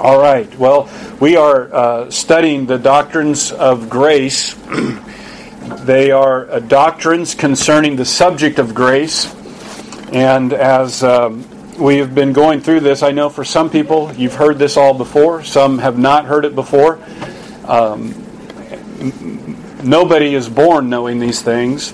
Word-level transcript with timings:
All 0.00 0.18
right. 0.18 0.58
Well, 0.58 0.88
we 1.20 1.36
are 1.36 1.70
uh, 1.74 2.10
studying 2.10 2.64
the 2.64 2.78
doctrines 2.78 3.52
of 3.52 3.90
grace. 3.90 4.54
they 5.84 6.10
are 6.10 6.50
uh, 6.50 6.60
doctrines 6.60 7.34
concerning 7.34 7.96
the 7.96 8.06
subject 8.06 8.58
of 8.58 8.74
grace. 8.74 9.30
And 10.10 10.54
as 10.54 11.04
um, 11.04 11.46
we 11.78 11.98
have 11.98 12.14
been 12.14 12.32
going 12.32 12.62
through 12.62 12.80
this, 12.80 13.02
I 13.02 13.10
know 13.10 13.28
for 13.28 13.44
some 13.44 13.68
people 13.68 14.10
you've 14.14 14.36
heard 14.36 14.58
this 14.58 14.78
all 14.78 14.94
before, 14.94 15.44
some 15.44 15.76
have 15.76 15.98
not 15.98 16.24
heard 16.24 16.46
it 16.46 16.54
before. 16.54 16.98
Um, 17.66 18.14
nobody 19.84 20.34
is 20.34 20.48
born 20.48 20.88
knowing 20.88 21.18
these 21.18 21.42
things. 21.42 21.92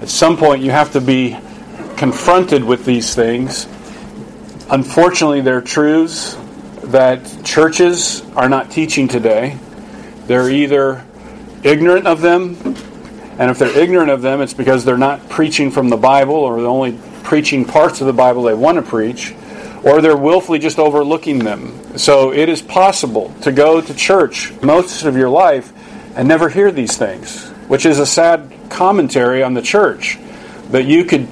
At 0.00 0.08
some 0.08 0.36
point, 0.36 0.60
you 0.60 0.72
have 0.72 0.94
to 0.94 1.00
be 1.00 1.38
confronted 1.96 2.64
with 2.64 2.84
these 2.84 3.14
things. 3.14 3.66
Unfortunately, 4.70 5.40
they're 5.40 5.60
truths 5.60 6.36
that 6.94 7.44
churches 7.44 8.22
are 8.36 8.48
not 8.48 8.70
teaching 8.70 9.08
today. 9.08 9.58
They're 10.28 10.48
either 10.48 11.04
ignorant 11.64 12.06
of 12.06 12.20
them, 12.20 12.56
and 13.36 13.50
if 13.50 13.58
they're 13.58 13.76
ignorant 13.76 14.12
of 14.12 14.22
them, 14.22 14.40
it's 14.40 14.54
because 14.54 14.84
they're 14.84 14.96
not 14.96 15.28
preaching 15.28 15.72
from 15.72 15.88
the 15.88 15.96
Bible 15.96 16.36
or 16.36 16.60
they're 16.60 16.70
only 16.70 16.96
preaching 17.24 17.64
parts 17.64 18.00
of 18.00 18.06
the 18.06 18.12
Bible 18.12 18.44
they 18.44 18.54
want 18.54 18.76
to 18.76 18.82
preach, 18.82 19.34
or 19.82 20.00
they're 20.00 20.16
willfully 20.16 20.60
just 20.60 20.78
overlooking 20.78 21.40
them. 21.40 21.98
So 21.98 22.32
it 22.32 22.48
is 22.48 22.62
possible 22.62 23.34
to 23.42 23.50
go 23.50 23.80
to 23.80 23.92
church 23.92 24.52
most 24.62 25.02
of 25.02 25.16
your 25.16 25.30
life 25.30 25.72
and 26.14 26.28
never 26.28 26.48
hear 26.48 26.70
these 26.70 26.96
things, 26.96 27.48
which 27.66 27.86
is 27.86 27.98
a 27.98 28.06
sad 28.06 28.52
commentary 28.70 29.42
on 29.42 29.54
the 29.54 29.62
church. 29.62 30.16
But 30.70 30.84
you 30.84 31.04
could 31.04 31.26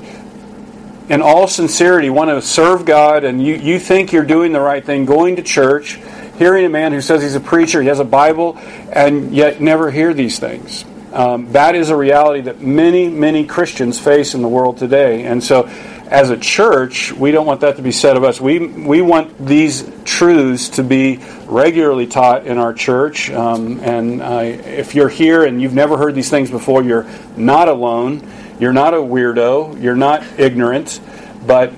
in 1.08 1.22
all 1.22 1.48
sincerity 1.48 2.10
want 2.10 2.30
to 2.30 2.40
serve 2.42 2.84
God 2.84 3.24
and 3.24 3.44
you, 3.44 3.54
you 3.54 3.78
think 3.78 4.12
you're 4.12 4.24
doing 4.24 4.52
the 4.52 4.60
right 4.60 4.84
thing, 4.84 5.04
going 5.04 5.36
to 5.36 5.42
church, 5.42 5.98
hearing 6.38 6.64
a 6.64 6.68
man 6.68 6.92
who 6.92 7.00
says 7.00 7.22
he's 7.22 7.34
a 7.34 7.40
preacher, 7.40 7.82
he 7.82 7.88
has 7.88 8.00
a 8.00 8.04
Bible, 8.04 8.56
and 8.92 9.34
yet 9.34 9.60
never 9.60 9.90
hear 9.90 10.14
these 10.14 10.38
things. 10.38 10.84
Um, 11.12 11.52
that 11.52 11.74
is 11.74 11.90
a 11.90 11.96
reality 11.96 12.42
that 12.42 12.62
many, 12.62 13.08
many 13.08 13.44
Christians 13.44 13.98
face 13.98 14.34
in 14.34 14.40
the 14.40 14.48
world 14.48 14.78
today. 14.78 15.24
And 15.24 15.44
so, 15.44 15.68
as 16.12 16.30
a 16.30 16.36
church, 16.36 17.10
we 17.12 17.32
don't 17.32 17.46
want 17.46 17.62
that 17.62 17.76
to 17.76 17.82
be 17.82 17.92
said 17.92 18.18
of 18.18 18.24
us. 18.24 18.40
We, 18.40 18.58
we 18.58 19.00
want 19.00 19.46
these 19.46 19.90
truths 20.04 20.70
to 20.70 20.82
be 20.82 21.18
regularly 21.46 22.06
taught 22.06 22.46
in 22.46 22.58
our 22.58 22.74
church. 22.74 23.30
Um, 23.30 23.80
and 23.80 24.20
uh, 24.20 24.40
if 24.42 24.94
you're 24.94 25.08
here 25.08 25.44
and 25.44 25.60
you've 25.60 25.72
never 25.72 25.96
heard 25.96 26.14
these 26.14 26.28
things 26.28 26.50
before, 26.50 26.82
you're 26.82 27.06
not 27.36 27.68
alone. 27.68 28.20
You're 28.62 28.72
not 28.72 28.94
a 28.94 28.98
weirdo. 28.98 29.82
You're 29.82 29.96
not 29.96 30.22
ignorant. 30.38 31.00
But 31.44 31.72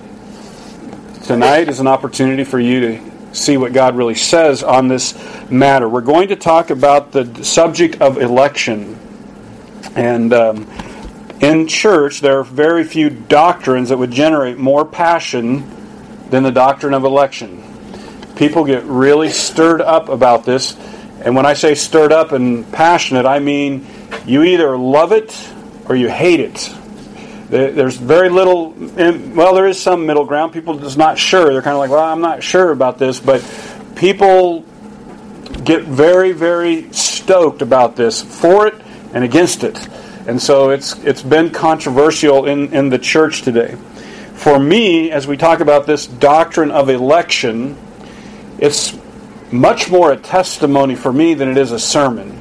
tonight 1.23 1.71
is 1.71 1.81
an 1.81 1.87
opportunity 1.87 2.45
for 2.45 2.61
you 2.61 2.81
to 2.81 3.35
see 3.35 3.57
what 3.57 3.73
God 3.73 3.97
really 3.97 4.15
says 4.15 4.63
on 4.63 4.89
this 4.89 5.15
matter. 5.51 5.89
We're 5.89 6.03
going 6.03 6.29
to 6.29 6.37
talk 6.37 6.69
about 6.69 7.11
the 7.11 7.43
subject 7.43 8.03
of 8.03 8.19
election. 8.19 8.99
And 9.97 10.35
um, 10.35 10.71
in 11.41 11.69
church, 11.69 12.21
there 12.21 12.41
are 12.41 12.45
very 12.45 12.85
few 12.85 13.09
doctrines 13.09 13.89
that 13.89 13.97
would 13.97 14.11
generate 14.11 14.59
more 14.59 14.85
passion 14.85 15.65
than 16.29 16.43
the 16.43 16.53
doctrine 16.53 16.93
of 16.93 17.05
election. 17.05 17.65
People 18.37 18.63
get 18.63 18.85
really 18.85 19.31
stirred 19.31 19.81
up 19.81 20.11
about 20.11 20.45
this. 20.45 20.77
And 21.25 21.35
when 21.35 21.47
I 21.47 21.55
say 21.55 21.77
stirred 21.77 22.13
up 22.13 22.33
and 22.33 22.71
passionate, 22.73 23.25
I 23.25 23.39
mean 23.39 23.87
you 24.27 24.43
either 24.43 24.77
love 24.77 25.13
it 25.13 25.31
or 25.89 25.97
you 25.97 26.09
hate 26.09 26.41
it. 26.41 26.75
There's 27.51 27.97
very 27.97 28.31
little, 28.31 28.71
well, 28.71 29.55
there 29.55 29.67
is 29.67 29.81
some 29.81 30.07
middle 30.07 30.25
ground. 30.25 30.53
People 30.53 30.79
just 30.79 30.99
not 30.99 31.19
sure. 31.19 31.53
They're 31.53 31.63
kind 31.63 31.75
of 31.75 31.79
like, 31.79 31.91
well, 31.91 32.05
I'm 32.05 32.21
not 32.21 32.43
sure 32.43 32.73
about 32.73 32.99
this, 32.99 33.21
but 33.21 33.45
people 33.95 34.65
get 35.63 35.85
very, 35.85 36.33
very 36.33 36.93
stoked 36.93 37.63
about 37.63 37.97
this, 37.97 38.23
for 38.23 38.67
it 38.67 38.75
and 39.13 39.25
against 39.25 39.63
it. 39.63 39.79
And 40.27 40.41
so 40.41 40.71
it's 40.71 40.99
it's 41.05 41.23
been 41.23 41.51
controversial 41.51 42.47
in, 42.47 42.73
in 42.75 42.89
the 42.89 42.99
church 42.99 43.43
today. 43.43 43.77
For 44.35 44.59
me, 44.59 45.11
as 45.11 45.27
we 45.27 45.37
talk 45.37 45.61
about 45.61 45.87
this 45.87 46.07
doctrine 46.07 46.71
of 46.71 46.89
election, 46.89 47.77
it's 48.59 48.99
much 49.53 49.91
more 49.91 50.13
a 50.13 50.17
testimony 50.17 50.97
for 50.97 51.13
me 51.13 51.35
than 51.35 51.49
it 51.51 51.57
is 51.57 51.73
a 51.73 51.79
sermon. 51.79 52.41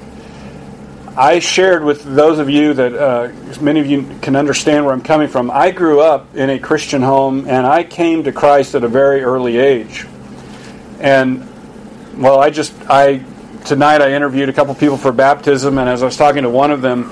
I 1.16 1.38
shared 1.38 1.84
with 1.84 2.04
those 2.04 2.40
of 2.40 2.50
you 2.50 2.74
that 2.74 2.94
uh, 2.96 3.62
many 3.62 3.80
of 3.80 3.86
you 3.86 4.04
can 4.24 4.36
understand 4.36 4.84
where 4.84 4.96
I'm 4.96 5.04
coming 5.04 5.28
from. 5.28 5.52
I 5.52 5.70
grew 5.70 6.02
up 6.02 6.36
in 6.36 6.50
a 6.50 6.58
Christian 6.58 7.04
home 7.04 7.48
and 7.48 7.68
I 7.68 7.84
came 7.84 8.24
to 8.24 8.32
Christ 8.32 8.74
at 8.74 8.84
a 8.84 8.88
very 8.88 9.22
early 9.22 9.58
age. 9.58 10.08
And 11.00 11.48
well, 12.18 12.40
I 12.40 12.50
just 12.50 12.74
I 12.90 13.24
tonight 13.66 14.02
I 14.02 14.14
interviewed 14.14 14.50
a 14.50 14.54
couple 14.54 14.74
people 14.74 14.98
for 14.98 15.12
baptism, 15.12 15.78
and 15.78 15.88
as 15.88 16.02
I 16.02 16.06
was 16.06 16.18
talking 16.18 16.44
to 16.44 16.50
one 16.50 16.72
of 16.72 16.82
them, 16.82 17.10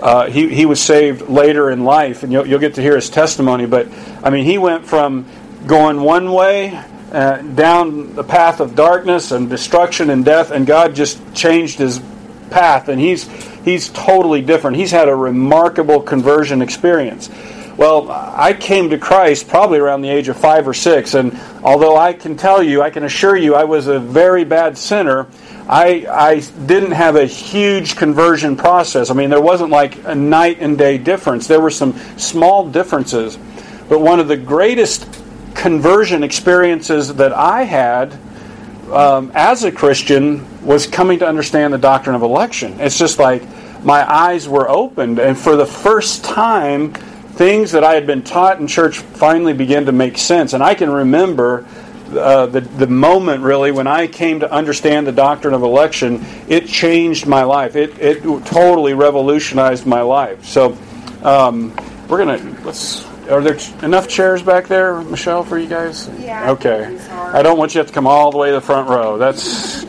uh, 0.00 0.26
he 0.26 0.54
he 0.54 0.64
was 0.64 0.80
saved 0.80 1.28
later 1.28 1.70
in 1.70 1.82
life, 1.82 2.22
and 2.22 2.32
you'll, 2.32 2.46
you'll 2.46 2.60
get 2.60 2.74
to 2.76 2.82
hear 2.82 2.94
his 2.94 3.10
testimony. 3.10 3.66
But 3.66 3.88
I 4.22 4.30
mean, 4.30 4.44
he 4.44 4.58
went 4.58 4.86
from 4.86 5.26
going 5.66 6.00
one 6.02 6.32
way 6.32 6.80
uh, 7.10 7.38
down 7.38 8.14
the 8.14 8.24
path 8.24 8.60
of 8.60 8.76
darkness 8.76 9.32
and 9.32 9.50
destruction 9.50 10.10
and 10.10 10.24
death, 10.24 10.52
and 10.52 10.68
God 10.68 10.94
just 10.94 11.34
changed 11.34 11.78
his 11.78 12.00
path, 12.50 12.88
and 12.88 13.00
he's 13.00 13.24
he's 13.64 13.88
totally 13.88 14.42
different. 14.42 14.76
He's 14.76 14.90
had 14.90 15.08
a 15.08 15.14
remarkable 15.14 16.00
conversion 16.00 16.62
experience. 16.62 17.30
Well, 17.76 18.10
I 18.10 18.52
came 18.52 18.90
to 18.90 18.98
Christ 18.98 19.48
probably 19.48 19.78
around 19.78 20.02
the 20.02 20.10
age 20.10 20.28
of 20.28 20.36
five 20.36 20.68
or 20.68 20.74
six, 20.74 21.14
and 21.14 21.38
although 21.62 21.96
I 21.96 22.12
can 22.12 22.36
tell 22.36 22.62
you, 22.62 22.82
I 22.82 22.90
can 22.90 23.04
assure 23.04 23.36
you, 23.36 23.54
I 23.54 23.64
was 23.64 23.86
a 23.86 23.98
very 23.98 24.44
bad 24.44 24.76
sinner. 24.76 25.26
I, 25.66 26.06
I 26.10 26.40
didn't 26.66 26.90
have 26.90 27.16
a 27.16 27.24
huge 27.24 27.96
conversion 27.96 28.56
process. 28.56 29.08
I 29.08 29.14
mean, 29.14 29.30
there 29.30 29.40
wasn't 29.40 29.70
like 29.70 30.04
a 30.04 30.14
night 30.14 30.58
and 30.60 30.76
day 30.76 30.98
difference. 30.98 31.46
There 31.46 31.60
were 31.60 31.70
some 31.70 31.98
small 32.18 32.68
differences. 32.68 33.38
But 33.88 34.00
one 34.00 34.20
of 34.20 34.28
the 34.28 34.36
greatest 34.36 35.08
conversion 35.54 36.22
experiences 36.22 37.14
that 37.14 37.32
I 37.32 37.62
had 37.62 38.18
um, 38.92 39.32
as 39.34 39.64
a 39.64 39.72
Christian 39.72 40.64
was 40.64 40.86
coming 40.86 41.18
to 41.20 41.26
understand 41.26 41.72
the 41.72 41.78
doctrine 41.78 42.16
of 42.16 42.22
election. 42.22 42.80
It's 42.80 42.98
just 42.98 43.18
like 43.18 43.42
my 43.84 44.10
eyes 44.10 44.48
were 44.48 44.68
opened, 44.68 45.18
and 45.18 45.36
for 45.38 45.56
the 45.56 45.66
first 45.66 46.24
time, 46.24 46.92
things 46.92 47.72
that 47.72 47.84
I 47.84 47.94
had 47.94 48.06
been 48.06 48.22
taught 48.22 48.60
in 48.60 48.66
church 48.66 48.98
finally 48.98 49.54
began 49.54 49.86
to 49.86 49.92
make 49.92 50.18
sense. 50.18 50.52
And 50.52 50.62
I 50.62 50.74
can 50.74 50.90
remember 50.90 51.66
uh, 52.10 52.46
the, 52.46 52.60
the 52.60 52.86
moment 52.86 53.42
really 53.42 53.70
when 53.70 53.86
I 53.86 54.06
came 54.08 54.40
to 54.40 54.52
understand 54.52 55.06
the 55.06 55.12
doctrine 55.12 55.54
of 55.54 55.62
election, 55.62 56.24
it 56.48 56.66
changed 56.66 57.26
my 57.26 57.44
life. 57.44 57.76
It, 57.76 57.98
it 57.98 58.22
totally 58.44 58.94
revolutionized 58.94 59.86
my 59.86 60.02
life. 60.02 60.44
So 60.44 60.76
um, 61.22 61.74
we're 62.08 62.24
going 62.24 62.38
to, 62.38 62.64
let's 62.66 63.06
are 63.30 63.40
there 63.40 63.58
enough 63.82 64.08
chairs 64.08 64.42
back 64.42 64.66
there, 64.66 65.00
Michelle, 65.02 65.44
for 65.44 65.58
you 65.58 65.68
guys? 65.68 66.08
Yeah. 66.18 66.50
Okay. 66.52 66.98
I 67.10 67.42
don't 67.42 67.58
want 67.58 67.70
you 67.70 67.74
to 67.74 67.78
have 67.80 67.86
to 67.86 67.92
come 67.92 68.06
all 68.06 68.30
the 68.30 68.38
way 68.38 68.48
to 68.48 68.54
the 68.54 68.60
front 68.60 68.88
row. 68.88 69.18
That's 69.18 69.84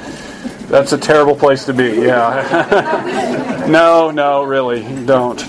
that's 0.68 0.94
a 0.94 0.98
terrible 0.98 1.36
place 1.36 1.66
to 1.66 1.74
be. 1.74 2.02
Yeah. 2.02 3.66
no, 3.70 4.12
no, 4.12 4.44
really, 4.44 4.84
don't. 5.06 5.40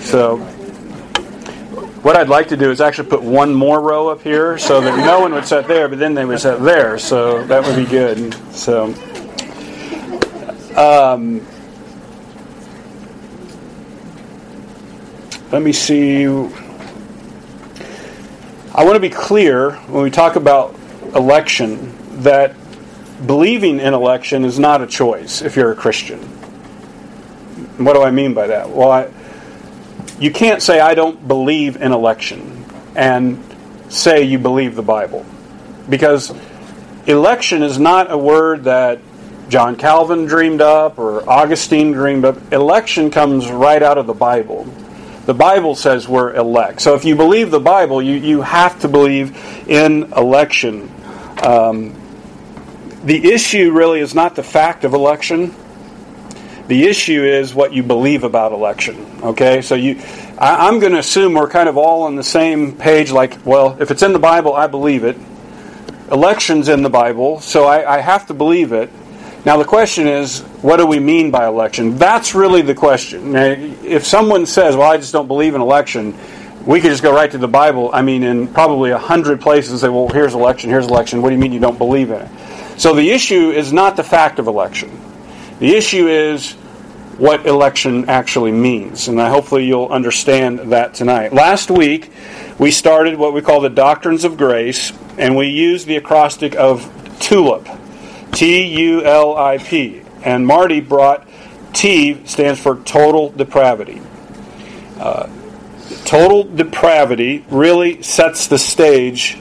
So, 0.00 0.38
what 2.02 2.16
I'd 2.16 2.28
like 2.28 2.48
to 2.48 2.56
do 2.56 2.70
is 2.70 2.80
actually 2.80 3.08
put 3.08 3.22
one 3.22 3.52
more 3.52 3.80
row 3.80 4.08
up 4.08 4.22
here 4.22 4.56
so 4.58 4.80
that 4.80 4.96
no 4.98 5.20
one 5.20 5.32
would 5.32 5.46
sit 5.46 5.66
there, 5.66 5.88
but 5.88 5.98
then 5.98 6.14
they 6.14 6.24
would 6.24 6.40
sit 6.40 6.60
there. 6.60 6.98
So 6.98 7.44
that 7.44 7.64
would 7.66 7.76
be 7.76 7.90
good. 7.90 8.34
So. 8.52 8.94
Um, 10.76 11.46
let 15.52 15.62
me 15.62 15.72
see. 15.72 16.26
I 18.74 18.84
want 18.84 18.96
to 18.96 19.00
be 19.00 19.10
clear 19.10 19.72
when 19.86 20.02
we 20.02 20.10
talk 20.10 20.34
about 20.34 20.74
election 21.14 21.94
that 22.22 22.56
believing 23.24 23.78
in 23.78 23.94
election 23.94 24.44
is 24.44 24.58
not 24.58 24.82
a 24.82 24.86
choice 24.88 25.42
if 25.42 25.54
you're 25.54 25.70
a 25.70 25.76
Christian. 25.76 26.18
What 27.78 27.92
do 27.92 28.02
I 28.02 28.10
mean 28.10 28.34
by 28.34 28.48
that? 28.48 28.68
Well, 28.68 28.90
I, 28.90 29.10
you 30.18 30.32
can't 30.32 30.60
say, 30.60 30.80
I 30.80 30.94
don't 30.94 31.28
believe 31.28 31.76
in 31.80 31.92
election 31.92 32.64
and 32.96 33.40
say 33.90 34.24
you 34.24 34.40
believe 34.40 34.74
the 34.74 34.82
Bible. 34.82 35.24
Because 35.88 36.34
election 37.06 37.62
is 37.62 37.78
not 37.78 38.10
a 38.10 38.18
word 38.18 38.64
that 38.64 38.98
John 39.48 39.76
Calvin 39.76 40.24
dreamed 40.24 40.60
up 40.60 40.98
or 40.98 41.28
Augustine 41.30 41.92
dreamed 41.92 42.24
up. 42.24 42.52
Election 42.52 43.12
comes 43.12 43.48
right 43.52 43.84
out 43.84 43.98
of 43.98 44.08
the 44.08 44.14
Bible. 44.14 44.66
The 45.26 45.34
Bible 45.34 45.74
says 45.74 46.06
we're 46.06 46.34
elect. 46.34 46.80
So 46.82 46.94
if 46.94 47.04
you 47.04 47.16
believe 47.16 47.50
the 47.50 47.60
Bible, 47.60 48.02
you, 48.02 48.14
you 48.16 48.42
have 48.42 48.80
to 48.80 48.88
believe 48.88 49.36
in 49.68 50.12
election. 50.12 50.90
Um, 51.42 51.94
the 53.04 53.32
issue 53.32 53.72
really 53.72 54.00
is 54.00 54.14
not 54.14 54.34
the 54.34 54.42
fact 54.42 54.84
of 54.84 54.92
election. 54.92 55.54
The 56.68 56.84
issue 56.84 57.24
is 57.24 57.54
what 57.54 57.72
you 57.72 57.82
believe 57.82 58.24
about 58.24 58.52
election. 58.52 59.06
Okay, 59.22 59.60
so 59.62 59.74
you, 59.74 60.00
I, 60.38 60.68
I'm 60.68 60.78
going 60.78 60.92
to 60.92 60.98
assume 60.98 61.34
we're 61.34 61.48
kind 61.48 61.68
of 61.68 61.76
all 61.76 62.02
on 62.02 62.16
the 62.16 62.24
same 62.24 62.72
page. 62.72 63.10
Like, 63.10 63.44
well, 63.44 63.76
if 63.80 63.90
it's 63.90 64.02
in 64.02 64.12
the 64.12 64.18
Bible, 64.18 64.54
I 64.54 64.66
believe 64.66 65.04
it. 65.04 65.16
election's 66.10 66.68
in 66.68 66.82
the 66.82 66.90
Bible, 66.90 67.40
so 67.40 67.64
I, 67.64 67.96
I 67.96 67.98
have 68.00 68.26
to 68.26 68.34
believe 68.34 68.72
it. 68.72 68.90
Now, 69.44 69.58
the 69.58 69.64
question 69.64 70.06
is, 70.06 70.40
what 70.62 70.78
do 70.78 70.86
we 70.86 70.98
mean 70.98 71.30
by 71.30 71.46
election? 71.46 71.96
That's 71.96 72.34
really 72.34 72.62
the 72.62 72.74
question. 72.74 73.32
Now, 73.32 73.44
if 73.44 74.06
someone 74.06 74.46
says, 74.46 74.74
well, 74.74 74.90
I 74.90 74.96
just 74.96 75.12
don't 75.12 75.28
believe 75.28 75.54
in 75.54 75.60
election, 75.60 76.16
we 76.64 76.80
could 76.80 76.90
just 76.90 77.02
go 77.02 77.12
right 77.14 77.30
to 77.30 77.36
the 77.36 77.48
Bible. 77.48 77.90
I 77.92 78.00
mean, 78.00 78.22
in 78.22 78.48
probably 78.48 78.90
a 78.90 78.98
hundred 78.98 79.42
places 79.42 79.72
and 79.72 79.80
say, 79.80 79.90
well, 79.90 80.08
here's 80.08 80.32
election, 80.32 80.70
here's 80.70 80.86
election. 80.86 81.20
What 81.20 81.28
do 81.28 81.34
you 81.34 81.40
mean 81.40 81.52
you 81.52 81.60
don't 81.60 81.76
believe 81.76 82.10
in 82.10 82.22
it? 82.22 82.80
So 82.80 82.94
the 82.94 83.10
issue 83.10 83.50
is 83.50 83.70
not 83.70 83.96
the 83.96 84.02
fact 84.02 84.38
of 84.38 84.46
election. 84.46 84.90
The 85.58 85.74
issue 85.74 86.08
is 86.08 86.52
what 87.18 87.46
election 87.46 88.08
actually 88.08 88.52
means. 88.52 89.08
And 89.08 89.20
I 89.20 89.28
hopefully 89.28 89.66
you'll 89.66 89.88
understand 89.88 90.72
that 90.72 90.94
tonight. 90.94 91.34
Last 91.34 91.70
week, 91.70 92.10
we 92.58 92.70
started 92.70 93.18
what 93.18 93.34
we 93.34 93.42
call 93.42 93.60
the 93.60 93.68
Doctrines 93.68 94.24
of 94.24 94.38
Grace, 94.38 94.90
and 95.18 95.36
we 95.36 95.48
used 95.48 95.86
the 95.86 95.96
acrostic 95.96 96.56
of 96.56 96.80
TULIP. 97.20 97.68
T 98.34 98.66
U 98.80 99.04
L 99.04 99.36
I 99.36 99.58
P. 99.58 100.02
And 100.22 100.46
Marty 100.46 100.80
brought 100.80 101.28
T 101.72 102.26
stands 102.26 102.60
for 102.60 102.76
total 102.82 103.30
depravity. 103.30 104.00
Uh, 104.98 105.28
total 106.04 106.44
depravity 106.44 107.44
really 107.50 108.02
sets 108.02 108.46
the 108.46 108.58
stage 108.58 109.36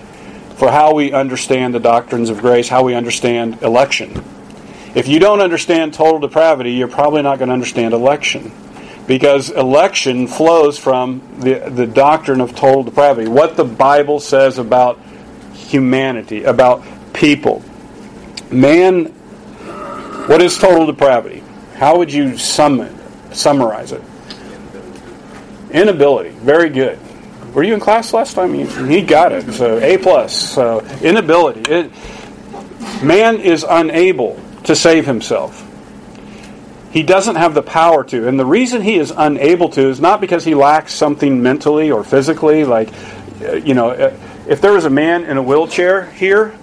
for 0.55 0.71
how 0.71 0.93
we 0.93 1.11
understand 1.11 1.73
the 1.73 1.79
doctrines 1.79 2.29
of 2.29 2.39
grace, 2.39 2.69
how 2.69 2.83
we 2.83 2.93
understand 2.93 3.61
election. 3.63 4.23
If 4.93 5.07
you 5.07 5.19
don't 5.19 5.41
understand 5.41 5.93
total 5.93 6.19
depravity, 6.19 6.73
you're 6.73 6.87
probably 6.87 7.23
not 7.23 7.39
going 7.39 7.47
to 7.47 7.53
understand 7.53 7.93
election. 7.93 8.51
Because 9.07 9.49
election 9.49 10.27
flows 10.27 10.77
from 10.77 11.21
the, 11.39 11.55
the 11.69 11.87
doctrine 11.87 12.39
of 12.39 12.55
total 12.55 12.83
depravity, 12.83 13.27
what 13.27 13.57
the 13.57 13.65
Bible 13.65 14.19
says 14.19 14.59
about 14.59 14.99
humanity, 15.53 16.43
about 16.43 16.83
people. 17.13 17.62
Man, 18.53 19.05
what 20.27 20.41
is 20.41 20.57
total 20.57 20.85
depravity? 20.85 21.43
How 21.75 21.97
would 21.97 22.13
you 22.13 22.37
sum 22.37 22.81
it, 22.81 22.93
summarize 23.35 23.91
it? 23.91 24.01
Inability. 25.71 26.29
Very 26.29 26.69
good. 26.69 26.99
Were 27.53 27.63
you 27.63 27.73
in 27.73 27.79
class 27.79 28.13
last 28.13 28.35
time? 28.35 28.53
He 28.53 29.01
got 29.01 29.31
it. 29.31 29.51
So 29.53 29.79
A 29.79 29.97
plus. 29.97 30.53
So 30.53 30.81
inability. 31.01 31.61
It, 31.71 31.91
man 33.03 33.39
is 33.39 33.65
unable 33.67 34.39
to 34.65 34.75
save 34.75 35.05
himself. 35.05 35.69
He 36.91 37.01
doesn't 37.01 37.35
have 37.35 37.55
the 37.55 37.63
power 37.63 38.03
to. 38.05 38.27
And 38.27 38.39
the 38.39 38.45
reason 38.45 38.83
he 38.83 38.95
is 38.95 39.11
unable 39.15 39.69
to 39.69 39.89
is 39.89 39.99
not 39.99 40.21
because 40.21 40.45
he 40.45 40.53
lacks 40.53 40.93
something 40.93 41.41
mentally 41.41 41.91
or 41.91 42.03
physically. 42.03 42.65
Like, 42.65 42.89
uh, 43.41 43.53
you 43.53 43.73
know, 43.73 43.89
uh, 43.89 44.15
if 44.47 44.61
there 44.61 44.73
was 44.73 44.85
a 44.85 44.91
man 44.91 45.23
in 45.23 45.37
a 45.37 45.43
wheelchair 45.43 46.05
here, 46.11 46.55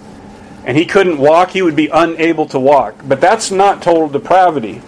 and 0.64 0.76
he 0.76 0.84
couldn't 0.84 1.18
walk, 1.18 1.50
he 1.50 1.62
would 1.62 1.76
be 1.76 1.88
unable 1.88 2.46
to 2.46 2.60
walk. 2.60 2.94
But 3.04 3.20
that's 3.20 3.50
not 3.50 3.82
total 3.82 4.08
depravity. 4.08 4.82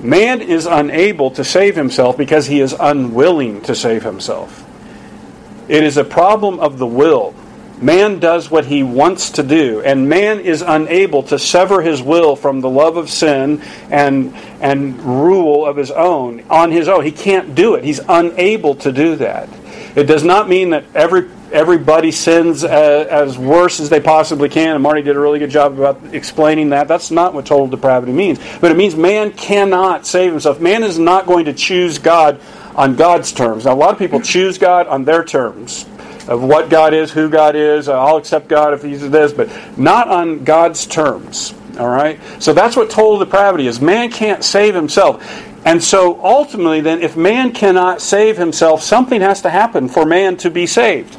Man 0.00 0.40
is 0.40 0.66
unable 0.66 1.30
to 1.32 1.44
save 1.44 1.76
himself 1.76 2.16
because 2.16 2.46
he 2.46 2.60
is 2.60 2.74
unwilling 2.78 3.60
to 3.62 3.74
save 3.74 4.02
himself. 4.02 4.66
It 5.68 5.84
is 5.84 5.96
a 5.96 6.04
problem 6.04 6.58
of 6.58 6.78
the 6.78 6.86
will. 6.86 7.34
Man 7.80 8.18
does 8.18 8.50
what 8.50 8.66
he 8.66 8.82
wants 8.82 9.30
to 9.32 9.42
do, 9.42 9.80
and 9.80 10.08
man 10.08 10.40
is 10.40 10.62
unable 10.62 11.22
to 11.24 11.38
sever 11.38 11.80
his 11.80 12.02
will 12.02 12.36
from 12.36 12.60
the 12.60 12.68
love 12.68 12.98
of 12.98 13.08
sin 13.08 13.62
and, 13.90 14.34
and 14.60 15.00
rule 15.00 15.64
of 15.64 15.76
his 15.76 15.90
own 15.90 16.44
on 16.50 16.70
his 16.70 16.88
own. 16.88 17.04
He 17.04 17.12
can't 17.12 17.54
do 17.54 17.74
it. 17.76 17.84
He's 17.84 18.00
unable 18.06 18.74
to 18.76 18.92
do 18.92 19.16
that. 19.16 19.48
It 19.96 20.04
does 20.04 20.24
not 20.24 20.48
mean 20.48 20.70
that 20.70 20.84
every 20.94 21.28
everybody 21.52 22.12
sins 22.12 22.62
as, 22.64 23.06
as, 23.08 23.38
worse 23.38 23.80
as 23.80 23.88
they 23.88 24.00
possibly 24.00 24.48
can, 24.48 24.74
and 24.74 24.82
Marty 24.82 25.02
did 25.02 25.16
a 25.16 25.20
really 25.20 25.38
good 25.38 25.50
job 25.50 25.78
about 25.78 26.14
explaining 26.14 26.70
that. 26.70 26.88
That's 26.88 27.10
not 27.10 27.34
what 27.34 27.46
total 27.46 27.66
depravity 27.66 28.12
means. 28.12 28.38
But 28.60 28.70
it 28.70 28.76
means 28.76 28.94
man 28.94 29.32
cannot 29.32 30.06
save 30.06 30.30
himself. 30.30 30.60
Man 30.60 30.84
is 30.84 30.98
not 30.98 31.26
going 31.26 31.46
to 31.46 31.52
choose 31.52 31.98
God 31.98 32.40
on 32.76 32.96
God's 32.96 33.32
terms. 33.32 33.64
Now, 33.64 33.74
a 33.74 33.74
lot 33.74 33.90
of 33.90 33.98
people 33.98 34.20
choose 34.20 34.58
God 34.58 34.86
on 34.86 35.04
their 35.04 35.24
terms 35.24 35.86
of 36.28 36.42
what 36.42 36.70
God 36.70 36.94
is, 36.94 37.10
who 37.10 37.28
God 37.28 37.56
is. 37.56 37.88
Uh, 37.88 37.98
I'll 38.00 38.16
accept 38.16 38.48
God 38.48 38.72
if 38.72 38.82
He's 38.82 39.08
this, 39.10 39.32
but 39.32 39.50
not 39.76 40.08
on 40.08 40.44
God's 40.44 40.86
terms. 40.86 41.54
All 41.78 41.88
right? 41.88 42.20
So 42.38 42.52
that's 42.52 42.76
what 42.76 42.90
total 42.90 43.18
depravity 43.18 43.66
is. 43.66 43.80
Man 43.80 44.10
can't 44.10 44.44
save 44.44 44.74
himself. 44.74 45.24
And 45.64 45.82
so 45.82 46.22
ultimately, 46.24 46.80
then, 46.80 47.02
if 47.02 47.16
man 47.16 47.52
cannot 47.52 48.00
save 48.00 48.38
himself, 48.38 48.82
something 48.82 49.20
has 49.20 49.42
to 49.42 49.50
happen 49.50 49.88
for 49.88 50.06
man 50.06 50.36
to 50.38 50.50
be 50.50 50.66
saved. 50.66 51.16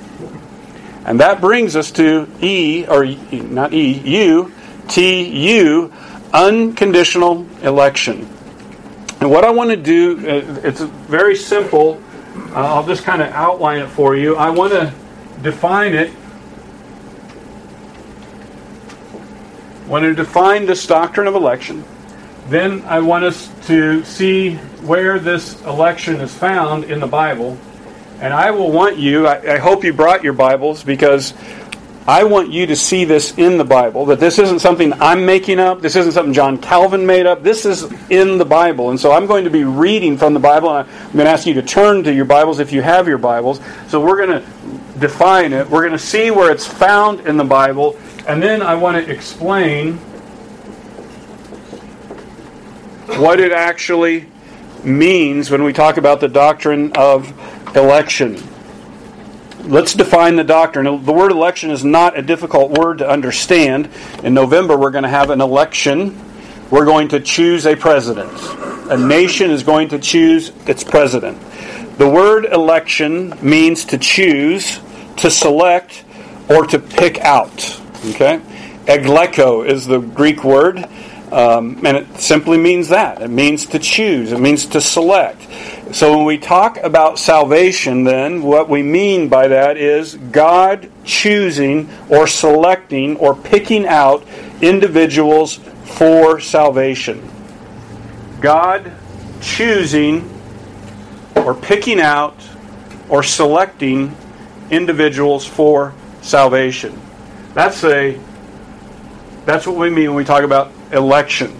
And 1.05 1.19
that 1.19 1.41
brings 1.41 1.75
us 1.75 1.91
to 1.91 2.27
E, 2.41 2.85
or 2.87 3.05
not 3.05 3.73
E, 3.73 3.99
U, 3.99 4.51
T, 4.87 5.23
U, 5.57 5.93
unconditional 6.33 7.45
election. 7.61 8.27
And 9.19 9.29
what 9.29 9.43
I 9.43 9.51
want 9.51 9.69
to 9.69 9.77
do, 9.77 10.17
uh, 10.27 10.61
it's 10.63 10.81
very 10.81 11.35
simple. 11.35 12.01
Uh, 12.35 12.75
I'll 12.75 12.85
just 12.85 13.03
kind 13.03 13.21
of 13.21 13.29
outline 13.29 13.81
it 13.81 13.89
for 13.89 14.15
you. 14.15 14.35
I 14.35 14.49
want 14.49 14.73
to 14.73 14.93
define 15.43 15.93
it. 15.93 16.11
I 19.85 19.87
want 19.87 20.03
to 20.03 20.15
define 20.15 20.65
this 20.65 20.87
doctrine 20.87 21.27
of 21.27 21.35
election. 21.35 21.83
Then 22.51 22.83
I 22.83 22.99
want 22.99 23.23
us 23.23 23.49
to 23.67 24.03
see 24.03 24.55
where 24.83 25.19
this 25.19 25.61
election 25.61 26.19
is 26.19 26.35
found 26.35 26.83
in 26.83 26.99
the 26.99 27.07
Bible. 27.07 27.57
And 28.19 28.33
I 28.33 28.51
will 28.51 28.73
want 28.73 28.97
you, 28.97 29.25
I, 29.25 29.53
I, 29.53 29.57
hope 29.57 29.85
you 29.85 29.93
brought 29.93 30.21
your 30.21 30.33
Bibles 30.33 30.83
because 30.83 31.33
I 32.05 32.25
want 32.25 32.51
you 32.51 32.65
to 32.65 32.75
see 32.75 33.05
this 33.05 33.37
in 33.37 33.57
the 33.57 33.63
Bible. 33.63 34.07
That 34.07 34.19
this 34.19 34.37
isn't 34.37 34.59
something 34.59 34.91
I'm 35.01 35.25
making 35.25 35.61
up. 35.61 35.79
This 35.79 35.95
isn't 35.95 36.11
something 36.11 36.33
John 36.33 36.57
Calvin 36.57 37.05
made 37.05 37.25
up. 37.25 37.41
This 37.41 37.65
is 37.65 37.83
in 38.09 38.37
the 38.37 38.43
Bible. 38.43 38.89
And 38.89 38.99
so 38.99 39.13
I'm 39.13 39.27
going 39.27 39.45
to 39.45 39.49
be 39.49 39.63
reading 39.63 40.17
from 40.17 40.33
the 40.33 40.41
Bible. 40.41 40.75
And 40.75 40.89
I'm 40.89 41.13
going 41.13 41.23
to 41.27 41.31
ask 41.31 41.47
you 41.47 41.53
to 41.53 41.61
turn 41.61 42.03
to 42.03 42.13
your 42.13 42.25
Bibles 42.25 42.59
if 42.59 42.73
you 42.73 42.81
have 42.81 43.07
your 43.07 43.17
Bibles. 43.17 43.61
So 43.87 44.01
we're 44.01 44.27
going 44.27 44.41
to 44.41 44.99
define 44.99 45.53
it. 45.53 45.69
We're 45.69 45.83
going 45.87 45.93
to 45.93 46.05
see 46.05 46.31
where 46.31 46.51
it's 46.51 46.67
found 46.67 47.21
in 47.21 47.37
the 47.37 47.45
Bible. 47.45 47.97
And 48.27 48.43
then 48.43 48.61
I 48.61 48.75
want 48.75 48.97
to 48.97 49.09
explain 49.09 50.01
what 53.17 53.39
it 53.39 53.51
actually 53.51 54.27
means 54.83 55.49
when 55.49 55.63
we 55.63 55.73
talk 55.73 55.97
about 55.97 56.19
the 56.19 56.27
doctrine 56.27 56.91
of 56.93 57.31
election. 57.75 58.41
Let's 59.63 59.93
define 59.93 60.37
the 60.37 60.43
doctrine. 60.43 60.85
The 61.05 61.13
word 61.13 61.31
election 61.31 61.69
is 61.69 61.85
not 61.85 62.17
a 62.17 62.21
difficult 62.21 62.71
word 62.71 62.97
to 62.97 63.09
understand. 63.09 63.89
In 64.23 64.33
November, 64.33 64.77
we're 64.77 64.91
going 64.91 65.03
to 65.03 65.09
have 65.09 65.29
an 65.29 65.39
election. 65.39 66.19
We're 66.71 66.85
going 66.85 67.09
to 67.09 67.19
choose 67.19 67.67
a 67.67 67.75
president. 67.75 68.31
A 68.89 68.97
nation 68.97 69.51
is 69.51 69.61
going 69.61 69.89
to 69.89 69.99
choose 69.99 70.51
its 70.67 70.83
president. 70.83 71.39
The 71.97 72.09
word 72.09 72.45
election 72.45 73.37
means 73.41 73.85
to 73.85 73.97
choose, 73.97 74.79
to 75.17 75.29
select, 75.29 76.03
or 76.49 76.65
to 76.65 76.79
pick 76.79 77.19
out. 77.19 77.79
Okay? 78.05 78.41
Eklego 78.85 79.65
is 79.65 79.85
the 79.85 79.99
Greek 79.99 80.43
word. 80.43 80.83
Um, 81.31 81.85
and 81.85 81.95
it 81.95 82.17
simply 82.19 82.57
means 82.57 82.89
that. 82.89 83.21
It 83.21 83.29
means 83.29 83.65
to 83.67 83.79
choose, 83.79 84.33
it 84.33 84.39
means 84.39 84.65
to 84.67 84.81
select. 84.81 85.47
So 85.95 86.15
when 86.17 86.25
we 86.25 86.37
talk 86.37 86.77
about 86.77 87.19
salvation, 87.19 88.03
then, 88.03 88.43
what 88.43 88.69
we 88.69 88.83
mean 88.83 89.29
by 89.29 89.47
that 89.49 89.77
is 89.77 90.15
God 90.15 90.89
choosing 91.05 91.89
or 92.09 92.27
selecting 92.27 93.17
or 93.17 93.35
picking 93.35 93.85
out 93.85 94.25
individuals 94.61 95.55
for 95.83 96.39
salvation. 96.39 97.29
God 98.41 98.91
choosing 99.41 100.29
or 101.35 101.53
picking 101.53 101.99
out 101.99 102.35
or 103.09 103.23
selecting 103.23 104.15
individuals 104.69 105.45
for 105.45 105.93
salvation. 106.21 106.99
That's 107.53 107.83
a 107.83 108.19
that's 109.45 109.65
what 109.65 109.75
we 109.75 109.89
mean 109.89 110.07
when 110.07 110.15
we 110.15 110.23
talk 110.23 110.43
about 110.43 110.71
election. 110.93 111.57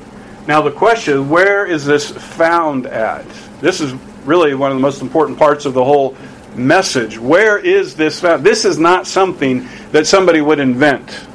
Now, 0.47 0.61
the 0.61 0.71
question 0.71 1.29
where 1.29 1.65
is 1.65 1.85
this 1.85 2.11
found 2.11 2.85
at? 2.87 3.25
This 3.61 3.79
is 3.79 3.93
really 4.25 4.53
one 4.53 4.71
of 4.71 4.77
the 4.77 4.81
most 4.81 5.01
important 5.01 5.37
parts 5.37 5.65
of 5.65 5.73
the 5.73 5.83
whole 5.83 6.15
message. 6.55 7.17
Where 7.17 7.57
is 7.57 7.95
this 7.95 8.19
found? 8.19 8.43
This 8.43 8.65
is 8.65 8.77
not 8.77 9.07
something 9.07 9.67
that 9.91 10.07
somebody 10.07 10.41
would 10.41 10.59
invent. 10.59 11.25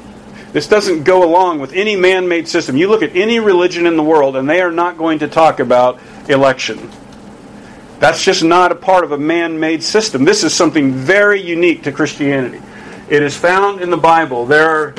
This 0.53 0.67
doesn't 0.67 1.03
go 1.03 1.23
along 1.23 1.59
with 1.59 1.73
any 1.73 1.95
man 1.95 2.27
made 2.27 2.47
system. 2.47 2.77
You 2.77 2.87
look 2.87 3.03
at 3.03 3.15
any 3.15 3.39
religion 3.39 3.85
in 3.85 3.97
the 3.97 4.03
world, 4.03 4.35
and 4.35 4.49
they 4.49 4.61
are 4.61 4.71
not 4.71 4.97
going 4.97 5.19
to 5.19 5.27
talk 5.27 5.59
about 5.59 5.99
election. 6.29 6.89
That's 7.99 8.23
just 8.23 8.43
not 8.43 8.71
a 8.71 8.75
part 8.75 9.03
of 9.03 9.11
a 9.11 9.17
man 9.17 9.59
made 9.59 9.83
system. 9.83 10.23
This 10.23 10.43
is 10.43 10.53
something 10.53 10.93
very 10.93 11.41
unique 11.41 11.83
to 11.83 11.91
Christianity. 11.91 12.61
It 13.09 13.23
is 13.23 13.35
found 13.35 13.81
in 13.81 13.89
the 13.89 13.97
Bible. 13.97 14.45
There 14.45 14.69
are 14.69 14.95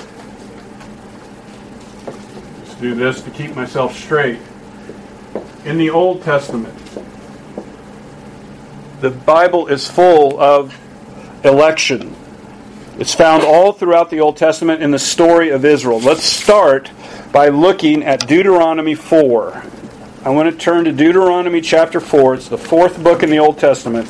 do 2.80 2.94
this 2.94 3.22
to 3.22 3.30
keep 3.30 3.54
myself 3.54 3.96
straight. 3.96 4.38
In 5.64 5.78
the 5.78 5.90
Old 5.90 6.22
Testament, 6.22 6.74
the 9.00 9.10
Bible 9.10 9.66
is 9.66 9.88
full 9.88 10.40
of 10.40 10.76
election. 11.44 12.14
It's 12.98 13.14
found 13.14 13.44
all 13.44 13.72
throughout 13.72 14.10
the 14.10 14.20
Old 14.20 14.36
Testament 14.36 14.82
in 14.82 14.90
the 14.90 14.98
story 14.98 15.50
of 15.50 15.64
Israel. 15.64 16.00
Let's 16.00 16.24
start 16.24 16.90
by 17.32 17.48
looking 17.48 18.02
at 18.02 18.26
Deuteronomy 18.26 18.94
4. 18.94 19.62
I 20.24 20.30
want 20.30 20.50
to 20.50 20.56
turn 20.56 20.84
to 20.84 20.92
Deuteronomy 20.92 21.60
chapter 21.60 22.00
4. 22.00 22.34
It's 22.34 22.48
the 22.48 22.58
fourth 22.58 23.02
book 23.02 23.22
in 23.22 23.30
the 23.30 23.38
Old 23.38 23.58
Testament. 23.58 24.08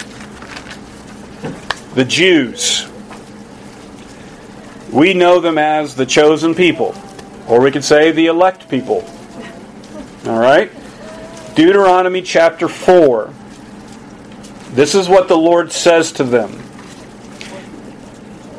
The 1.95 2.05
Jews. 2.05 2.89
We 4.91 5.13
know 5.13 5.41
them 5.41 5.59
as 5.59 5.95
the 5.95 6.07
chosen 6.07 6.55
people, 6.55 6.95
or 7.49 7.61
we 7.61 7.71
could 7.71 7.85
say 7.85 8.13
the 8.13 8.27
elect 8.27 8.69
people. 8.69 9.05
All 10.27 10.39
right? 10.39 10.71
Deuteronomy 11.55 12.23
chapter 12.23 12.69
4. 12.69 13.33
This 14.71 14.95
is 14.95 15.09
what 15.09 15.29
the 15.29 15.37
Lord 15.37 15.73
says 15.73 16.13
to 16.13 16.25
them. 16.25 16.63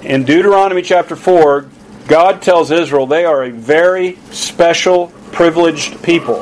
In 0.01 0.23
Deuteronomy 0.23 0.81
chapter 0.81 1.15
4, 1.15 1.69
God 2.07 2.41
tells 2.41 2.71
Israel 2.71 3.05
they 3.05 3.25
are 3.25 3.43
a 3.43 3.51
very 3.51 4.15
special, 4.31 5.13
privileged 5.31 6.01
people. 6.01 6.41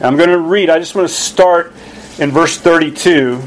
I'm 0.00 0.16
going 0.16 0.28
to 0.28 0.38
read, 0.38 0.70
I 0.70 0.78
just 0.78 0.94
want 0.94 1.08
to 1.08 1.14
start 1.14 1.72
in 2.18 2.30
verse 2.30 2.56
32. 2.56 3.40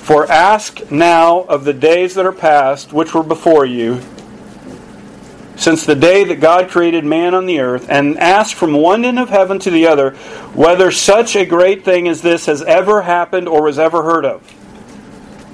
For 0.00 0.30
ask 0.30 0.90
now 0.90 1.42
of 1.42 1.64
the 1.64 1.74
days 1.74 2.14
that 2.14 2.24
are 2.24 2.32
past, 2.32 2.92
which 2.92 3.12
were 3.12 3.22
before 3.22 3.66
you, 3.66 4.00
since 5.56 5.84
the 5.84 5.94
day 5.94 6.24
that 6.24 6.40
God 6.40 6.68
created 6.68 7.04
man 7.04 7.34
on 7.34 7.46
the 7.46 7.60
earth, 7.60 7.88
and 7.88 8.18
ask 8.18 8.56
from 8.56 8.74
one 8.74 9.04
end 9.04 9.18
of 9.18 9.30
heaven 9.30 9.58
to 9.60 9.70
the 9.70 9.86
other 9.86 10.10
whether 10.54 10.90
such 10.90 11.34
a 11.34 11.46
great 11.46 11.84
thing 11.84 12.06
as 12.08 12.22
this 12.22 12.46
has 12.46 12.62
ever 12.62 13.02
happened 13.02 13.48
or 13.48 13.62
was 13.62 13.78
ever 13.78 14.02
heard 14.02 14.24
of. 14.24 14.42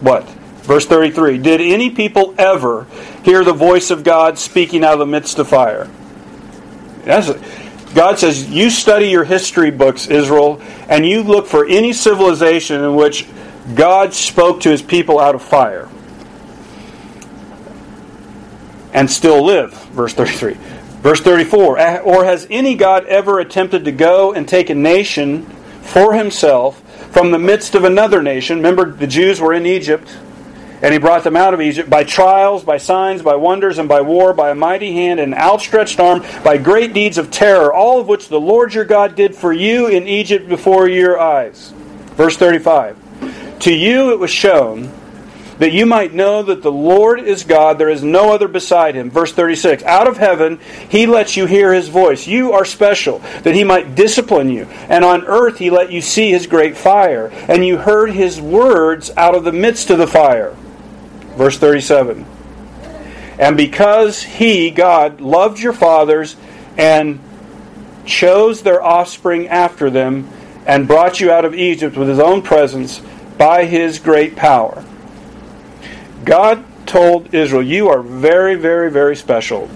What? 0.02 0.28
Verse 0.62 0.87
33 0.87 1.38
Did 1.38 1.61
any 1.61 1.90
people 1.90 2.35
ever 2.37 2.87
hear 3.25 3.44
the 3.44 3.52
voice 3.52 3.90
of 3.90 4.04
God 4.04 4.38
speaking 4.38 4.85
out 4.85 4.94
of 4.94 4.99
the 4.99 5.06
midst 5.06 5.38
of 5.38 5.49
fire? 5.49 5.88
That's 7.04 7.30
God 7.94 8.18
says, 8.18 8.49
You 8.49 8.71
study 8.71 9.09
your 9.09 9.25
history 9.25 9.71
books, 9.71 10.06
Israel, 10.09 10.61
and 10.88 11.06
you 11.06 11.23
look 11.23 11.47
for 11.47 11.66
any 11.66 11.92
civilization 11.92 12.82
in 12.82 12.94
which 12.94 13.26
God 13.75 14.14
spoke 14.14 14.61
to 14.62 14.71
his 14.71 14.82
people 14.82 15.21
out 15.21 15.35
of 15.35 15.42
fire 15.42 15.88
and 18.92 19.11
still 19.11 19.44
live. 19.44 19.72
Verse 19.90 20.14
33. 20.14 20.54
Verse 21.02 21.20
34 21.20 22.00
Or 22.02 22.25
has 22.25 22.46
any 22.49 22.76
God 22.76 23.06
ever 23.06 23.40
attempted 23.40 23.84
to 23.84 23.92
go 23.92 24.32
and 24.32 24.49
take 24.49 24.70
a 24.70 24.75
nation 24.75 25.44
for 25.82 26.14
himself 26.14 26.80
from 27.12 27.32
the 27.32 27.38
midst 27.38 27.75
of 27.75 27.84
another 27.84 28.22
nation? 28.22 28.58
Remember, 28.58 28.90
the 28.90 29.06
Jews 29.06 29.40
were 29.40 29.52
in 29.52 29.66
Egypt, 29.66 30.16
and 30.80 30.92
he 30.92 30.99
brought 30.99 31.25
them 31.25 31.37
out 31.37 31.54
of 31.54 31.61
Egypt 31.61 31.90
by 31.90 32.04
trials, 32.04 32.62
by 32.62 32.76
signs, 32.76 33.20
by 33.20 33.34
wonders, 33.34 33.78
and 33.78 33.88
by 33.88 34.00
war, 34.00 34.32
by 34.32 34.50
a 34.50 34.54
mighty 34.54 34.92
hand 34.92 35.18
and 35.18 35.34
outstretched 35.34 35.99
arm, 35.99 36.25
by 36.44 36.56
great 36.56 36.92
deeds 36.92 37.18
of 37.18 37.30
terror, 37.30 37.72
all 37.72 38.00
of 38.00 38.06
which 38.06 38.28
the 38.28 38.40
Lord 38.40 38.72
your 38.72 38.84
God 38.84 39.16
did 39.16 39.34
for 39.34 39.52
you 39.52 39.88
in 39.88 40.06
Egypt 40.06 40.49
before 40.49 40.88
your 40.88 41.18
eyes. 41.18 41.72
Verse 42.14 42.37
35 42.37 43.58
To 43.61 43.75
you 43.75 44.12
it 44.12 44.20
was 44.20 44.30
shown 44.30 44.92
that 45.62 45.71
you 45.71 45.87
might 45.87 46.12
know 46.12 46.42
that 46.42 46.61
the 46.61 46.73
Lord 46.73 47.21
is 47.21 47.45
God, 47.45 47.78
there 47.78 47.88
is 47.88 48.02
no 48.02 48.33
other 48.33 48.49
beside 48.49 48.97
him. 48.97 49.12
Verse 49.12 49.33
36 49.33 49.85
Out 49.85 50.09
of 50.09 50.16
heaven 50.16 50.59
he 50.88 51.07
lets 51.07 51.37
you 51.37 51.47
hear 51.47 51.73
his 51.73 51.88
voice. 51.88 52.26
You 52.26 52.50
are 52.54 52.64
special, 52.64 53.21
that 53.45 53.54
he 53.54 53.62
might 53.62 53.95
discipline 53.95 54.50
you. 54.50 54.64
And 54.64 55.04
on 55.04 55.25
earth 55.25 55.59
he 55.59 55.71
let 55.71 55.92
you 55.92 56.00
see 56.00 56.33
his 56.33 56.49
great 56.49 56.76
fire, 56.76 57.28
and 57.47 57.64
you 57.64 57.76
heard 57.76 58.11
his 58.11 58.40
words 58.40 59.12
out 59.16 59.37
of 59.37 59.45
the 59.45 59.52
midst 59.52 59.90
of 59.90 59.99
the 59.99 60.07
fire. 60.09 60.57
Verse 61.37 61.59
37 61.59 62.26
And 63.38 63.57
because 63.57 64.21
he, 64.21 64.69
God, 64.73 65.21
loved 65.21 65.61
your 65.61 65.75
fathers 65.75 66.35
and 66.76 67.21
chose 68.04 68.62
their 68.62 68.83
offspring 68.83 69.47
after 69.47 69.90
them, 69.90 70.28
and 70.66 70.88
brought 70.88 71.21
you 71.21 71.31
out 71.31 71.45
of 71.45 71.54
Egypt 71.54 71.97
with 71.97 72.09
his 72.09 72.19
own 72.19 72.42
presence 72.42 73.00
by 73.38 73.64
his 73.64 74.00
great 74.00 74.35
power. 74.35 74.85
God 76.25 76.64
told 76.87 77.35
Israel, 77.35 77.62
You 77.62 77.88
are 77.88 78.02
very, 78.02 78.55
very, 78.55 78.91
very 78.91 79.17
special. 79.17 79.69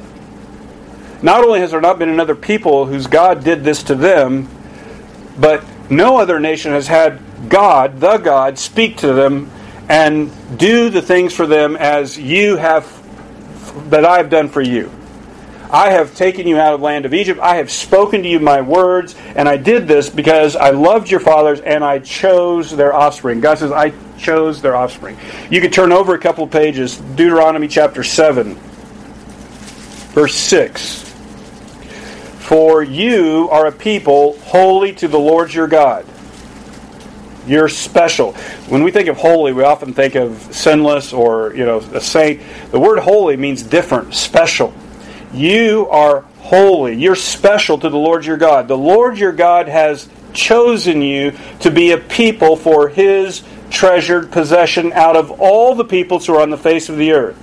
Not 1.22 1.44
only 1.44 1.60
has 1.60 1.70
there 1.70 1.80
not 1.80 1.98
been 1.98 2.08
another 2.08 2.34
people 2.34 2.86
whose 2.86 3.06
God 3.06 3.42
did 3.42 3.64
this 3.64 3.82
to 3.84 3.94
them, 3.94 4.48
but 5.38 5.64
no 5.90 6.18
other 6.18 6.38
nation 6.38 6.72
has 6.72 6.86
had 6.88 7.20
God, 7.48 8.00
the 8.00 8.18
God, 8.18 8.58
speak 8.58 8.98
to 8.98 9.12
them 9.12 9.50
and 9.88 10.30
do 10.58 10.90
the 10.90 11.02
things 11.02 11.32
for 11.32 11.46
them 11.46 11.76
as 11.76 12.18
you 12.18 12.56
have 12.56 12.92
that 13.90 14.04
I 14.04 14.16
have 14.18 14.30
done 14.30 14.48
for 14.48 14.60
you. 14.60 14.90
I 15.70 15.90
have 15.90 16.14
taken 16.14 16.46
you 16.46 16.58
out 16.58 16.74
of 16.74 16.80
land 16.80 17.06
of 17.06 17.14
Egypt. 17.14 17.40
I 17.40 17.56
have 17.56 17.70
spoken 17.70 18.22
to 18.22 18.28
you 18.28 18.38
my 18.38 18.60
words, 18.60 19.14
and 19.34 19.48
I 19.48 19.56
did 19.56 19.88
this 19.88 20.08
because 20.08 20.54
I 20.54 20.70
loved 20.70 21.10
your 21.10 21.20
fathers 21.20 21.60
and 21.60 21.84
I 21.84 21.98
chose 21.98 22.70
their 22.70 22.94
offspring. 22.94 23.40
God 23.40 23.58
says, 23.58 23.72
I 23.72 23.92
chose 24.16 24.62
their 24.62 24.76
offspring. 24.76 25.16
You 25.50 25.60
can 25.60 25.70
turn 25.70 25.92
over 25.92 26.14
a 26.14 26.18
couple 26.18 26.46
pages, 26.46 26.96
Deuteronomy 26.96 27.68
chapter 27.68 28.04
7, 28.04 28.54
verse 30.14 30.34
6. 30.34 31.02
For 32.38 32.82
you 32.82 33.48
are 33.50 33.66
a 33.66 33.72
people 33.72 34.38
holy 34.40 34.92
to 34.94 35.08
the 35.08 35.18
Lord 35.18 35.52
your 35.52 35.66
God. 35.66 36.06
You're 37.46 37.68
special. 37.68 38.32
When 38.68 38.82
we 38.82 38.90
think 38.90 39.08
of 39.08 39.16
holy, 39.16 39.52
we 39.52 39.62
often 39.64 39.92
think 39.94 40.14
of 40.14 40.48
sinless 40.52 41.12
or, 41.12 41.54
you 41.54 41.64
know, 41.64 41.78
a 41.78 42.00
saint. 42.00 42.40
The 42.70 42.78
word 42.78 42.98
holy 42.98 43.36
means 43.36 43.62
different, 43.62 44.14
special. 44.14 44.72
You 45.36 45.86
are 45.90 46.22
holy. 46.38 46.94
You're 46.94 47.14
special 47.14 47.78
to 47.78 47.90
the 47.90 47.98
Lord 47.98 48.24
your 48.24 48.38
God. 48.38 48.68
The 48.68 48.78
Lord 48.78 49.18
your 49.18 49.32
God 49.32 49.68
has 49.68 50.08
chosen 50.32 51.02
you 51.02 51.32
to 51.60 51.70
be 51.70 51.90
a 51.90 51.98
people 51.98 52.56
for 52.56 52.88
his 52.88 53.42
treasured 53.68 54.32
possession 54.32 54.92
out 54.94 55.14
of 55.14 55.30
all 55.40 55.74
the 55.74 55.84
peoples 55.84 56.26
who 56.26 56.34
are 56.34 56.40
on 56.40 56.48
the 56.48 56.56
face 56.56 56.88
of 56.88 56.96
the 56.96 57.12
earth. 57.12 57.36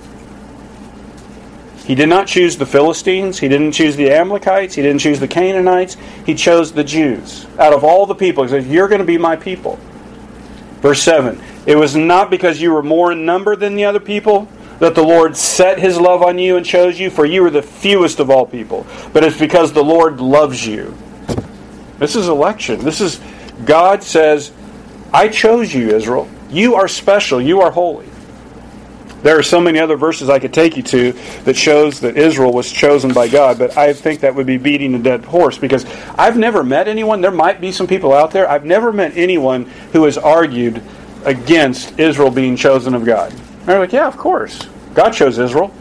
He 1.84 1.94
did 1.94 2.08
not 2.08 2.26
choose 2.26 2.56
the 2.56 2.66
Philistines. 2.66 3.38
He 3.38 3.46
didn't 3.46 3.72
choose 3.72 3.94
the 3.94 4.10
Amalekites. 4.10 4.74
He 4.74 4.82
didn't 4.82 5.00
choose 5.00 5.20
the 5.20 5.28
Canaanites. 5.28 5.96
He 6.26 6.34
chose 6.34 6.72
the 6.72 6.82
Jews. 6.82 7.46
Out 7.58 7.74
of 7.74 7.84
all 7.84 8.06
the 8.06 8.14
people, 8.14 8.42
he 8.42 8.50
said, 8.50 8.66
You're 8.66 8.88
going 8.88 9.00
to 9.00 9.06
be 9.06 9.18
my 9.18 9.36
people. 9.36 9.78
Verse 10.80 11.02
7 11.02 11.40
It 11.66 11.76
was 11.76 11.94
not 11.94 12.30
because 12.30 12.60
you 12.60 12.72
were 12.72 12.82
more 12.82 13.12
in 13.12 13.24
number 13.24 13.54
than 13.54 13.76
the 13.76 13.84
other 13.84 14.00
people 14.00 14.48
that 14.78 14.94
the 14.94 15.02
Lord 15.02 15.36
set 15.36 15.78
his 15.78 15.98
love 15.98 16.22
on 16.22 16.38
you 16.38 16.56
and 16.56 16.66
chose 16.66 16.98
you, 16.98 17.10
for 17.10 17.24
you 17.24 17.44
are 17.44 17.50
the 17.50 17.62
fewest 17.62 18.20
of 18.20 18.30
all 18.30 18.46
people. 18.46 18.86
But 19.12 19.24
it's 19.24 19.38
because 19.38 19.72
the 19.72 19.84
Lord 19.84 20.20
loves 20.20 20.66
you. 20.66 20.96
This 21.98 22.16
is 22.16 22.28
election. 22.28 22.80
This 22.80 23.00
is 23.00 23.20
God 23.64 24.02
says, 24.02 24.52
I 25.12 25.28
chose 25.28 25.72
you, 25.72 25.90
Israel. 25.90 26.28
You 26.50 26.74
are 26.74 26.88
special. 26.88 27.40
You 27.40 27.60
are 27.60 27.70
holy. 27.70 28.08
There 29.22 29.38
are 29.38 29.42
so 29.42 29.58
many 29.58 29.78
other 29.78 29.96
verses 29.96 30.28
I 30.28 30.38
could 30.38 30.52
take 30.52 30.76
you 30.76 30.82
to 30.82 31.12
that 31.44 31.56
shows 31.56 32.00
that 32.00 32.18
Israel 32.18 32.52
was 32.52 32.70
chosen 32.70 33.14
by 33.14 33.26
God, 33.26 33.58
but 33.58 33.74
I 33.78 33.94
think 33.94 34.20
that 34.20 34.34
would 34.34 34.46
be 34.46 34.58
beating 34.58 34.94
a 34.94 34.98
dead 34.98 35.24
horse 35.24 35.56
because 35.56 35.86
I've 36.18 36.36
never 36.36 36.62
met 36.62 36.88
anyone. 36.88 37.22
There 37.22 37.30
might 37.30 37.58
be 37.58 37.72
some 37.72 37.86
people 37.86 38.12
out 38.12 38.32
there. 38.32 38.46
I've 38.46 38.66
never 38.66 38.92
met 38.92 39.16
anyone 39.16 39.64
who 39.92 40.04
has 40.04 40.18
argued 40.18 40.82
against 41.24 41.98
Israel 41.98 42.30
being 42.30 42.54
chosen 42.54 42.94
of 42.94 43.06
God. 43.06 43.32
They're 43.66 43.78
like, 43.78 43.92
yeah, 43.92 44.06
of 44.06 44.16
course. 44.16 44.60
God 44.94 45.10
chose 45.10 45.38
Israel. 45.38 45.72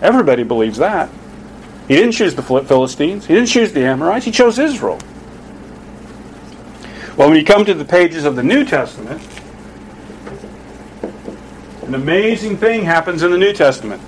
Everybody 0.00 0.42
believes 0.42 0.78
that. 0.78 1.10
He 1.88 1.96
didn't 1.96 2.12
choose 2.12 2.34
the 2.34 2.42
Philistines. 2.42 3.26
He 3.26 3.34
didn't 3.34 3.48
choose 3.48 3.72
the 3.72 3.84
Amorites. 3.84 4.24
He 4.24 4.30
chose 4.30 4.58
Israel. 4.58 4.98
Well, 7.16 7.28
when 7.28 7.36
you 7.36 7.44
come 7.44 7.64
to 7.64 7.74
the 7.74 7.84
pages 7.84 8.24
of 8.24 8.36
the 8.36 8.42
New 8.42 8.64
Testament, 8.64 9.20
an 11.82 11.94
amazing 11.94 12.56
thing 12.56 12.84
happens 12.84 13.22
in 13.22 13.30
the 13.32 13.38
New 13.38 13.52
Testament. 13.52 14.00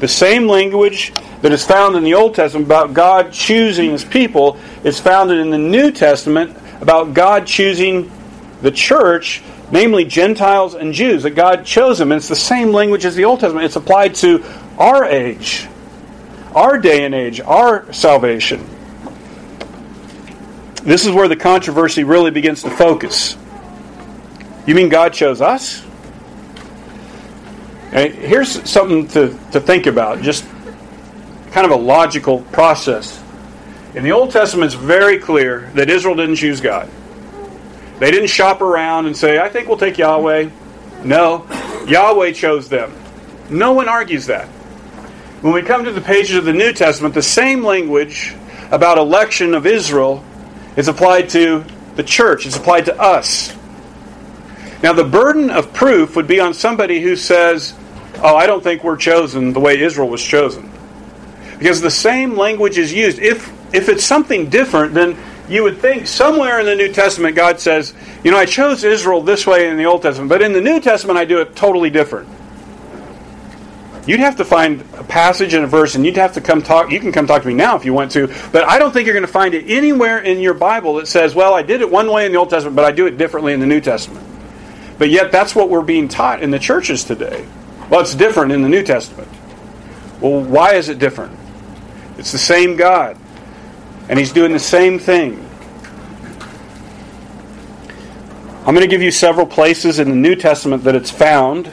The 0.00 0.08
same 0.08 0.48
language 0.48 1.12
that 1.42 1.52
is 1.52 1.64
found 1.64 1.94
in 1.96 2.02
the 2.02 2.14
Old 2.14 2.34
Testament 2.34 2.66
about 2.66 2.92
God 2.92 3.32
choosing 3.32 3.92
his 3.92 4.04
people 4.04 4.58
is 4.82 4.98
found 4.98 5.30
in 5.30 5.50
the 5.50 5.58
New 5.58 5.92
Testament 5.92 6.56
about 6.80 7.14
God 7.14 7.46
choosing 7.46 8.10
the 8.60 8.72
church, 8.72 9.42
namely 9.70 10.04
Gentiles 10.04 10.74
and 10.74 10.92
Jews, 10.92 11.24
that 11.24 11.30
God 11.30 11.64
chose 11.64 11.98
them. 11.98 12.12
And 12.12 12.18
it's 12.18 12.28
the 12.28 12.36
same 12.36 12.72
language 12.72 13.04
as 13.04 13.14
the 13.14 13.24
Old 13.24 13.40
Testament. 13.40 13.66
It's 13.66 13.76
applied 13.76 14.14
to 14.16 14.44
our 14.78 15.04
age, 15.04 15.68
our 16.54 16.78
day 16.78 17.04
and 17.04 17.14
age, 17.14 17.40
our 17.40 17.92
salvation. 17.92 18.66
This 20.82 21.04
is 21.04 21.12
where 21.12 21.28
the 21.28 21.36
controversy 21.36 22.04
really 22.04 22.30
begins 22.30 22.62
to 22.62 22.70
focus. 22.70 23.36
You 24.66 24.74
mean 24.74 24.88
God 24.88 25.12
chose 25.12 25.40
us? 25.40 25.84
And 27.92 28.14
here's 28.14 28.68
something 28.68 29.08
to, 29.08 29.38
to 29.52 29.60
think 29.60 29.86
about, 29.86 30.22
just 30.22 30.44
kind 31.50 31.64
of 31.64 31.70
a 31.70 31.76
logical 31.76 32.42
process. 32.52 33.22
In 33.94 34.04
the 34.04 34.12
Old 34.12 34.30
Testament, 34.30 34.72
it's 34.72 34.82
very 34.82 35.18
clear 35.18 35.70
that 35.74 35.88
Israel 35.88 36.14
didn't 36.14 36.36
choose 36.36 36.60
God. 36.60 36.88
They 37.98 38.10
didn't 38.10 38.28
shop 38.28 38.60
around 38.60 39.06
and 39.06 39.16
say, 39.16 39.38
I 39.38 39.48
think 39.48 39.68
we'll 39.68 39.78
take 39.78 39.98
Yahweh. 39.98 40.50
No. 41.04 41.46
Yahweh 41.86 42.32
chose 42.32 42.68
them. 42.68 42.92
No 43.50 43.72
one 43.72 43.88
argues 43.88 44.26
that. 44.26 44.46
When 45.40 45.52
we 45.52 45.62
come 45.62 45.84
to 45.84 45.92
the 45.92 46.00
pages 46.00 46.36
of 46.36 46.44
the 46.44 46.52
New 46.52 46.72
Testament, 46.72 47.14
the 47.14 47.22
same 47.22 47.62
language 47.64 48.34
about 48.70 48.98
election 48.98 49.54
of 49.54 49.66
Israel 49.66 50.24
is 50.76 50.88
applied 50.88 51.28
to 51.30 51.64
the 51.96 52.02
church, 52.02 52.46
it's 52.46 52.56
applied 52.56 52.84
to 52.86 53.00
us. 53.00 53.54
Now, 54.82 54.92
the 54.92 55.04
burden 55.04 55.50
of 55.50 55.72
proof 55.72 56.14
would 56.14 56.28
be 56.28 56.38
on 56.38 56.54
somebody 56.54 57.00
who 57.00 57.16
says, 57.16 57.74
Oh, 58.20 58.36
I 58.36 58.46
don't 58.46 58.62
think 58.62 58.82
we're 58.82 58.96
chosen 58.96 59.52
the 59.52 59.60
way 59.60 59.80
Israel 59.80 60.08
was 60.08 60.22
chosen. 60.22 60.70
Because 61.58 61.80
the 61.80 61.90
same 61.90 62.36
language 62.36 62.78
is 62.78 62.92
used. 62.92 63.18
If, 63.18 63.52
if 63.74 63.88
it's 63.88 64.04
something 64.04 64.48
different, 64.48 64.94
then 64.94 65.16
you 65.48 65.62
would 65.62 65.78
think 65.78 66.06
somewhere 66.06 66.60
in 66.60 66.66
the 66.66 66.74
New 66.74 66.92
Testament 66.92 67.34
God 67.34 67.60
says, 67.60 67.94
You 68.22 68.30
know, 68.30 68.36
I 68.36 68.44
chose 68.44 68.84
Israel 68.84 69.22
this 69.22 69.46
way 69.46 69.68
in 69.68 69.76
the 69.76 69.86
Old 69.86 70.02
Testament, 70.02 70.28
but 70.28 70.42
in 70.42 70.52
the 70.52 70.60
New 70.60 70.80
Testament 70.80 71.18
I 71.18 71.24
do 71.24 71.40
it 71.40 71.56
totally 71.56 71.90
different. 71.90 72.28
You'd 74.06 74.20
have 74.20 74.36
to 74.36 74.44
find 74.44 74.80
a 74.94 75.04
passage 75.04 75.52
and 75.52 75.64
a 75.64 75.66
verse, 75.66 75.94
and 75.94 76.06
you'd 76.06 76.16
have 76.16 76.32
to 76.32 76.40
come 76.40 76.62
talk. 76.62 76.90
You 76.90 76.98
can 76.98 77.12
come 77.12 77.26
talk 77.26 77.42
to 77.42 77.48
me 77.48 77.52
now 77.52 77.76
if 77.76 77.84
you 77.84 77.92
want 77.92 78.10
to, 78.12 78.28
but 78.52 78.64
I 78.64 78.78
don't 78.78 78.90
think 78.90 79.04
you're 79.04 79.14
going 79.14 79.26
to 79.26 79.30
find 79.30 79.52
it 79.52 79.68
anywhere 79.68 80.18
in 80.18 80.40
your 80.40 80.54
Bible 80.54 80.94
that 80.94 81.08
says, 81.08 81.34
"Well, 81.34 81.52
I 81.52 81.60
did 81.60 81.82
it 81.82 81.90
one 81.90 82.10
way 82.10 82.24
in 82.24 82.32
the 82.32 82.38
Old 82.38 82.48
Testament, 82.48 82.74
but 82.74 82.86
I 82.86 82.92
do 82.92 83.06
it 83.06 83.18
differently 83.18 83.52
in 83.52 83.60
the 83.60 83.66
New 83.66 83.82
Testament." 83.82 84.24
But 84.96 85.10
yet, 85.10 85.30
that's 85.30 85.54
what 85.54 85.68
we're 85.68 85.82
being 85.82 86.08
taught 86.08 86.42
in 86.42 86.50
the 86.50 86.58
churches 86.58 87.04
today. 87.04 87.46
Well, 87.90 88.00
it's 88.00 88.14
different 88.14 88.52
in 88.52 88.62
the 88.62 88.68
New 88.70 88.82
Testament. 88.82 89.28
Well, 90.22 90.40
why 90.40 90.74
is 90.74 90.88
it 90.88 90.98
different? 90.98 91.38
It's 92.16 92.32
the 92.32 92.38
same 92.38 92.76
God, 92.76 93.18
and 94.08 94.18
He's 94.18 94.32
doing 94.32 94.52
the 94.52 94.58
same 94.58 94.98
thing. 94.98 95.44
I'm 98.66 98.74
going 98.74 98.86
to 98.86 98.90
give 98.90 99.02
you 99.02 99.10
several 99.10 99.46
places 99.46 99.98
in 99.98 100.10
the 100.10 100.16
New 100.16 100.36
Testament 100.36 100.84
that 100.84 100.94
it's 100.94 101.10
found, 101.10 101.70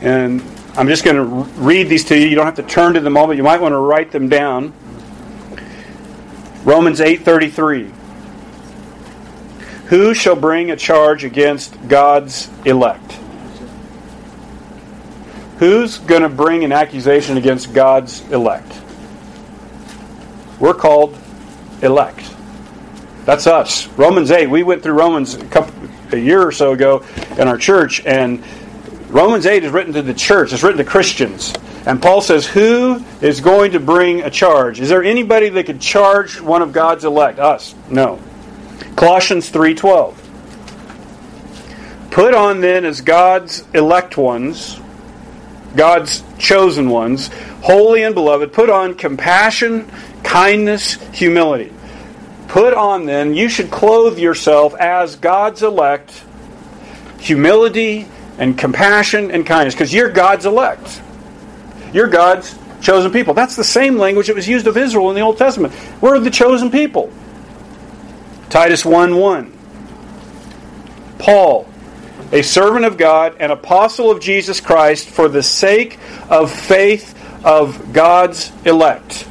and 0.00 0.40
I'm 0.76 0.86
just 0.86 1.04
going 1.04 1.16
to 1.16 1.24
read 1.60 1.88
these 1.88 2.04
to 2.04 2.16
you. 2.16 2.28
You 2.28 2.36
don't 2.36 2.46
have 2.46 2.54
to 2.54 2.62
turn 2.62 2.94
to 2.94 3.00
them 3.00 3.16
all, 3.16 3.26
but 3.26 3.36
you 3.36 3.42
might 3.42 3.60
want 3.60 3.72
to 3.72 3.78
write 3.78 4.12
them 4.12 4.28
down. 4.28 4.72
Romans 6.64 7.00
8:33. 7.00 7.92
Who 9.86 10.14
shall 10.14 10.36
bring 10.36 10.70
a 10.70 10.76
charge 10.76 11.24
against 11.24 11.76
God's 11.88 12.48
elect? 12.64 13.18
Who's 15.58 15.98
going 15.98 16.22
to 16.22 16.28
bring 16.28 16.64
an 16.64 16.72
accusation 16.72 17.36
against 17.36 17.74
God's 17.74 18.20
elect? 18.30 18.80
We're 20.58 20.74
called 20.74 21.18
elect. 21.82 22.34
That's 23.24 23.46
us. 23.46 23.86
Romans 23.88 24.30
8. 24.30 24.48
We 24.48 24.62
went 24.62 24.82
through 24.82 24.94
Romans 24.94 25.34
a 25.34 25.46
couple 25.46 25.74
a 26.12 26.16
year 26.16 26.46
or 26.46 26.52
so 26.52 26.72
ago 26.72 27.04
in 27.38 27.48
our 27.48 27.56
church 27.56 28.04
and 28.04 28.44
Romans 29.12 29.44
8 29.44 29.64
is 29.64 29.72
written 29.72 29.92
to 29.92 30.00
the 30.00 30.14
church, 30.14 30.54
it's 30.54 30.62
written 30.62 30.78
to 30.78 30.90
Christians. 30.90 31.52
And 31.84 32.00
Paul 32.00 32.22
says, 32.22 32.46
Who 32.46 33.04
is 33.20 33.42
going 33.42 33.72
to 33.72 33.80
bring 33.80 34.22
a 34.22 34.30
charge? 34.30 34.80
Is 34.80 34.88
there 34.88 35.04
anybody 35.04 35.50
that 35.50 35.66
could 35.66 35.82
charge 35.82 36.40
one 36.40 36.62
of 36.62 36.72
God's 36.72 37.04
elect? 37.04 37.38
Us? 37.38 37.74
No. 37.90 38.18
Colossians 38.96 39.50
3:12. 39.50 40.14
Put 42.10 42.32
on 42.32 42.60
then 42.62 42.86
as 42.86 43.02
God's 43.02 43.64
elect 43.74 44.16
ones, 44.16 44.80
God's 45.76 46.22
chosen 46.38 46.88
ones, 46.88 47.28
holy 47.62 48.02
and 48.02 48.14
beloved, 48.14 48.52
put 48.52 48.70
on 48.70 48.94
compassion, 48.94 49.90
kindness, 50.22 50.94
humility. 51.12 51.72
Put 52.48 52.74
on 52.74 53.06
then, 53.06 53.34
you 53.34 53.48
should 53.48 53.70
clothe 53.70 54.18
yourself 54.18 54.74
as 54.74 55.16
God's 55.16 55.62
elect, 55.62 56.22
humility, 57.18 58.06
and 58.38 58.58
compassion 58.58 59.30
and 59.30 59.46
kindness 59.46 59.74
because 59.74 59.92
you're 59.94 60.10
God's 60.10 60.46
elect. 60.46 61.00
You're 61.92 62.08
God's 62.08 62.58
chosen 62.80 63.12
people. 63.12 63.34
That's 63.34 63.56
the 63.56 63.64
same 63.64 63.96
language 63.96 64.26
that 64.26 64.36
was 64.36 64.48
used 64.48 64.66
of 64.66 64.76
Israel 64.76 65.08
in 65.10 65.14
the 65.14 65.22
Old 65.22 65.38
Testament. 65.38 65.74
We're 66.00 66.18
the 66.18 66.30
chosen 66.30 66.70
people. 66.70 67.12
Titus 68.50 68.84
1 68.84 69.16
1. 69.16 69.58
Paul, 71.18 71.68
a 72.32 72.42
servant 72.42 72.84
of 72.84 72.98
God, 72.98 73.36
an 73.40 73.50
apostle 73.50 74.10
of 74.10 74.20
Jesus 74.20 74.60
Christ, 74.60 75.08
for 75.08 75.28
the 75.28 75.42
sake 75.42 75.98
of 76.28 76.52
faith 76.52 77.16
of 77.44 77.92
God's 77.92 78.52
elect. 78.66 79.26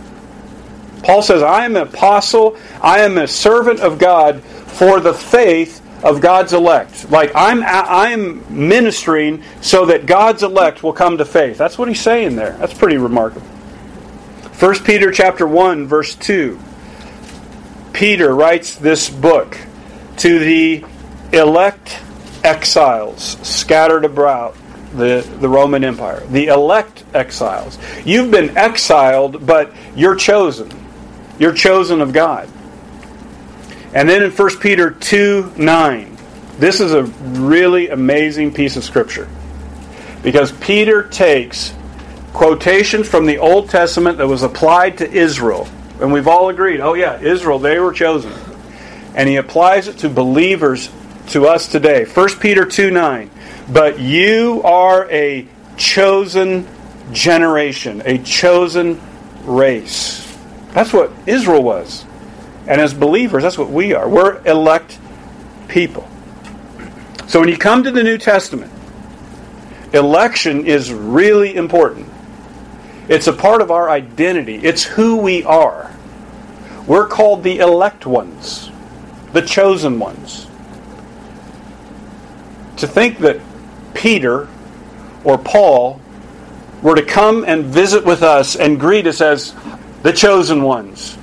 Paul 1.03 1.21
says, 1.21 1.41
I 1.41 1.65
am 1.65 1.75
an 1.75 1.83
apostle, 1.83 2.57
I 2.81 3.01
am 3.01 3.17
a 3.17 3.27
servant 3.27 3.79
of 3.79 3.97
God 3.97 4.41
for 4.41 4.99
the 4.99 5.13
faith 5.13 5.81
of 6.03 6.21
God's 6.21 6.53
elect. 6.53 7.09
Like 7.11 7.31
I'm 7.35 7.63
I'm 7.63 8.67
ministering 8.67 9.43
so 9.61 9.85
that 9.87 10.05
God's 10.05 10.43
elect 10.43 10.83
will 10.83 10.93
come 10.93 11.17
to 11.17 11.25
faith. 11.25 11.57
That's 11.57 11.77
what 11.77 11.87
he's 11.87 12.01
saying 12.01 12.35
there. 12.35 12.53
That's 12.53 12.73
pretty 12.73 12.97
remarkable. 12.97 13.47
1 13.47 14.83
Peter 14.83 15.11
chapter 15.11 15.47
1 15.47 15.87
verse 15.87 16.15
2. 16.15 16.59
Peter 17.93 18.33
writes 18.33 18.75
this 18.75 19.09
book 19.09 19.57
to 20.17 20.39
the 20.39 20.83
elect 21.33 21.99
exiles 22.43 23.37
scattered 23.47 24.05
about 24.05 24.55
the, 24.95 25.27
the 25.39 25.47
Roman 25.47 25.83
Empire. 25.83 26.21
The 26.27 26.47
elect 26.47 27.03
exiles. 27.13 27.77
You've 28.05 28.31
been 28.31 28.57
exiled, 28.57 29.45
but 29.45 29.73
you're 29.95 30.15
chosen. 30.15 30.69
You're 31.41 31.53
chosen 31.53 32.01
of 32.01 32.13
God. 32.13 32.47
And 33.95 34.07
then 34.07 34.21
in 34.21 34.29
1 34.29 34.59
Peter 34.59 34.91
2 34.91 35.53
9, 35.57 36.17
this 36.59 36.79
is 36.79 36.93
a 36.93 37.01
really 37.01 37.89
amazing 37.89 38.53
piece 38.53 38.77
of 38.77 38.83
scripture. 38.83 39.27
Because 40.21 40.51
Peter 40.51 41.01
takes 41.01 41.73
quotations 42.31 43.07
from 43.07 43.25
the 43.25 43.39
Old 43.39 43.71
Testament 43.71 44.19
that 44.19 44.27
was 44.27 44.43
applied 44.43 44.99
to 44.99 45.11
Israel. 45.11 45.67
And 45.99 46.13
we've 46.13 46.27
all 46.27 46.49
agreed, 46.49 46.79
oh, 46.79 46.93
yeah, 46.93 47.19
Israel, 47.19 47.57
they 47.57 47.79
were 47.79 47.91
chosen. 47.91 48.31
And 49.15 49.27
he 49.27 49.37
applies 49.37 49.87
it 49.87 49.97
to 49.99 50.09
believers 50.09 50.91
to 51.29 51.47
us 51.47 51.67
today. 51.67 52.05
1 52.05 52.29
Peter 52.39 52.65
2 52.65 52.91
9. 52.91 53.31
But 53.67 53.97
you 53.97 54.61
are 54.63 55.09
a 55.09 55.47
chosen 55.75 56.67
generation, 57.11 58.03
a 58.05 58.19
chosen 58.19 59.01
race. 59.43 60.30
That's 60.73 60.93
what 60.93 61.11
Israel 61.25 61.63
was. 61.63 62.05
And 62.67 62.79
as 62.79 62.93
believers, 62.93 63.43
that's 63.43 63.57
what 63.57 63.69
we 63.69 63.93
are. 63.93 64.07
We're 64.07 64.41
elect 64.45 64.99
people. 65.67 66.07
So 67.27 67.39
when 67.39 67.49
you 67.49 67.57
come 67.57 67.83
to 67.83 67.91
the 67.91 68.03
New 68.03 68.17
Testament, 68.17 68.71
election 69.93 70.65
is 70.65 70.91
really 70.91 71.55
important. 71.55 72.07
It's 73.07 73.27
a 73.27 73.33
part 73.33 73.61
of 73.61 73.71
our 73.71 73.89
identity, 73.89 74.55
it's 74.55 74.83
who 74.83 75.17
we 75.17 75.43
are. 75.43 75.91
We're 76.87 77.07
called 77.07 77.43
the 77.43 77.59
elect 77.59 78.05
ones, 78.05 78.69
the 79.33 79.41
chosen 79.41 79.99
ones. 79.99 80.47
To 82.77 82.87
think 82.87 83.19
that 83.19 83.39
Peter 83.93 84.47
or 85.23 85.37
Paul 85.37 86.01
were 86.81 86.95
to 86.95 87.03
come 87.03 87.43
and 87.45 87.65
visit 87.65 88.03
with 88.03 88.23
us 88.23 88.55
and 88.55 88.79
greet 88.79 89.05
us 89.07 89.21
as 89.21 89.53
the 90.03 90.13
chosen 90.13 90.63
ones 90.63 91.17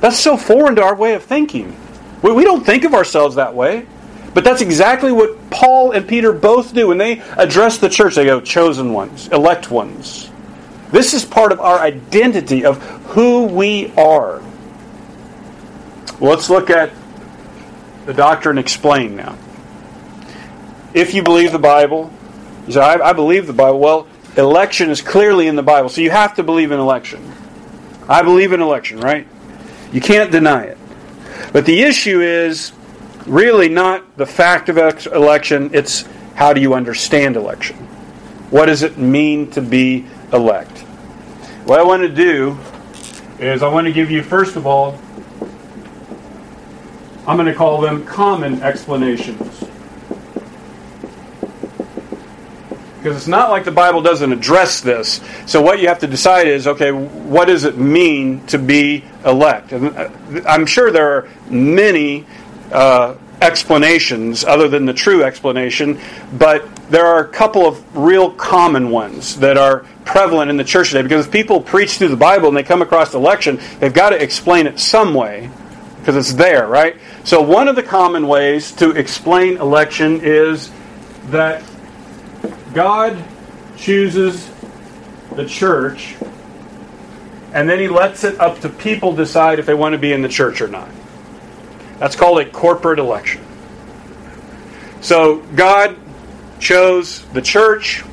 that's 0.00 0.18
so 0.18 0.36
foreign 0.36 0.76
to 0.76 0.82
our 0.82 0.94
way 0.94 1.14
of 1.14 1.24
thinking. 1.24 1.76
We, 2.22 2.32
we 2.32 2.44
don't 2.44 2.64
think 2.64 2.84
of 2.84 2.94
ourselves 2.94 3.36
that 3.36 3.54
way. 3.54 3.86
But 4.34 4.44
that's 4.44 4.60
exactly 4.60 5.10
what 5.10 5.50
Paul 5.50 5.92
and 5.92 6.06
Peter 6.06 6.32
both 6.32 6.74
do. 6.74 6.88
When 6.88 6.98
they 6.98 7.20
address 7.36 7.78
the 7.78 7.88
church, 7.88 8.14
they 8.14 8.24
go, 8.24 8.40
chosen 8.40 8.92
ones, 8.92 9.28
elect 9.28 9.70
ones. 9.70 10.30
This 10.92 11.14
is 11.14 11.24
part 11.24 11.50
of 11.50 11.60
our 11.60 11.78
identity 11.80 12.64
of 12.64 12.80
who 13.06 13.46
we 13.46 13.92
are. 13.96 14.40
Well, 16.20 16.30
let's 16.30 16.50
look 16.50 16.70
at 16.70 16.92
the 18.06 18.14
doctrine 18.14 18.58
explained 18.58 19.16
now. 19.16 19.36
If 20.94 21.14
you 21.14 21.22
believe 21.22 21.52
the 21.52 21.58
Bible, 21.58 22.12
you 22.66 22.74
say, 22.74 22.80
I, 22.80 23.10
I 23.10 23.12
believe 23.12 23.46
the 23.46 23.52
Bible. 23.52 23.80
Well, 23.80 24.06
election 24.36 24.90
is 24.90 25.02
clearly 25.02 25.46
in 25.46 25.56
the 25.56 25.62
Bible, 25.62 25.88
so 25.88 26.00
you 26.00 26.10
have 26.10 26.36
to 26.36 26.42
believe 26.42 26.70
in 26.70 26.78
election. 26.78 27.32
I 28.08 28.22
believe 28.22 28.52
in 28.52 28.60
election, 28.60 29.00
right? 29.00 29.26
You 29.92 30.00
can't 30.00 30.30
deny 30.30 30.64
it. 30.64 30.78
But 31.52 31.66
the 31.66 31.82
issue 31.82 32.20
is 32.20 32.72
really 33.26 33.68
not 33.68 34.16
the 34.16 34.26
fact 34.26 34.68
of 34.68 34.78
election, 34.78 35.70
it's 35.72 36.08
how 36.34 36.52
do 36.52 36.60
you 36.60 36.74
understand 36.74 37.36
election? 37.36 37.76
What 38.50 38.66
does 38.66 38.82
it 38.82 38.96
mean 38.96 39.50
to 39.50 39.60
be 39.60 40.06
elect? 40.32 40.78
What 41.64 41.78
I 41.78 41.82
want 41.82 42.02
to 42.02 42.08
do 42.08 42.56
is 43.38 43.62
I 43.62 43.68
want 43.68 43.86
to 43.86 43.92
give 43.92 44.10
you, 44.10 44.22
first 44.22 44.56
of 44.56 44.66
all, 44.66 44.98
I'm 47.26 47.36
going 47.36 47.46
to 47.46 47.54
call 47.54 47.80
them 47.82 48.06
common 48.06 48.62
explanations. 48.62 49.67
Because 52.98 53.16
it's 53.16 53.28
not 53.28 53.50
like 53.50 53.64
the 53.64 53.70
Bible 53.70 54.02
doesn't 54.02 54.32
address 54.32 54.80
this. 54.80 55.20
So 55.46 55.62
what 55.62 55.80
you 55.80 55.88
have 55.88 56.00
to 56.00 56.08
decide 56.08 56.48
is, 56.48 56.66
okay, 56.66 56.90
what 56.90 57.46
does 57.46 57.64
it 57.64 57.78
mean 57.78 58.44
to 58.48 58.58
be 58.58 59.04
elect? 59.24 59.72
And 59.72 59.96
uh, 59.96 60.10
I'm 60.46 60.66
sure 60.66 60.90
there 60.90 61.16
are 61.16 61.28
many 61.48 62.26
uh, 62.72 63.14
explanations 63.40 64.44
other 64.44 64.68
than 64.68 64.84
the 64.84 64.92
true 64.92 65.22
explanation, 65.22 66.00
but 66.32 66.68
there 66.90 67.06
are 67.06 67.20
a 67.20 67.28
couple 67.28 67.66
of 67.66 67.96
real 67.96 68.32
common 68.32 68.90
ones 68.90 69.36
that 69.36 69.56
are 69.56 69.86
prevalent 70.04 70.50
in 70.50 70.56
the 70.56 70.64
church 70.64 70.88
today 70.88 71.02
because 71.02 71.26
if 71.26 71.32
people 71.32 71.60
preach 71.60 71.98
through 71.98 72.08
the 72.08 72.16
Bible 72.16 72.48
and 72.48 72.56
they 72.56 72.62
come 72.62 72.82
across 72.82 73.14
election, 73.14 73.60
they've 73.78 73.94
got 73.94 74.10
to 74.10 74.20
explain 74.20 74.66
it 74.66 74.80
some 74.80 75.14
way 75.14 75.50
because 76.00 76.16
it's 76.16 76.32
there, 76.32 76.66
right? 76.66 76.96
So, 77.24 77.42
one 77.42 77.68
of 77.68 77.76
the 77.76 77.82
common 77.82 78.26
ways 78.26 78.72
to 78.72 78.92
explain 78.92 79.58
election 79.58 80.20
is 80.22 80.70
that 81.26 81.62
God 82.74 83.22
chooses 83.76 84.50
the 85.34 85.46
church 85.46 86.16
and 87.52 87.68
then 87.68 87.78
he 87.78 87.88
lets 87.88 88.24
it 88.24 88.38
up 88.40 88.60
to 88.60 88.68
people 88.68 89.14
decide 89.14 89.58
if 89.58 89.66
they 89.66 89.74
want 89.74 89.94
to 89.94 89.98
be 89.98 90.12
in 90.12 90.22
the 90.22 90.28
church 90.28 90.60
or 90.60 90.68
not. 90.68 90.88
That's 91.98 92.14
called 92.14 92.40
a 92.40 92.48
corporate 92.48 92.98
election. 92.98 93.44
So, 95.00 95.38
God 95.54 95.96
chose 96.60 97.24
the 97.28 97.40
church, 97.40 98.04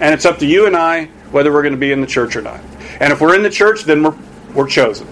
and 0.00 0.12
it's 0.12 0.24
up 0.24 0.38
to 0.38 0.46
you 0.46 0.66
and 0.66 0.76
I 0.76 1.06
whether 1.30 1.52
we're 1.52 1.62
going 1.62 1.74
to 1.74 1.78
be 1.78 1.90
in 1.90 2.00
the 2.00 2.06
church 2.06 2.36
or 2.36 2.42
not. 2.42 2.60
And 3.00 3.12
if 3.12 3.20
we're 3.20 3.34
in 3.34 3.42
the 3.42 3.50
church, 3.50 3.82
then 3.82 4.02
we're, 4.02 4.16
we're 4.54 4.68
chosen. 4.68 5.08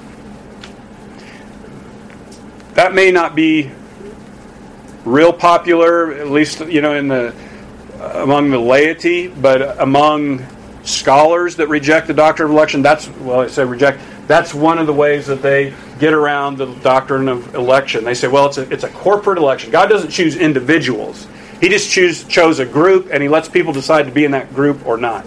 That 2.75 2.95
may 2.95 3.11
not 3.11 3.35
be 3.35 3.71
real 5.05 5.33
popular, 5.33 6.13
at 6.15 6.31
least 6.31 6.61
you 6.61 6.81
know 6.81 6.95
in 6.95 7.09
the 7.09 7.35
among 8.15 8.51
the 8.51 8.59
laity, 8.59 9.29
but 9.29 9.81
among 9.81 10.45
scholars 10.85 11.57
that 11.57 11.69
reject 11.69 12.07
the 12.07 12.15
doctrine 12.15 12.47
of 12.47 12.55
election, 12.55 12.83
that's 12.83 13.09
well, 13.09 13.41
I 13.41 13.47
say 13.49 13.65
reject. 13.65 14.01
That's 14.27 14.55
one 14.55 14.79
of 14.79 14.87
the 14.87 14.93
ways 14.93 15.27
that 15.27 15.43
they 15.43 15.75
get 15.99 16.13
around 16.13 16.59
the 16.59 16.67
doctrine 16.67 17.29
of 17.29 17.55
election. 17.55 18.05
They 18.05 18.15
say, 18.15 18.29
well, 18.29 18.47
it's 18.47 18.59
a, 18.59 18.73
it's 18.73 18.85
a 18.85 18.89
corporate 18.89 19.39
election. 19.39 19.71
God 19.71 19.89
doesn't 19.89 20.11
choose 20.11 20.37
individuals. 20.37 21.27
He 21.61 21.69
just 21.69 21.91
choose, 21.91 22.25
chose 22.25 22.59
a 22.59 22.67
group, 22.67 23.09
and 23.13 23.23
he 23.23 23.29
lets 23.29 23.49
people 23.49 23.73
decide 23.73 24.07
to 24.07 24.13
be 24.13 24.25
in 24.25 24.31
that 24.31 24.55
group 24.55 24.87
or 24.87 24.97
not 24.97 25.27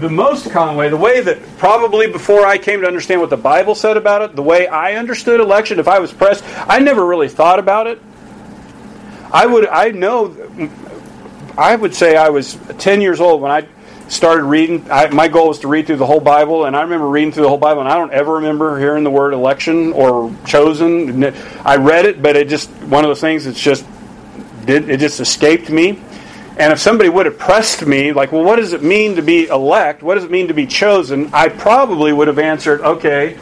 the 0.00 0.08
most 0.08 0.50
common 0.50 0.76
way, 0.76 0.88
the 0.88 0.96
way 0.96 1.20
that 1.20 1.38
probably 1.58 2.06
before 2.06 2.46
I 2.46 2.58
came 2.58 2.80
to 2.82 2.86
understand 2.86 3.20
what 3.20 3.30
the 3.30 3.36
Bible 3.36 3.74
said 3.74 3.96
about 3.96 4.22
it, 4.22 4.36
the 4.36 4.42
way 4.42 4.68
I 4.68 4.94
understood 4.94 5.40
election, 5.40 5.78
if 5.78 5.88
I 5.88 5.98
was 5.98 6.12
pressed, 6.12 6.44
I 6.68 6.78
never 6.78 7.04
really 7.04 7.28
thought 7.28 7.58
about 7.58 7.86
it. 7.86 8.00
I 9.32 9.46
would, 9.46 9.66
I 9.66 9.90
know, 9.90 10.28
I 11.58 11.74
would 11.74 11.92
say 11.92 12.16
I 12.16 12.28
was 12.28 12.56
10 12.78 13.00
years 13.00 13.20
old 13.20 13.42
when 13.42 13.50
I 13.50 13.66
started 14.06 14.44
reading. 14.44 14.88
I, 14.92 15.08
my 15.08 15.26
goal 15.26 15.48
was 15.48 15.58
to 15.60 15.68
read 15.68 15.88
through 15.88 15.96
the 15.96 16.06
whole 16.06 16.20
Bible, 16.20 16.66
and 16.66 16.76
I 16.76 16.82
remember 16.82 17.08
reading 17.08 17.32
through 17.32 17.42
the 17.42 17.48
whole 17.48 17.58
Bible, 17.58 17.80
and 17.80 17.88
I 17.88 17.96
don't 17.96 18.12
ever 18.12 18.34
remember 18.34 18.78
hearing 18.78 19.02
the 19.02 19.10
word 19.10 19.34
election 19.34 19.92
or 19.92 20.32
chosen. 20.46 21.24
I 21.64 21.76
read 21.76 22.04
it, 22.04 22.22
but 22.22 22.36
it 22.36 22.48
just, 22.48 22.70
one 22.84 23.04
of 23.04 23.08
those 23.08 23.20
things 23.20 23.44
that's 23.44 23.60
just, 23.60 23.84
it 24.68 24.98
just 24.98 25.18
escaped 25.18 25.68
me. 25.68 26.00
And 26.58 26.72
if 26.72 26.78
somebody 26.78 27.08
would 27.08 27.26
have 27.26 27.38
pressed 27.38 27.84
me, 27.84 28.12
like, 28.12 28.30
well, 28.30 28.44
what 28.44 28.56
does 28.56 28.72
it 28.72 28.84
mean 28.84 29.16
to 29.16 29.22
be 29.22 29.48
elect? 29.48 30.04
What 30.04 30.14
does 30.14 30.24
it 30.24 30.30
mean 30.30 30.46
to 30.48 30.54
be 30.54 30.66
chosen? 30.66 31.30
I 31.32 31.48
probably 31.48 32.12
would 32.12 32.28
have 32.28 32.38
answered, 32.38 32.82
okay, 32.82 33.36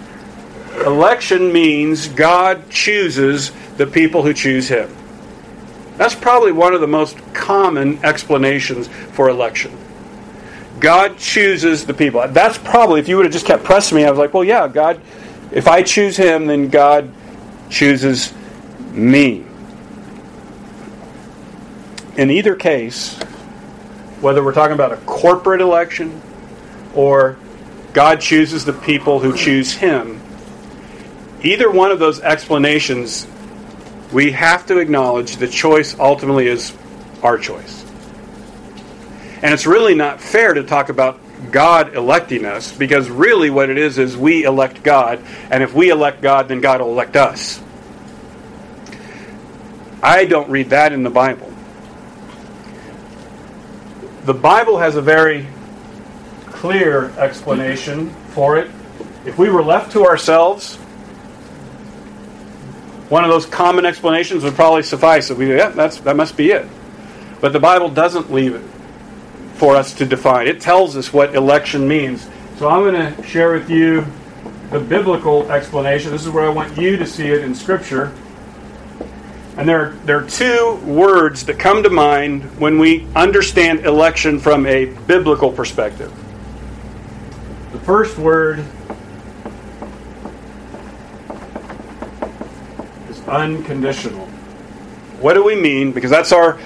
election 0.87 1.53
means 1.53 2.09
God 2.09 2.71
chooses 2.71 3.53
the 3.77 3.87
people 3.87 4.23
who 4.23 4.33
choose 4.33 4.69
Him. 4.69 4.91
That's 5.97 6.15
probably 6.15 6.53
one 6.53 6.75
of 6.75 6.81
the 6.81 6.87
most 6.87 7.17
common 7.33 8.05
explanations 8.05 8.89
for 8.89 9.29
election. 9.29 9.77
God 10.81 11.19
chooses 11.19 11.87
the 11.87 11.95
people. 11.95 12.27
That's 12.29 12.59
probably, 12.59 13.01
if 13.01 13.09
you 13.09 13.17
would 13.17 13.25
have 13.25 13.33
just 13.33 13.47
kept 13.47 13.65
pressing 13.65 13.97
me, 13.97 14.05
I 14.05 14.11
was 14.11 14.19
like, 14.19 14.35
well, 14.35 14.45
yeah, 14.45 14.69
God, 14.69 15.01
if 15.53 15.69
I 15.69 15.83
choose 15.83 16.17
Him, 16.17 16.47
then 16.47 16.69
God 16.69 17.11
chooses 17.71 18.33
me 18.93 19.47
in 22.17 22.31
either 22.31 22.55
case, 22.55 23.15
whether 24.21 24.43
we're 24.43 24.55
talking 24.55 24.75
about 24.75 24.93
a 24.93 24.97
corporate 24.99 25.61
election 25.61 26.21
or 26.95 27.37
God 27.93 28.21
chooses 28.21 28.65
the 28.65 28.73
people 28.73 29.21
who 29.21 29.37
choose 29.37 29.75
Him, 29.75 30.21
either 31.43 31.71
one 31.71 31.91
of 31.91 31.99
those 31.99 32.21
explanations, 32.21 33.27
we 34.13 34.33
have 34.33 34.67
to 34.67 34.79
acknowledge 34.79 35.37
the 35.37 35.49
choice 35.49 35.99
ultimately 35.99 36.47
is 36.47 36.75
our 37.23 37.39
choice. 37.39 37.85
And 39.43 39.53
it's 39.53 39.67
really 39.67 39.95
not 39.95 40.21
fair 40.21 40.55
to 40.55 40.63
talk 40.63 40.89
about 40.89 41.21
God 41.51 41.95
electing 41.95 42.45
us 42.45 42.73
because 42.73 43.11
really 43.11 43.51
what 43.51 43.69
it 43.69 43.79
is 43.79 43.99
is 43.99 44.17
we 44.17 44.45
elect 44.45 44.83
God, 44.83 45.23
and 45.51 45.63
if 45.63 45.75
we 45.75 45.91
elect 45.91 46.23
God, 46.23 46.49
then 46.49 46.61
God 46.61 46.81
will 46.81 46.91
elect 46.91 47.17
us. 47.17 47.61
I 50.03 50.25
don't 50.25 50.49
read 50.49 50.71
that 50.71 50.93
in 50.93 51.03
the 51.03 51.11
Bible 51.11 51.53
the 54.27 54.35
Bible 54.35 54.77
has 54.79 54.97
a 54.97 55.03
very 55.03 55.47
clear 56.47 57.11
explanation 57.17 58.11
for 58.31 58.57
it. 58.59 58.69
If 59.25 59.39
we 59.39 59.49
were 59.51 59.63
left 59.63 59.93
to 59.93 60.05
ourselves, 60.05 60.81
one 63.09 63.25
of 63.25 63.31
those 63.31 63.47
common 63.47 63.87
explanations 63.87 64.43
would 64.43 64.55
probably 64.55 64.83
suffice. 64.83 65.29
That 65.29 65.39
we, 65.39 65.55
yeah, 65.55 65.69
that's 65.69 66.01
that 66.01 66.17
must 66.17 66.37
be 66.37 66.51
it. 66.51 66.67
But 67.41 67.53
the 67.53 67.61
Bible 67.61 67.89
doesn't 67.89 68.33
leave 68.33 68.55
it 68.55 68.65
for 69.55 69.77
us 69.77 69.95
to 69.95 70.07
define. 70.07 70.47
It 70.47 70.61
tells 70.61 70.97
us 70.97 71.13
what 71.13 71.35
election 71.35 71.87
means. 71.87 72.29
So 72.59 72.69
I'm 72.69 72.83
going 72.83 73.15
to 73.15 73.23
share 73.23 73.53
with 73.53 73.71
you 73.71 74.07
the 74.71 74.81
biblical 74.81 75.51
explanation. 75.51 76.11
This 76.11 76.25
is 76.25 76.31
where 76.31 76.45
I 76.45 76.49
want 76.49 76.77
you 76.77 76.97
to 76.97 77.07
see 77.07 77.29
it 77.29 77.45
in 77.45 77.55
Scripture. 77.55 78.13
And 79.57 79.69
there, 79.69 79.91
there 80.05 80.19
are 80.19 80.29
two 80.29 80.79
words 80.85 81.47
that 81.47 81.59
come 81.59 81.83
to 81.83 81.91
mind 81.91 82.43
when 82.59 82.79
we 82.79 83.07
understand 83.15 83.87
election 83.87 84.39
from 84.39 84.67
a 84.67 84.87
biblical 85.07 85.51
perspective. 85.51 86.13
The 87.73 87.79
first 87.81 88.19
word 88.19 88.65
unconditional. 93.29 94.27
What 95.21 95.35
do 95.35 95.45
we 95.45 95.61
mean? 95.61 95.93
Because 95.93 96.11
that's 96.11 96.33
our 96.33 96.59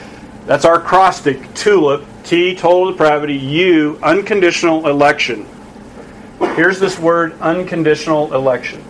that's 0.46 0.64
our 0.64 0.80
acrostic 0.80 1.54
tulip, 1.54 2.04
T 2.24 2.54
total 2.54 2.92
depravity, 2.92 3.36
U 3.36 3.98
unconditional 4.02 4.88
election. 4.88 5.46
Here's 6.56 6.80
this 6.80 6.98
word 6.98 7.40
unconditional 7.40 8.34
election. 8.34 8.82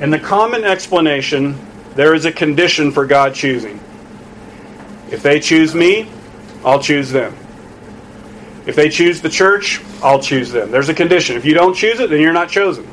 In 0.00 0.10
the 0.10 0.18
common 0.18 0.64
explanation, 0.64 1.58
there 1.94 2.14
is 2.14 2.24
a 2.24 2.32
condition 2.32 2.92
for 2.92 3.06
God 3.06 3.34
choosing. 3.34 3.80
If 5.10 5.22
they 5.22 5.40
choose 5.40 5.74
me, 5.74 6.08
I'll 6.64 6.80
choose 6.80 7.10
them. 7.10 7.34
If 8.66 8.76
they 8.76 8.90
choose 8.90 9.22
the 9.22 9.30
church, 9.30 9.80
I'll 10.02 10.20
choose 10.20 10.50
them. 10.50 10.70
There's 10.70 10.90
a 10.90 10.94
condition. 10.94 11.36
If 11.36 11.44
you 11.44 11.54
don't 11.54 11.74
choose 11.74 12.00
it, 12.00 12.10
then 12.10 12.20
you're 12.20 12.32
not 12.32 12.50
chosen. 12.50 12.86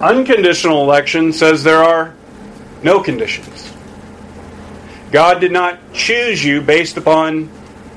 Unconditional 0.00 0.82
election 0.82 1.32
says 1.32 1.64
there 1.64 1.82
are 1.82 2.14
no 2.82 3.02
conditions. 3.02 3.72
God 5.10 5.40
did 5.40 5.52
not 5.52 5.78
choose 5.94 6.44
you 6.44 6.60
based 6.60 6.96
upon 6.96 7.50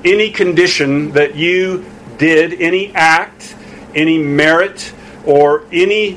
any 0.05 0.31
condition 0.31 1.11
that 1.11 1.35
you 1.35 1.85
did, 2.17 2.61
any 2.61 2.93
act, 2.93 3.55
any 3.95 4.17
merit, 4.17 4.93
or 5.25 5.63
any 5.71 6.13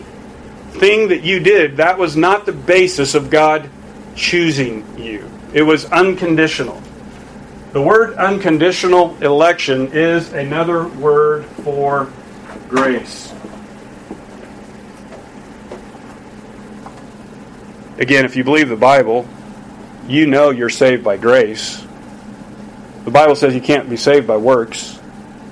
thing 0.73 1.09
that 1.09 1.23
you 1.23 1.40
did, 1.40 1.77
that 1.79 1.99
was 1.99 2.16
not 2.16 2.47
the 2.47 2.53
basis 2.53 3.14
of 3.14 3.31
God 3.31 3.68
choosing 4.14 4.87
you. 4.99 5.29
It 5.53 5.62
was 5.62 5.85
unconditional. 5.87 6.81
The 7.73 7.83
word 7.83 8.14
unconditional 8.14 9.16
election 9.23 9.92
is 9.92 10.33
another 10.33 10.87
word 10.88 11.47
for 11.47 12.11
grace. 12.68 13.32
Again, 18.03 18.25
if 18.25 18.35
you 18.35 18.43
believe 18.43 18.69
the 18.69 18.75
Bible, 18.75 19.29
you 20.09 20.27
know 20.27 20.51
you're 20.51 20.69
saved 20.69 21.05
by 21.05 21.17
grace. 21.17 21.87
The 23.05 23.12
Bible 23.12 23.37
says 23.37 23.55
you 23.55 23.61
can't 23.61 23.88
be 23.88 23.97
saved 23.97 24.27
by 24.27 24.37
works. 24.37 24.99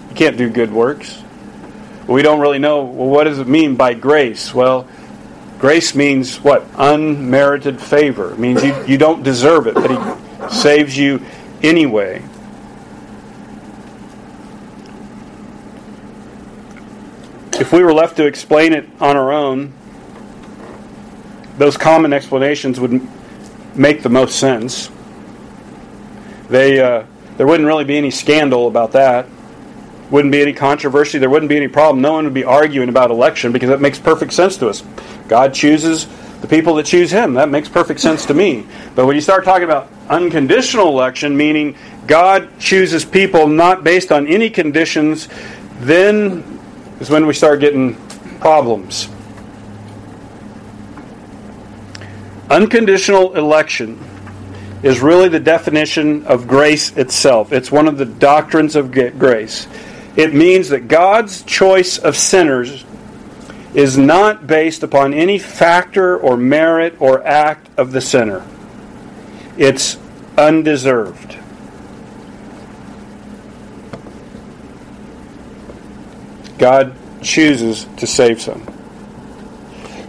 You 0.08 0.16
can't 0.16 0.36
do 0.36 0.50
good 0.50 0.72
works. 0.72 1.22
we 2.08 2.22
don't 2.22 2.40
really 2.40 2.58
know, 2.58 2.82
well, 2.82 3.08
what 3.08 3.24
does 3.24 3.38
it 3.38 3.46
mean 3.46 3.76
by 3.76 3.94
grace? 3.94 4.52
Well, 4.52 4.88
Grace 5.60 5.94
means 5.94 6.38
what? 6.38 6.66
Unmerited 6.76 7.80
favor. 7.80 8.32
It 8.32 8.38
means 8.38 8.64
you, 8.64 8.74
you 8.86 8.96
don't 8.96 9.22
deserve 9.22 9.66
it, 9.66 9.74
but 9.74 9.90
He 9.90 10.56
saves 10.58 10.96
you 10.96 11.24
anyway. 11.62 12.24
If 17.52 17.72
we 17.74 17.84
were 17.84 17.92
left 17.92 18.16
to 18.16 18.26
explain 18.26 18.72
it 18.72 18.88
on 19.00 19.18
our 19.18 19.30
own, 19.30 19.74
those 21.60 21.76
common 21.76 22.14
explanations 22.14 22.80
would 22.80 23.06
make 23.76 24.02
the 24.02 24.08
most 24.08 24.38
sense. 24.38 24.90
They, 26.48 26.80
uh, 26.80 27.04
there 27.36 27.46
wouldn't 27.46 27.66
really 27.66 27.84
be 27.84 27.98
any 27.98 28.10
scandal 28.10 28.66
about 28.66 28.92
that. 28.92 29.26
Wouldn't 30.10 30.32
be 30.32 30.40
any 30.40 30.54
controversy. 30.54 31.18
There 31.18 31.28
wouldn't 31.28 31.50
be 31.50 31.58
any 31.58 31.68
problem. 31.68 32.00
No 32.00 32.12
one 32.12 32.24
would 32.24 32.32
be 32.32 32.44
arguing 32.44 32.88
about 32.88 33.10
election 33.10 33.52
because 33.52 33.68
it 33.68 33.78
makes 33.78 33.98
perfect 33.98 34.32
sense 34.32 34.56
to 34.56 34.70
us. 34.70 34.82
God 35.28 35.52
chooses 35.52 36.08
the 36.40 36.48
people 36.48 36.76
that 36.76 36.86
choose 36.86 37.10
him. 37.10 37.34
That 37.34 37.50
makes 37.50 37.68
perfect 37.68 38.00
sense 38.00 38.24
to 38.26 38.32
me. 38.32 38.66
But 38.94 39.04
when 39.04 39.14
you 39.14 39.20
start 39.20 39.44
talking 39.44 39.64
about 39.64 39.92
unconditional 40.08 40.88
election, 40.88 41.36
meaning 41.36 41.76
God 42.06 42.58
chooses 42.58 43.04
people 43.04 43.46
not 43.46 43.84
based 43.84 44.12
on 44.12 44.26
any 44.26 44.48
conditions, 44.48 45.28
then 45.80 46.58
is 47.00 47.10
when 47.10 47.26
we 47.26 47.34
start 47.34 47.60
getting 47.60 47.96
problems. 48.38 49.10
Unconditional 52.50 53.36
election 53.36 53.96
is 54.82 55.00
really 55.00 55.28
the 55.28 55.38
definition 55.38 56.26
of 56.26 56.48
grace 56.48 56.96
itself. 56.96 57.52
It's 57.52 57.70
one 57.70 57.86
of 57.86 57.96
the 57.96 58.04
doctrines 58.04 58.74
of 58.74 58.90
grace. 58.90 59.68
It 60.16 60.34
means 60.34 60.70
that 60.70 60.88
God's 60.88 61.42
choice 61.42 61.96
of 61.98 62.16
sinners 62.16 62.84
is 63.72 63.96
not 63.96 64.48
based 64.48 64.82
upon 64.82 65.14
any 65.14 65.38
factor 65.38 66.18
or 66.18 66.36
merit 66.36 66.96
or 66.98 67.24
act 67.24 67.68
of 67.78 67.92
the 67.92 68.00
sinner. 68.00 68.44
It's 69.56 69.96
undeserved. 70.36 71.36
God 76.58 76.94
chooses 77.22 77.86
to 77.98 78.06
save 78.08 78.40
some. 78.40 78.79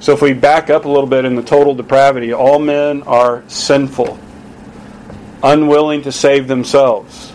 So 0.02 0.14
if 0.14 0.22
we 0.22 0.34
back 0.34 0.70
up 0.70 0.84
a 0.84 0.90
little 0.90 1.08
bit 1.08 1.24
in 1.24 1.36
the 1.36 1.44
total 1.44 1.74
depravity, 1.74 2.34
all 2.34 2.60
men 2.60 3.04
are 3.04 3.44
sinful, 3.48 4.20
unwilling 5.42 6.02
to 6.02 6.12
save 6.12 6.48
themselves 6.50 7.32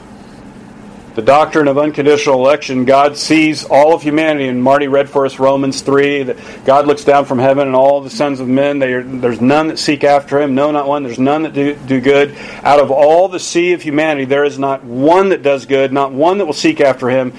the 1.16 1.22
doctrine 1.22 1.66
of 1.66 1.78
unconditional 1.78 2.36
election, 2.36 2.84
God 2.84 3.16
sees 3.16 3.64
all 3.64 3.94
of 3.94 4.02
humanity, 4.02 4.48
and 4.48 4.62
Marty 4.62 4.86
read 4.86 5.08
for 5.08 5.24
us 5.24 5.38
Romans 5.38 5.80
3 5.80 6.24
that 6.24 6.64
God 6.66 6.86
looks 6.86 7.04
down 7.04 7.24
from 7.24 7.38
heaven 7.38 7.66
and 7.66 7.74
all 7.74 8.02
the 8.02 8.10
sons 8.10 8.38
of 8.38 8.46
men, 8.48 8.82
are, 8.82 9.02
there's 9.02 9.40
none 9.40 9.68
that 9.68 9.78
seek 9.78 10.04
after 10.04 10.38
him, 10.38 10.54
no, 10.54 10.70
not 10.70 10.86
one, 10.86 11.02
there's 11.02 11.18
none 11.18 11.44
that 11.44 11.54
do, 11.54 11.74
do 11.74 12.02
good. 12.02 12.36
Out 12.62 12.80
of 12.80 12.90
all 12.90 13.28
the 13.28 13.40
sea 13.40 13.72
of 13.72 13.80
humanity, 13.80 14.26
there 14.26 14.44
is 14.44 14.58
not 14.58 14.84
one 14.84 15.30
that 15.30 15.42
does 15.42 15.64
good, 15.64 15.90
not 15.90 16.12
one 16.12 16.36
that 16.36 16.44
will 16.44 16.52
seek 16.52 16.82
after 16.82 17.08
him. 17.08 17.32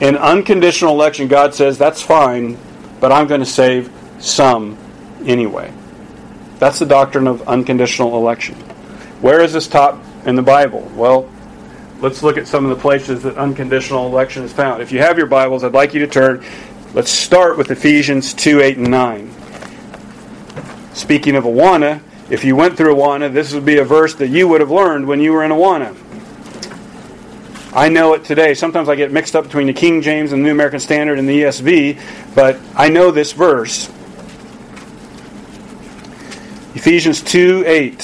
In 0.00 0.16
unconditional 0.16 0.94
election, 0.94 1.26
God 1.26 1.56
says, 1.56 1.76
that's 1.76 2.00
fine, 2.00 2.56
but 3.00 3.10
I'm 3.10 3.26
going 3.26 3.40
to 3.40 3.46
save 3.46 3.90
some 4.18 4.78
anyway. 5.26 5.72
That's 6.58 6.78
the 6.78 6.86
doctrine 6.86 7.26
of 7.26 7.42
unconditional 7.48 8.16
election. 8.16 8.54
Where 9.20 9.40
is 9.40 9.52
this 9.52 9.68
taught 9.68 9.98
in 10.26 10.36
the 10.36 10.42
Bible? 10.42 10.90
Well, 10.94 11.30
let's 12.00 12.22
look 12.22 12.36
at 12.36 12.46
some 12.46 12.64
of 12.64 12.70
the 12.70 12.80
places 12.80 13.22
that 13.22 13.36
unconditional 13.36 14.06
election 14.06 14.44
is 14.44 14.52
found. 14.52 14.82
If 14.82 14.92
you 14.92 15.00
have 15.00 15.18
your 15.18 15.26
Bibles, 15.26 15.64
I'd 15.64 15.72
like 15.72 15.94
you 15.94 16.00
to 16.00 16.06
turn. 16.06 16.44
Let's 16.92 17.10
start 17.10 17.58
with 17.58 17.70
Ephesians 17.70 18.34
2 18.34 18.60
8 18.60 18.76
and 18.78 18.90
9. 18.90 19.30
Speaking 20.94 21.36
of 21.36 21.44
Awana, 21.44 22.00
if 22.30 22.44
you 22.44 22.56
went 22.56 22.76
through 22.76 22.94
Awana, 22.94 23.32
this 23.32 23.52
would 23.52 23.64
be 23.64 23.78
a 23.78 23.84
verse 23.84 24.14
that 24.14 24.28
you 24.28 24.48
would 24.48 24.60
have 24.60 24.70
learned 24.70 25.06
when 25.06 25.20
you 25.20 25.32
were 25.32 25.44
in 25.44 25.50
Awana. 25.50 25.96
I 27.74 27.88
know 27.88 28.14
it 28.14 28.24
today. 28.24 28.54
Sometimes 28.54 28.88
I 28.88 28.94
get 28.94 29.10
mixed 29.10 29.34
up 29.34 29.44
between 29.44 29.66
the 29.66 29.72
King 29.72 30.00
James 30.00 30.32
and 30.32 30.40
the 30.40 30.46
New 30.46 30.52
American 30.52 30.78
Standard 30.78 31.18
and 31.18 31.28
the 31.28 31.42
ESV, 31.42 32.00
but 32.34 32.60
I 32.76 32.88
know 32.88 33.10
this 33.10 33.32
verse. 33.32 33.90
Ephesians 36.86 37.22
2 37.22 37.64
8. 37.66 38.02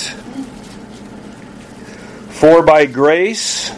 For 2.31 2.63
by 2.63 2.87
grace 2.87 3.71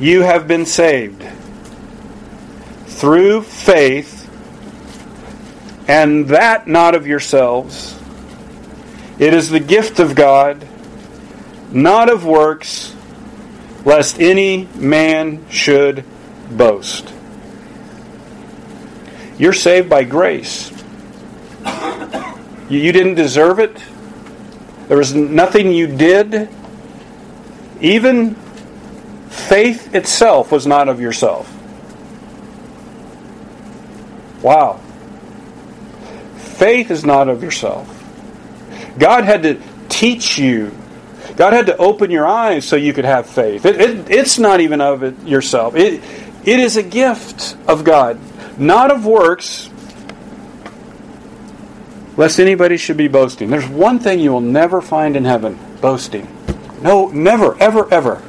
you 0.00 0.22
have 0.22 0.48
been 0.48 0.64
saved 0.64 1.22
through 2.86 3.42
faith, 3.42 4.30
and 5.86 6.28
that 6.28 6.66
not 6.66 6.94
of 6.94 7.06
yourselves. 7.06 8.00
It 9.18 9.34
is 9.34 9.50
the 9.50 9.60
gift 9.60 9.98
of 10.00 10.14
God, 10.14 10.66
not 11.70 12.08
of 12.08 12.24
works, 12.24 12.96
lest 13.84 14.22
any 14.22 14.66
man 14.74 15.44
should 15.50 16.02
boast. 16.50 17.12
You're 19.36 19.52
saved 19.52 19.90
by 19.90 20.04
grace. 20.04 20.71
You 22.80 22.92
didn't 22.92 23.14
deserve 23.14 23.58
it. 23.58 23.76
There 24.88 24.96
was 24.96 25.14
nothing 25.14 25.72
you 25.72 25.86
did. 25.86 26.48
Even 27.80 28.36
Faith 29.32 29.94
itself 29.94 30.52
was 30.52 30.66
not 30.66 30.90
of 30.90 31.00
yourself. 31.00 31.50
Wow. 34.42 34.78
Faith 36.36 36.90
is 36.90 37.02
not 37.02 37.28
of 37.28 37.42
yourself. 37.42 37.88
God 38.98 39.24
had 39.24 39.42
to 39.44 39.60
teach 39.88 40.38
you. 40.38 40.76
God 41.36 41.54
had 41.54 41.66
to 41.66 41.76
open 41.78 42.10
your 42.10 42.26
eyes 42.26 42.66
so 42.66 42.76
you 42.76 42.92
could 42.92 43.06
have 43.06 43.26
faith. 43.26 43.64
It, 43.64 43.80
it, 43.80 44.10
it's 44.10 44.38
not 44.38 44.60
even 44.60 44.82
of 44.82 45.02
it 45.02 45.18
yourself. 45.24 45.74
It, 45.74 46.02
it 46.44 46.60
is 46.60 46.76
a 46.76 46.82
gift 46.82 47.56
of 47.66 47.84
God, 47.84 48.18
not 48.58 48.90
of 48.90 49.06
works, 49.06 49.70
lest 52.16 52.38
anybody 52.38 52.76
should 52.76 52.96
be 52.96 53.08
boasting. 53.08 53.50
There's 53.50 53.68
one 53.68 53.98
thing 53.98 54.20
you 54.20 54.32
will 54.32 54.40
never 54.40 54.80
find 54.80 55.16
in 55.16 55.24
heaven 55.24 55.58
boasting. 55.80 56.28
No, 56.82 57.08
never, 57.08 57.56
ever, 57.60 57.92
ever 57.92 58.22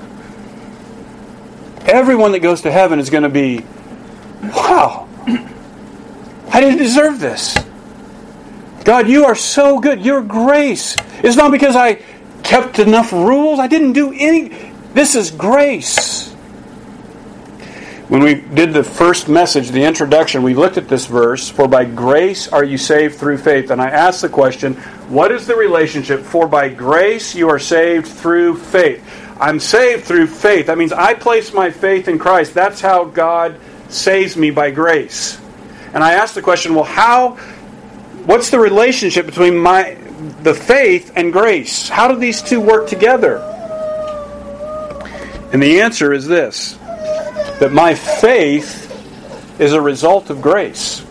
everyone 1.94 2.32
that 2.32 2.40
goes 2.40 2.62
to 2.62 2.72
heaven 2.72 3.00
is 3.00 3.10
going 3.10 3.24
to 3.24 3.30
be, 3.30 3.64
wow, 4.42 5.08
I 6.50 6.62
didn't 6.62 6.78
deserve 6.78 7.20
this. 7.20 7.58
God, 8.84 9.08
you 9.08 9.26
are 9.26 9.36
so 9.36 9.80
good. 9.80 10.04
Your 10.04 10.22
grace 10.22 10.98
is 11.24 11.38
not 11.38 11.52
because 11.52 11.76
I 11.76 12.02
kept 12.44 12.80
enough 12.80 13.14
rules. 13.14 13.60
I 13.60 13.68
didn't 13.68 13.94
do 13.94 14.12
any. 14.12 14.50
This 14.94 15.16
is 15.16 15.32
grace. 15.32 16.33
When 18.10 18.22
we 18.22 18.36
did 18.36 18.74
the 18.74 18.84
first 18.84 19.30
message, 19.30 19.72
the 19.72 19.86
introduction, 19.86 20.44
we 20.44 20.54
looked 20.54 20.78
at 20.78 20.90
this 20.90 21.06
verse 21.06 21.48
For 21.48 21.70
by 21.70 21.86
grace 21.86 22.50
are 22.50 22.64
you 22.64 22.78
saved 22.78 23.16
through 23.16 23.38
faith. 23.38 23.72
And 23.72 23.82
I 23.82 23.90
asked 23.90 24.22
the 24.22 24.30
question, 24.30 24.74
What 25.08 25.32
is 25.32 25.48
the 25.48 25.56
relationship? 25.56 26.22
For 26.22 26.48
by 26.48 26.68
grace 26.68 27.34
you 27.34 27.50
are 27.50 27.60
saved 27.60 28.08
through 28.08 28.58
faith. 28.58 29.02
I'm 29.40 29.60
saved 29.60 30.04
through 30.04 30.28
faith. 30.28 30.68
That 30.68 30.78
means 30.78 30.92
I 30.92 31.14
place 31.14 31.54
my 31.54 31.72
faith 31.72 32.10
in 32.10 32.20
Christ. 32.20 32.54
That's 32.54 32.82
how 32.82 33.06
God 33.06 33.58
saves 33.88 34.36
me 34.36 34.52
by 34.52 34.72
grace. 34.72 35.40
And 35.94 36.04
I 36.04 36.14
asked 36.14 36.36
the 36.36 36.42
question, 36.42 36.76
well, 36.76 36.84
how 36.84 37.36
what's 38.26 38.50
the 38.50 38.60
relationship 38.60 39.26
between 39.26 39.58
my 39.58 39.98
the 40.42 40.54
faith 40.54 41.14
and 41.16 41.32
grace? 41.32 41.88
How 41.88 42.10
do 42.10 42.20
these 42.20 42.42
two 42.42 42.60
work 42.60 42.90
together? 42.90 43.38
And 45.54 45.64
the 45.64 45.82
answer 45.82 46.12
is 46.12 46.28
this 46.28 46.78
that 47.60 47.72
my 47.72 47.96
faith 47.96 48.90
is 49.60 49.74
a 49.74 49.82
result 49.82 50.30
of 50.30 50.42
grace. 50.42 51.06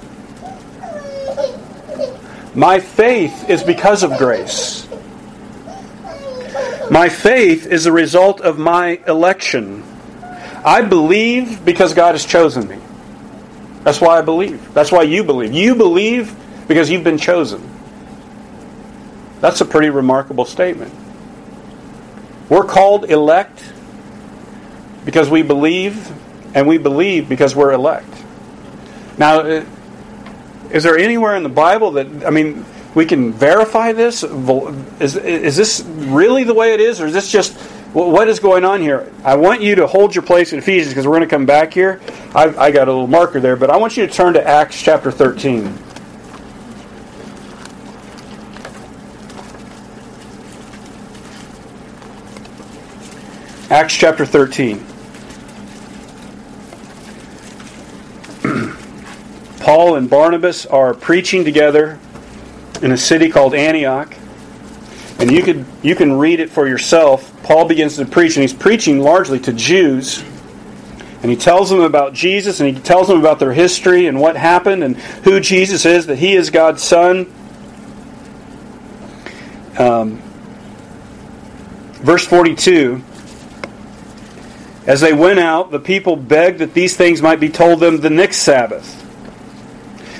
My 2.55 2.81
faith 2.81 3.49
is 3.49 3.63
because 3.63 4.03
of 4.03 4.19
grace. 4.19 4.87
My 6.91 7.09
faith 7.09 7.67
is 7.67 7.87
a 7.87 7.93
result 7.93 8.43
of 8.43 8.59
my 8.59 9.01
election. 9.07 9.83
I 10.65 10.83
believe 10.83 11.65
because 11.65 11.95
God 11.95 12.13
has 12.13 12.27
chosen 12.27 12.69
me. 12.69 12.79
That's 13.85 14.01
why 14.01 14.19
I 14.19 14.23
believe. 14.23 14.75
That's 14.75 14.93
why 14.93 15.03
you 15.03 15.25
believe. 15.25 15.53
You 15.53 15.75
believe 15.75 16.37
because 16.69 16.91
you've 16.91 17.05
been 17.05 17.19
chosen. 17.19 17.69
That's 19.41 19.61
a 19.61 19.65
pretty 19.65 19.91
remarkable 19.91 20.45
statement. 20.45 20.95
We're 22.49 22.65
called 22.65 23.11
elect 23.11 23.72
because 25.05 25.29
we 25.29 25.43
believe, 25.43 26.11
and 26.55 26.67
we 26.67 26.79
believe 26.79 27.29
because 27.29 27.55
we're 27.55 27.73
elect. 27.73 28.09
Now, 29.19 29.41
uh, 29.41 29.65
is 30.71 30.85
there 30.85 30.97
anywhere 30.97 31.37
in 31.37 31.43
the 31.43 31.49
Bible 31.49 31.93
that, 31.93 32.27
I 32.27 32.31
mean, 32.31 32.65
we 32.95 33.07
can 33.07 33.33
verify 33.33 33.93
this? 33.93 34.23
Is, 34.23 35.17
is 35.17 35.57
this 35.57 35.83
really 35.83 36.45
the 36.45 36.55
way 36.55 36.75
it 36.75 36.81
is, 36.81 37.01
or 37.01 37.07
is 37.07 37.13
this 37.13 37.31
just 37.31 37.59
what 37.93 38.27
is 38.27 38.41
going 38.41 38.65
on 38.65 38.81
here? 38.81 39.13
I 39.23 39.37
want 39.37 39.61
you 39.61 39.75
to 39.77 39.87
hold 39.87 40.15
your 40.15 40.23
place 40.23 40.53
in 40.55 40.59
Ephesians 40.59 40.89
because 40.89 41.07
we're 41.07 41.17
going 41.17 41.29
to 41.29 41.35
come 41.35 41.45
back 41.45 41.75
here. 41.75 42.01
I've, 42.35 42.59
I 42.59 42.71
got 42.71 42.89
a 42.89 42.93
little 42.93 43.07
marker 43.07 43.39
there, 43.39 43.57
but 43.57 43.69
I 43.69 43.77
want 43.77 43.97
you 43.99 44.07
to 44.07 44.13
turn 44.13 44.33
to 44.35 44.47
Acts 44.47 44.83
chapter 44.83 45.11
13. 45.11 45.79
Acts 53.71 53.95
chapter 53.95 54.25
13. 54.25 54.92
Paul 59.63 59.95
and 59.95 60.11
Barnabas 60.11 60.67
are 60.67 60.93
preaching 60.93 61.45
together 61.45 62.01
in 62.83 62.91
a 62.91 62.97
city 62.97 63.29
called 63.29 63.55
Antioch. 63.55 64.13
And 65.21 65.31
you 65.31 65.41
could 65.45 65.65
you 65.85 65.95
can 65.95 66.15
read 66.15 66.41
it 66.41 66.51
for 66.51 66.67
yourself. 66.67 67.33
Paul 67.45 67.69
begins 67.69 67.95
to 67.99 68.05
preach, 68.05 68.35
and 68.35 68.43
he's 68.43 68.53
preaching 68.53 68.99
largely 68.99 69.39
to 69.39 69.53
Jews. 69.53 70.25
And 71.23 71.31
he 71.31 71.37
tells 71.37 71.71
them 71.71 71.79
about 71.79 72.13
Jesus, 72.13 72.59
and 72.59 72.77
he 72.77 72.83
tells 72.83 73.07
them 73.07 73.21
about 73.21 73.39
their 73.39 73.53
history 73.53 74.09
and 74.09 74.21
what 74.21 74.35
happened, 74.35 74.83
and 74.83 74.97
who 74.97 75.39
Jesus 75.39 75.87
is, 75.87 76.07
that 76.07 76.17
he 76.17 76.35
is 76.35 76.51
God's 76.51 76.83
Son. 76.83 77.33
Um, 79.79 80.21
verse 82.03 82.27
42 82.27 83.01
As 84.89 85.01
they 85.01 85.13
went 85.13 85.39
out, 85.39 85.71
the 85.71 85.79
people 85.79 86.17
begged 86.17 86.59
that 86.59 86.75
these 86.75 86.97
things 86.97 87.23
might 87.23 87.39
be 87.39 87.49
told 87.49 87.79
them 87.79 88.01
the 88.01 88.11
next 88.11 88.39
Sabbath. 88.39 88.99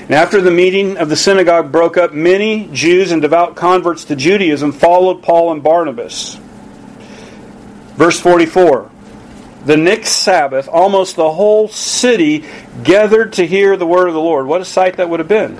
And 0.03 0.11
after 0.11 0.41
the 0.41 0.51
meeting 0.51 0.97
of 0.97 1.07
the 1.07 1.15
synagogue 1.15 1.71
broke 1.71 1.95
up, 1.95 2.11
many 2.11 2.67
Jews 2.73 3.11
and 3.13 3.21
devout 3.21 3.55
converts 3.55 4.03
to 4.05 4.17
Judaism 4.17 4.73
followed 4.73 5.23
Paul 5.23 5.53
and 5.53 5.63
Barnabas. 5.63 6.35
Verse 7.95 8.19
44 8.19 8.91
The 9.65 9.77
next 9.77 10.09
Sabbath, 10.09 10.67
almost 10.67 11.15
the 11.15 11.31
whole 11.31 11.69
city 11.69 12.43
gathered 12.83 13.33
to 13.33 13.47
hear 13.47 13.77
the 13.77 13.87
word 13.87 14.09
of 14.09 14.13
the 14.13 14.19
Lord. 14.19 14.45
What 14.45 14.59
a 14.59 14.65
sight 14.65 14.97
that 14.97 15.09
would 15.09 15.21
have 15.21 15.29
been! 15.29 15.55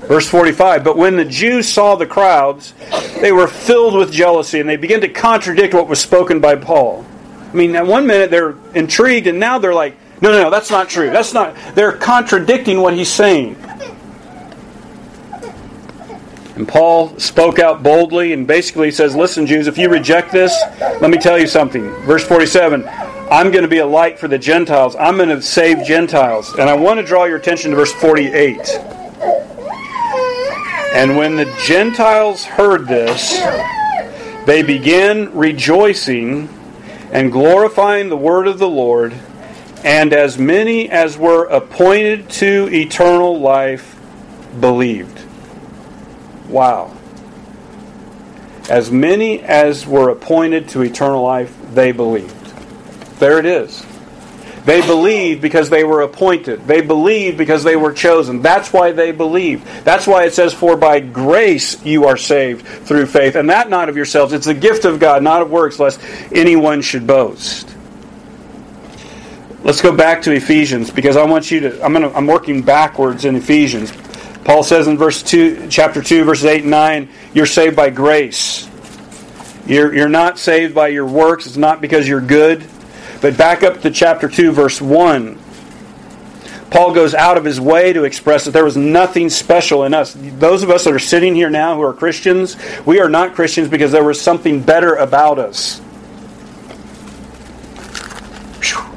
Verse 0.00 0.28
45 0.28 0.84
But 0.84 0.98
when 0.98 1.16
the 1.16 1.24
Jews 1.24 1.68
saw 1.68 1.94
the 1.96 2.06
crowds, 2.06 2.74
they 3.20 3.32
were 3.32 3.46
filled 3.46 3.94
with 3.94 4.12
jealousy, 4.12 4.60
and 4.60 4.68
they 4.68 4.76
began 4.76 5.00
to 5.00 5.08
contradict 5.08 5.72
what 5.72 5.88
was 5.88 6.00
spoken 6.00 6.40
by 6.40 6.56
Paul. 6.56 7.06
I 7.50 7.54
mean, 7.54 7.74
at 7.76 7.86
one 7.86 8.06
minute 8.06 8.30
they're 8.30 8.56
intrigued, 8.74 9.26
and 9.26 9.40
now 9.40 9.58
they're 9.58 9.72
like, 9.72 9.96
no, 10.22 10.30
no, 10.30 10.42
no, 10.42 10.50
that's 10.50 10.70
not 10.70 10.88
true. 10.88 11.10
That's 11.10 11.32
not. 11.32 11.56
They're 11.74 11.92
contradicting 11.92 12.80
what 12.80 12.94
he's 12.94 13.10
saying. 13.10 13.56
And 16.56 16.68
Paul 16.68 17.18
spoke 17.18 17.58
out 17.58 17.82
boldly 17.82 18.34
and 18.34 18.46
basically 18.46 18.90
says, 18.90 19.16
Listen, 19.16 19.46
Jews, 19.46 19.66
if 19.66 19.78
you 19.78 19.88
reject 19.88 20.30
this, 20.30 20.54
let 21.00 21.10
me 21.10 21.16
tell 21.16 21.38
you 21.38 21.46
something. 21.46 21.90
Verse 22.02 22.26
47 22.26 22.86
I'm 23.30 23.52
going 23.52 23.62
to 23.62 23.68
be 23.68 23.78
a 23.78 23.86
light 23.86 24.18
for 24.18 24.26
the 24.26 24.38
Gentiles. 24.38 24.96
I'm 24.96 25.16
going 25.16 25.28
to 25.28 25.40
save 25.40 25.86
Gentiles. 25.86 26.52
And 26.58 26.68
I 26.68 26.74
want 26.74 26.98
to 26.98 27.06
draw 27.06 27.26
your 27.26 27.36
attention 27.36 27.70
to 27.70 27.76
verse 27.76 27.92
48. 27.92 28.58
And 30.92 31.16
when 31.16 31.36
the 31.36 31.44
Gentiles 31.64 32.44
heard 32.44 32.88
this, 32.88 33.40
they 34.46 34.64
began 34.64 35.32
rejoicing 35.32 36.48
and 37.12 37.30
glorifying 37.30 38.08
the 38.08 38.16
word 38.16 38.48
of 38.48 38.58
the 38.58 38.68
Lord, 38.68 39.14
and 39.84 40.12
as 40.12 40.38
many 40.38 40.90
as 40.90 41.16
were 41.16 41.46
appointed 41.46 42.28
to 42.30 42.68
eternal 42.72 43.38
life 43.38 43.98
believed. 44.60 45.20
Wow. 46.48 46.96
As 48.68 48.90
many 48.90 49.40
as 49.40 49.86
were 49.86 50.10
appointed 50.10 50.68
to 50.70 50.82
eternal 50.82 51.22
life, 51.22 51.56
they 51.72 51.92
believed. 51.92 52.36
There 53.18 53.38
it 53.38 53.46
is. 53.46 53.84
They 54.64 54.86
believed 54.86 55.40
because 55.40 55.70
they 55.70 55.84
were 55.84 56.02
appointed. 56.02 56.66
They 56.66 56.82
believed 56.82 57.38
because 57.38 57.64
they 57.64 57.76
were 57.76 57.92
chosen. 57.92 58.42
That's 58.42 58.72
why 58.72 58.92
they 58.92 59.10
believed. 59.10 59.66
That's 59.84 60.06
why 60.06 60.24
it 60.24 60.34
says, 60.34 60.52
For 60.52 60.76
by 60.76 61.00
grace 61.00 61.82
you 61.84 62.04
are 62.04 62.18
saved 62.18 62.66
through 62.66 63.06
faith. 63.06 63.36
And 63.36 63.48
that 63.48 63.70
not 63.70 63.88
of 63.88 63.96
yourselves. 63.96 64.34
It's 64.34 64.46
the 64.46 64.54
gift 64.54 64.84
of 64.84 65.00
God, 65.00 65.22
not 65.22 65.40
of 65.40 65.50
works, 65.50 65.78
lest 65.78 66.00
anyone 66.30 66.82
should 66.82 67.06
boast. 67.06 67.74
Let's 69.62 69.82
go 69.82 69.94
back 69.94 70.22
to 70.22 70.32
Ephesians 70.32 70.90
because 70.90 71.16
I 71.16 71.24
want 71.24 71.50
you 71.50 71.60
to 71.60 71.84
I'm 71.84 71.92
gonna 71.92 72.10
I'm 72.12 72.26
working 72.26 72.62
backwards 72.62 73.24
in 73.24 73.36
Ephesians. 73.36 73.92
Paul 74.44 74.62
says 74.62 74.88
in 74.88 74.96
verse 74.96 75.22
two 75.22 75.68
chapter 75.68 76.02
two, 76.02 76.24
verses 76.24 76.46
eight 76.46 76.62
and 76.62 76.70
nine, 76.70 77.08
you're 77.34 77.46
saved 77.46 77.76
by 77.76 77.90
grace. 77.90 78.70
You're, 79.70 79.94
you're 79.94 80.08
not 80.08 80.36
saved 80.36 80.74
by 80.74 80.88
your 80.88 81.06
works. 81.06 81.46
It's 81.46 81.56
not 81.56 81.80
because 81.80 82.08
you're 82.08 82.20
good. 82.20 82.66
But 83.20 83.36
back 83.36 83.62
up 83.62 83.82
to 83.82 83.90
chapter 83.90 84.28
2, 84.28 84.50
verse 84.50 84.80
1. 84.80 85.38
Paul 86.70 86.92
goes 86.92 87.14
out 87.14 87.36
of 87.36 87.44
his 87.44 87.60
way 87.60 87.92
to 87.92 88.02
express 88.02 88.44
that 88.44 88.52
there 88.52 88.64
was 88.64 88.76
nothing 88.76 89.28
special 89.28 89.84
in 89.84 89.94
us. 89.94 90.16
Those 90.16 90.64
of 90.64 90.70
us 90.70 90.84
that 90.84 90.94
are 90.94 90.98
sitting 90.98 91.36
here 91.36 91.50
now 91.50 91.76
who 91.76 91.82
are 91.82 91.92
Christians, 91.92 92.56
we 92.86 93.00
are 93.00 93.08
not 93.08 93.34
Christians 93.34 93.68
because 93.68 93.92
there 93.92 94.02
was 94.02 94.20
something 94.20 94.60
better 94.60 94.94
about 94.94 95.38
us. 95.38 95.80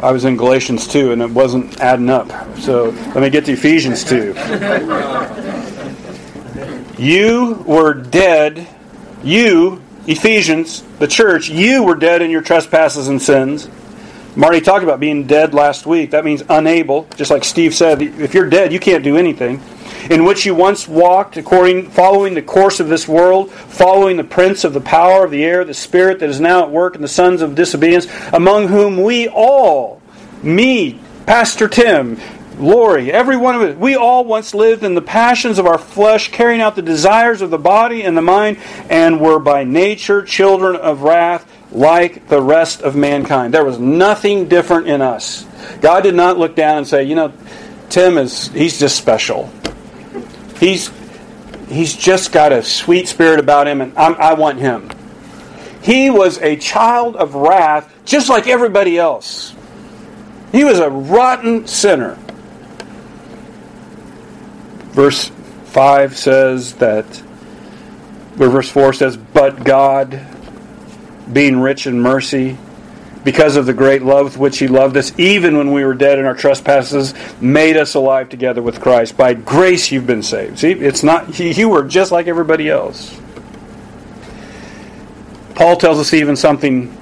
I 0.03 0.11
was 0.11 0.25
in 0.25 0.35
Galatians 0.35 0.87
2 0.87 1.13
and 1.13 1.21
it 1.21 1.29
wasn't 1.29 1.79
adding 1.79 2.09
up. 2.09 2.29
So 2.59 2.89
let 2.89 3.21
me 3.21 3.29
get 3.29 3.45
to 3.45 3.53
Ephesians 3.53 4.03
2. 4.03 4.35
You 7.01 7.63
were 7.65 7.93
dead. 7.93 8.67
You, 9.23 9.81
Ephesians, 10.05 10.83
the 10.99 11.07
church, 11.07 11.49
you 11.49 11.83
were 11.83 11.95
dead 11.95 12.21
in 12.21 12.29
your 12.29 12.41
trespasses 12.41 13.07
and 13.07 13.21
sins 13.21 13.69
Marty 14.35 14.61
talked 14.61 14.83
about 14.83 14.99
being 14.99 15.27
dead 15.27 15.53
last 15.53 15.85
week. 15.85 16.11
That 16.11 16.25
means 16.25 16.41
unable, 16.49 17.07
just 17.15 17.29
like 17.29 17.43
Steve 17.43 17.75
said. 17.75 18.01
If 18.01 18.33
you're 18.33 18.49
dead, 18.49 18.73
you 18.73 18.79
can't 18.79 19.03
do 19.03 19.15
anything. 19.15 19.61
In 20.09 20.25
which 20.25 20.45
you 20.45 20.53
once 20.53 20.87
walked, 20.87 21.37
according 21.37 21.89
following 21.89 22.33
the 22.33 22.41
course 22.41 22.79
of 22.79 22.89
this 22.89 23.07
world, 23.07 23.51
following 23.51 24.17
the 24.17 24.23
prince 24.23 24.63
of 24.63 24.73
the 24.73 24.81
power 24.81 25.23
of 25.23 25.31
the 25.31 25.43
air, 25.43 25.63
the 25.63 25.73
spirit 25.73 26.19
that 26.19 26.29
is 26.29 26.39
now 26.39 26.63
at 26.63 26.71
work 26.71 26.95
in 26.95 27.01
the 27.01 27.07
sons 27.07 27.41
of 27.41 27.55
disobedience, 27.55 28.07
among 28.33 28.67
whom 28.67 29.01
we 29.01 29.27
all, 29.27 30.01
me, 30.41 30.99
Pastor 31.25 31.67
Tim, 31.67 32.19
Lori, 32.57 33.11
every 33.11 33.37
one 33.37 33.55
of 33.55 33.61
us, 33.61 33.75
we 33.77 33.95
all 33.95 34.25
once 34.25 34.53
lived 34.53 34.83
in 34.83 34.93
the 34.93 35.01
passions 35.01 35.57
of 35.57 35.65
our 35.65 35.77
flesh, 35.77 36.31
carrying 36.31 36.61
out 36.61 36.75
the 36.75 36.81
desires 36.81 37.41
of 37.41 37.49
the 37.49 37.57
body 37.57 38.03
and 38.03 38.15
the 38.15 38.21
mind, 38.21 38.57
and 38.89 39.19
were 39.19 39.39
by 39.39 39.63
nature 39.63 40.21
children 40.23 40.75
of 40.75 41.01
wrath 41.01 41.49
like 41.71 42.27
the 42.27 42.41
rest 42.41 42.81
of 42.81 42.95
mankind. 42.95 43.53
There 43.53 43.65
was 43.65 43.79
nothing 43.79 44.47
different 44.47 44.87
in 44.87 45.01
us. 45.01 45.45
God 45.81 46.01
did 46.01 46.13
not 46.13 46.37
look 46.37 46.55
down 46.55 46.77
and 46.77 46.87
say, 46.87 47.03
you 47.03 47.15
know, 47.15 47.33
Tim 47.89 48.17
is 48.17 48.47
he's 48.49 48.79
just 48.79 48.97
special. 48.97 49.51
He's 50.59 50.91
he's 51.69 51.95
just 51.95 52.31
got 52.31 52.51
a 52.51 52.63
sweet 52.63 53.07
spirit 53.07 53.39
about 53.39 53.67
him, 53.67 53.81
and 53.81 53.97
I'm, 53.97 54.15
I 54.15 54.33
want 54.33 54.59
him. 54.59 54.89
He 55.81 56.09
was 56.09 56.37
a 56.39 56.55
child 56.55 57.15
of 57.15 57.35
wrath, 57.35 57.93
just 58.05 58.29
like 58.29 58.47
everybody 58.47 58.97
else. 58.97 59.53
He 60.51 60.63
was 60.63 60.79
a 60.79 60.89
rotten 60.89 61.67
sinner. 61.67 62.17
Verse 64.93 65.31
5 65.65 66.15
says 66.15 66.75
that, 66.75 67.05
verse 68.35 68.69
4 68.69 68.93
says, 68.93 69.17
But 69.17 69.63
God, 69.63 70.21
being 71.31 71.59
rich 71.59 71.87
in 71.87 71.99
mercy, 71.99 72.57
because 73.23 73.55
of 73.55 73.65
the 73.65 73.73
great 73.73 74.01
love 74.01 74.25
with 74.25 74.37
which 74.37 74.59
he 74.59 74.67
loved 74.67 74.97
us, 74.97 75.17
even 75.17 75.57
when 75.57 75.71
we 75.71 75.85
were 75.85 75.93
dead 75.93 76.19
in 76.19 76.25
our 76.25 76.35
trespasses, 76.35 77.13
made 77.41 77.77
us 77.77 77.95
alive 77.95 78.29
together 78.29 78.61
with 78.61 78.81
Christ. 78.81 79.15
By 79.15 79.33
grace 79.33 79.91
you've 79.91 80.07
been 80.07 80.23
saved. 80.23 80.59
See, 80.59 80.71
it's 80.71 81.03
not 81.03 81.39
you 81.39 81.69
were 81.69 81.83
just 81.83 82.11
like 82.11 82.27
everybody 82.27 82.69
else. 82.69 83.17
Paul 85.55 85.77
tells 85.77 85.99
us 85.99 86.13
even 86.13 86.35
something 86.35 86.97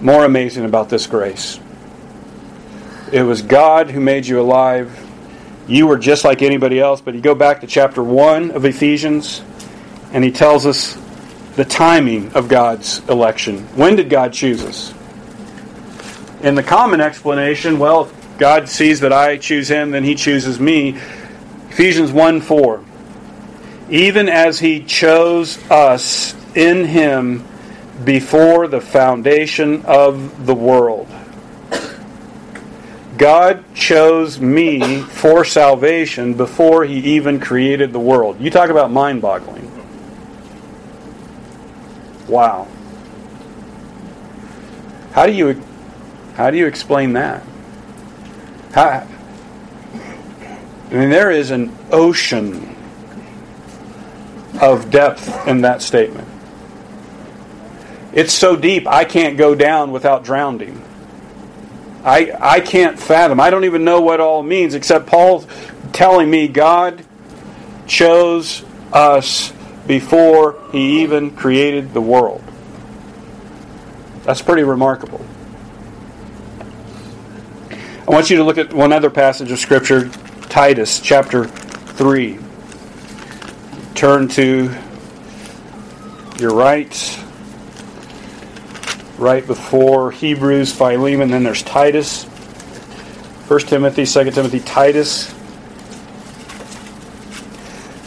more 0.00 0.24
amazing 0.24 0.64
about 0.64 0.90
this 0.90 1.06
grace. 1.06 1.58
It 3.10 3.22
was 3.22 3.42
God 3.42 3.90
who 3.90 4.00
made 4.00 4.26
you 4.26 4.40
alive. 4.40 5.06
You 5.66 5.86
were 5.86 5.98
just 5.98 6.24
like 6.24 6.42
anybody 6.42 6.78
else, 6.78 7.00
but 7.00 7.14
you 7.14 7.20
go 7.20 7.34
back 7.34 7.62
to 7.62 7.66
chapter 7.66 8.02
1 8.02 8.52
of 8.52 8.64
Ephesians, 8.64 9.42
and 10.12 10.22
he 10.22 10.30
tells 10.30 10.66
us 10.66 10.98
the 11.56 11.64
timing 11.64 12.32
of 12.34 12.48
God's 12.48 13.00
election. 13.08 13.60
When 13.74 13.96
did 13.96 14.08
God 14.10 14.32
choose 14.32 14.62
us? 14.62 14.94
In 16.42 16.54
the 16.54 16.62
common 16.62 17.00
explanation, 17.00 17.78
well, 17.78 18.04
if 18.04 18.38
God 18.38 18.68
sees 18.68 19.00
that 19.00 19.12
I 19.12 19.36
choose 19.36 19.68
him, 19.68 19.90
then 19.90 20.04
he 20.04 20.14
chooses 20.14 20.60
me. 20.60 20.96
Ephesians 21.70 22.12
1 22.12 22.40
4. 22.40 22.84
Even 23.90 24.28
as 24.28 24.60
he 24.60 24.84
chose 24.84 25.58
us 25.70 26.36
in 26.54 26.84
him 26.84 27.44
before 28.04 28.68
the 28.68 28.80
foundation 28.80 29.84
of 29.84 30.46
the 30.46 30.54
world. 30.54 31.08
God 33.16 33.64
chose 33.74 34.38
me 34.38 35.00
for 35.00 35.44
salvation 35.44 36.34
before 36.34 36.84
he 36.84 37.16
even 37.16 37.40
created 37.40 37.92
the 37.92 37.98
world. 37.98 38.40
You 38.40 38.50
talk 38.50 38.70
about 38.70 38.92
mind 38.92 39.20
boggling. 39.20 39.64
Wow. 42.28 42.68
How 45.12 45.26
do 45.26 45.32
you 45.32 45.60
how 46.38 46.52
do 46.52 46.56
you 46.56 46.68
explain 46.68 47.14
that? 47.14 47.42
How, 48.70 49.04
I 50.88 50.94
mean, 50.94 51.10
there 51.10 51.32
is 51.32 51.50
an 51.50 51.76
ocean 51.90 52.76
of 54.62 54.88
depth 54.88 55.48
in 55.48 55.62
that 55.62 55.82
statement. 55.82 56.28
It's 58.12 58.32
so 58.32 58.54
deep, 58.54 58.86
I 58.86 59.04
can't 59.04 59.36
go 59.36 59.56
down 59.56 59.90
without 59.90 60.22
drowning. 60.22 60.80
I, 62.04 62.32
I 62.40 62.60
can't 62.60 63.00
fathom. 63.00 63.40
I 63.40 63.50
don't 63.50 63.64
even 63.64 63.84
know 63.84 64.00
what 64.00 64.20
all 64.20 64.44
means, 64.44 64.74
except 64.74 65.08
Paul 65.08 65.44
telling 65.92 66.30
me 66.30 66.46
God 66.46 67.04
chose 67.88 68.64
us 68.92 69.52
before 69.88 70.62
he 70.70 71.02
even 71.02 71.32
created 71.34 71.92
the 71.92 72.00
world. 72.00 72.44
That's 74.22 74.40
pretty 74.40 74.62
remarkable. 74.62 75.24
I 78.08 78.10
want 78.10 78.30
you 78.30 78.38
to 78.38 78.42
look 78.44 78.56
at 78.56 78.72
one 78.72 78.90
other 78.94 79.10
passage 79.10 79.50
of 79.50 79.58
Scripture, 79.58 80.08
Titus 80.48 80.98
chapter 80.98 81.44
3. 81.44 82.38
Turn 83.94 84.28
to 84.28 84.74
You're 86.38 86.54
right. 86.54 87.20
Right 89.18 89.46
before 89.46 90.10
Hebrews, 90.10 90.72
Philemon, 90.72 91.28
then 91.28 91.42
there's 91.42 91.62
Titus. 91.62 92.24
1 92.24 93.60
Timothy, 93.66 94.06
2 94.06 94.30
Timothy, 94.30 94.60
Titus. 94.60 95.30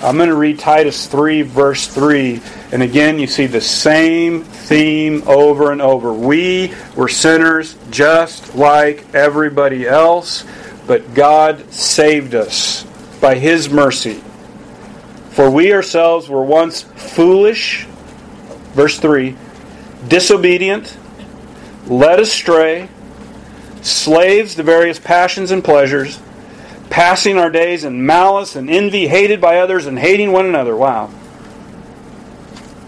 I'm 0.04 0.18
going 0.18 0.30
to 0.30 0.36
read 0.36 0.58
Titus 0.58 1.06
3, 1.06 1.44
verse 1.44 1.86
3. 1.86 2.42
And 2.72 2.82
again, 2.82 3.20
you 3.20 3.28
see 3.28 3.48
the 3.48 3.62
same 3.62 4.44
theme 4.44 5.24
over 5.28 5.72
and 5.72 5.82
over. 5.82 6.14
We 6.14 6.74
were 6.96 7.10
sinners 7.10 7.76
just 7.90 8.56
like 8.56 9.14
everybody 9.14 9.88
else, 9.88 10.46
but 10.88 11.14
God 11.14 11.72
saved 11.74 12.34
us 12.34 12.84
by 13.20 13.36
His 13.36 13.70
mercy. 13.70 14.24
For 15.32 15.50
we 15.50 15.74
ourselves 15.74 16.30
were 16.30 16.44
once 16.44 16.82
foolish, 16.82 17.86
verse 18.74 19.00
3, 19.00 19.36
disobedient, 20.08 20.98
led 21.88 22.20
astray, 22.20 22.88
slaves 23.82 24.56
to 24.56 24.64
various 24.64 25.00
passions 25.00 25.52
and 25.52 25.64
pleasures 25.64 26.20
passing 26.92 27.38
our 27.38 27.50
days 27.50 27.86
in 27.86 28.06
malice 28.06 28.56
and 28.56 28.70
envy, 28.70 29.08
hated 29.08 29.42
by 29.42 29.58
others 29.58 29.88
and 29.88 29.98
hating 29.98 30.32
one 30.32 30.46
another. 30.46 30.76
Wow. 30.76 31.10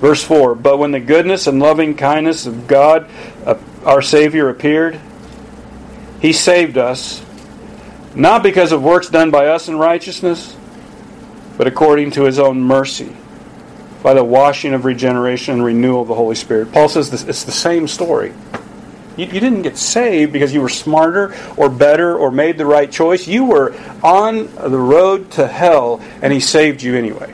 Verse 0.03 0.21
4 0.21 0.55
But 0.55 0.79
when 0.79 0.91
the 0.91 0.99
goodness 0.99 1.47
and 1.47 1.61
loving 1.61 1.95
kindness 1.95 2.45
of 2.45 2.67
God, 2.67 3.09
uh, 3.45 3.57
our 3.85 4.01
Savior, 4.01 4.49
appeared, 4.49 4.99
He 6.21 6.33
saved 6.33 6.77
us, 6.77 7.23
not 8.13 8.43
because 8.43 8.73
of 8.73 8.83
works 8.83 9.07
done 9.07 9.31
by 9.31 9.47
us 9.47 9.69
in 9.69 9.77
righteousness, 9.77 10.57
but 11.57 11.67
according 11.67 12.11
to 12.11 12.23
His 12.23 12.37
own 12.37 12.61
mercy, 12.61 13.15
by 14.03 14.13
the 14.13 14.25
washing 14.25 14.73
of 14.73 14.83
regeneration 14.83 15.53
and 15.53 15.63
renewal 15.63 16.01
of 16.01 16.09
the 16.09 16.15
Holy 16.15 16.35
Spirit. 16.35 16.73
Paul 16.73 16.89
says 16.89 17.09
this, 17.09 17.23
it's 17.23 17.45
the 17.45 17.53
same 17.53 17.87
story. 17.87 18.33
You, 19.15 19.27
you, 19.27 19.39
didn't 19.39 19.61
get 19.61 19.77
saved 19.77 20.33
because 20.33 20.53
you 20.53 20.59
were 20.59 20.67
smarter 20.67 21.33
or 21.55 21.69
better 21.69 22.17
or 22.17 22.29
made 22.29 22.57
the 22.57 22.65
right 22.65 22.91
choice. 22.91 23.25
You 23.25 23.45
were 23.45 23.73
on 24.03 24.53
the 24.55 24.77
road 24.77 25.31
to 25.31 25.47
hell, 25.47 26.01
and 26.21 26.33
He 26.33 26.41
saved 26.41 26.83
you 26.83 26.97
anyway. 26.97 27.33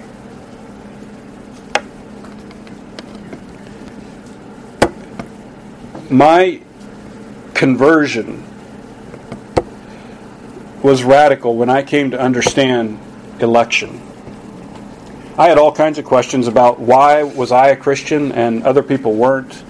My 6.10 6.60
conversion 7.54 8.44
was 10.82 11.04
radical 11.04 11.56
when 11.56 11.70
I 11.70 11.84
came 11.84 12.12
to 12.12 12.20
understand 12.20 13.00
election. 13.40 14.02
I 15.38 15.50
had 15.50 15.60
all 15.60 15.72
kinds 15.72 16.00
of 16.00 16.06
questions 16.06 16.48
about 16.48 16.80
why 16.80 17.22
was 17.22 17.52
I 17.52 17.68
a 17.68 17.76
Christian 17.76 18.32
and 18.32 18.64
other 18.64 18.82
people 18.82 19.14
weren't. 19.14 19.64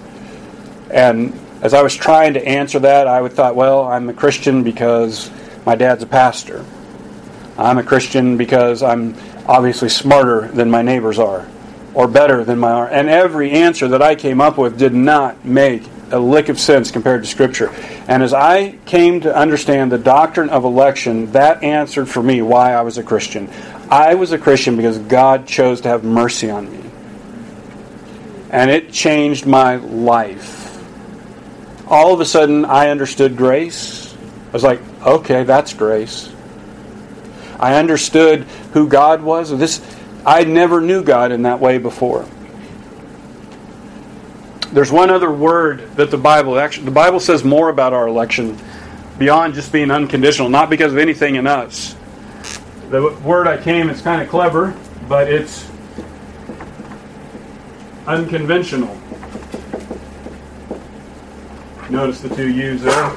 And 0.90 1.38
as 1.60 1.74
I 1.74 1.82
was 1.82 1.94
trying 1.94 2.32
to 2.34 2.48
answer 2.48 2.78
that, 2.78 3.06
I 3.06 3.20
would 3.20 3.34
thought, 3.34 3.54
well, 3.54 3.84
I'm 3.84 4.08
a 4.08 4.14
Christian 4.14 4.62
because 4.62 5.30
my 5.66 5.74
dad's 5.74 6.02
a 6.02 6.06
pastor. 6.06 6.64
I'm 7.58 7.76
a 7.76 7.82
Christian 7.82 8.38
because 8.38 8.82
I'm 8.82 9.14
obviously 9.46 9.90
smarter 9.90 10.48
than 10.48 10.70
my 10.70 10.80
neighbors 10.80 11.18
are, 11.18 11.46
or 11.92 12.08
better 12.08 12.44
than 12.44 12.58
my 12.58 12.88
and 12.88 13.10
every 13.10 13.50
answer 13.50 13.88
that 13.88 14.00
I 14.00 14.14
came 14.14 14.40
up 14.40 14.56
with 14.56 14.78
did 14.78 14.94
not 14.94 15.44
make 15.44 15.82
a 16.10 16.18
lick 16.18 16.48
of 16.48 16.58
sense 16.58 16.90
compared 16.90 17.22
to 17.22 17.28
Scripture. 17.28 17.70
And 18.08 18.22
as 18.22 18.32
I 18.32 18.72
came 18.86 19.20
to 19.22 19.34
understand 19.34 19.92
the 19.92 19.98
doctrine 19.98 20.50
of 20.50 20.64
election, 20.64 21.32
that 21.32 21.62
answered 21.62 22.08
for 22.08 22.22
me 22.22 22.42
why 22.42 22.72
I 22.72 22.82
was 22.82 22.98
a 22.98 23.02
Christian. 23.02 23.48
I 23.90 24.14
was 24.14 24.32
a 24.32 24.38
Christian 24.38 24.76
because 24.76 24.98
God 24.98 25.46
chose 25.46 25.80
to 25.82 25.88
have 25.88 26.04
mercy 26.04 26.50
on 26.50 26.70
me. 26.70 26.90
And 28.50 28.70
it 28.70 28.92
changed 28.92 29.46
my 29.46 29.76
life 29.76 30.60
all 31.90 32.14
of 32.14 32.20
a 32.20 32.24
sudden 32.24 32.64
I 32.64 32.88
understood 32.88 33.36
grace. 33.36 34.14
I 34.48 34.52
was 34.52 34.62
like, 34.62 34.80
okay, 35.02 35.42
that's 35.42 35.74
grace. 35.74 36.32
I 37.58 37.74
understood 37.74 38.44
who 38.72 38.88
God 38.88 39.22
was. 39.22 39.50
This 39.58 39.84
I 40.24 40.44
never 40.44 40.80
knew 40.80 41.02
God 41.02 41.32
in 41.32 41.42
that 41.42 41.60
way 41.60 41.78
before. 41.78 42.26
There's 44.72 44.92
one 44.92 45.10
other 45.10 45.32
word 45.32 45.96
that 45.96 46.10
the 46.10 46.18
Bible 46.18 46.58
actually 46.58 46.84
the 46.84 46.92
Bible 46.92 47.18
says 47.20 47.42
more 47.44 47.68
about 47.68 47.92
our 47.92 48.06
election 48.06 48.56
beyond 49.18 49.54
just 49.54 49.72
being 49.72 49.90
unconditional, 49.90 50.48
not 50.48 50.70
because 50.70 50.92
of 50.92 50.98
anything 50.98 51.34
in 51.34 51.46
us. 51.46 51.94
The 52.90 53.10
word 53.22 53.46
I 53.46 53.56
came 53.62 53.90
is 53.90 54.00
kind 54.00 54.22
of 54.22 54.28
clever, 54.28 54.74
but 55.08 55.28
it's 55.30 55.68
unconventional. 58.06 58.96
Notice 61.90 62.20
the 62.20 62.34
two 62.34 62.48
U's 62.48 62.82
there. 62.82 63.16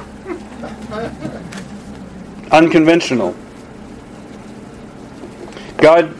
Unconventional. 2.50 3.34
God, 5.78 6.12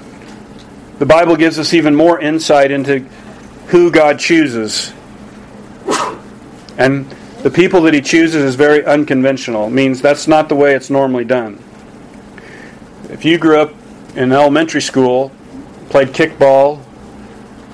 the 0.98 1.06
Bible 1.06 1.36
gives 1.36 1.58
us 1.58 1.74
even 1.74 1.94
more 1.94 2.20
insight 2.20 2.70
into 2.70 3.00
who 3.66 3.90
God 3.90 4.18
chooses. 4.18 4.93
And 6.76 7.08
the 7.42 7.50
people 7.50 7.82
that 7.82 7.94
He 7.94 8.00
chooses 8.00 8.42
is 8.42 8.54
very 8.54 8.84
unconventional. 8.84 9.66
It 9.66 9.70
means 9.70 10.00
that's 10.00 10.26
not 10.26 10.48
the 10.48 10.54
way 10.54 10.74
it's 10.74 10.90
normally 10.90 11.24
done. 11.24 11.62
If 13.10 13.24
you 13.24 13.38
grew 13.38 13.60
up 13.60 13.74
in 14.16 14.32
elementary 14.32 14.82
school, 14.82 15.30
played 15.90 16.08
kickball 16.08 16.82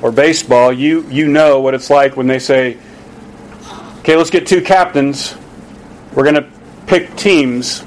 or 0.03 0.13
baseball, 0.13 0.73
you, 0.73 1.07
you 1.09 1.29
know 1.29 1.61
what 1.61 1.75
it's 1.75 1.91
like 1.91 2.17
when 2.17 2.27
they 2.27 2.39
say, 2.39 2.79
Okay, 4.01 4.17
let's 4.17 4.31
get 4.31 4.47
two 4.47 4.63
captains. 4.63 5.37
We're 6.15 6.25
going 6.25 6.37
to 6.37 6.49
pick 6.87 7.17
teams. 7.17 7.85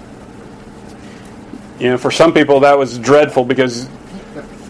You 1.80 1.90
know, 1.90 1.98
for 1.98 2.12
some 2.12 2.34
people 2.36 2.62
that 2.62 2.78
was 2.78 3.00
dreadful 3.00 3.44
because 3.44 3.90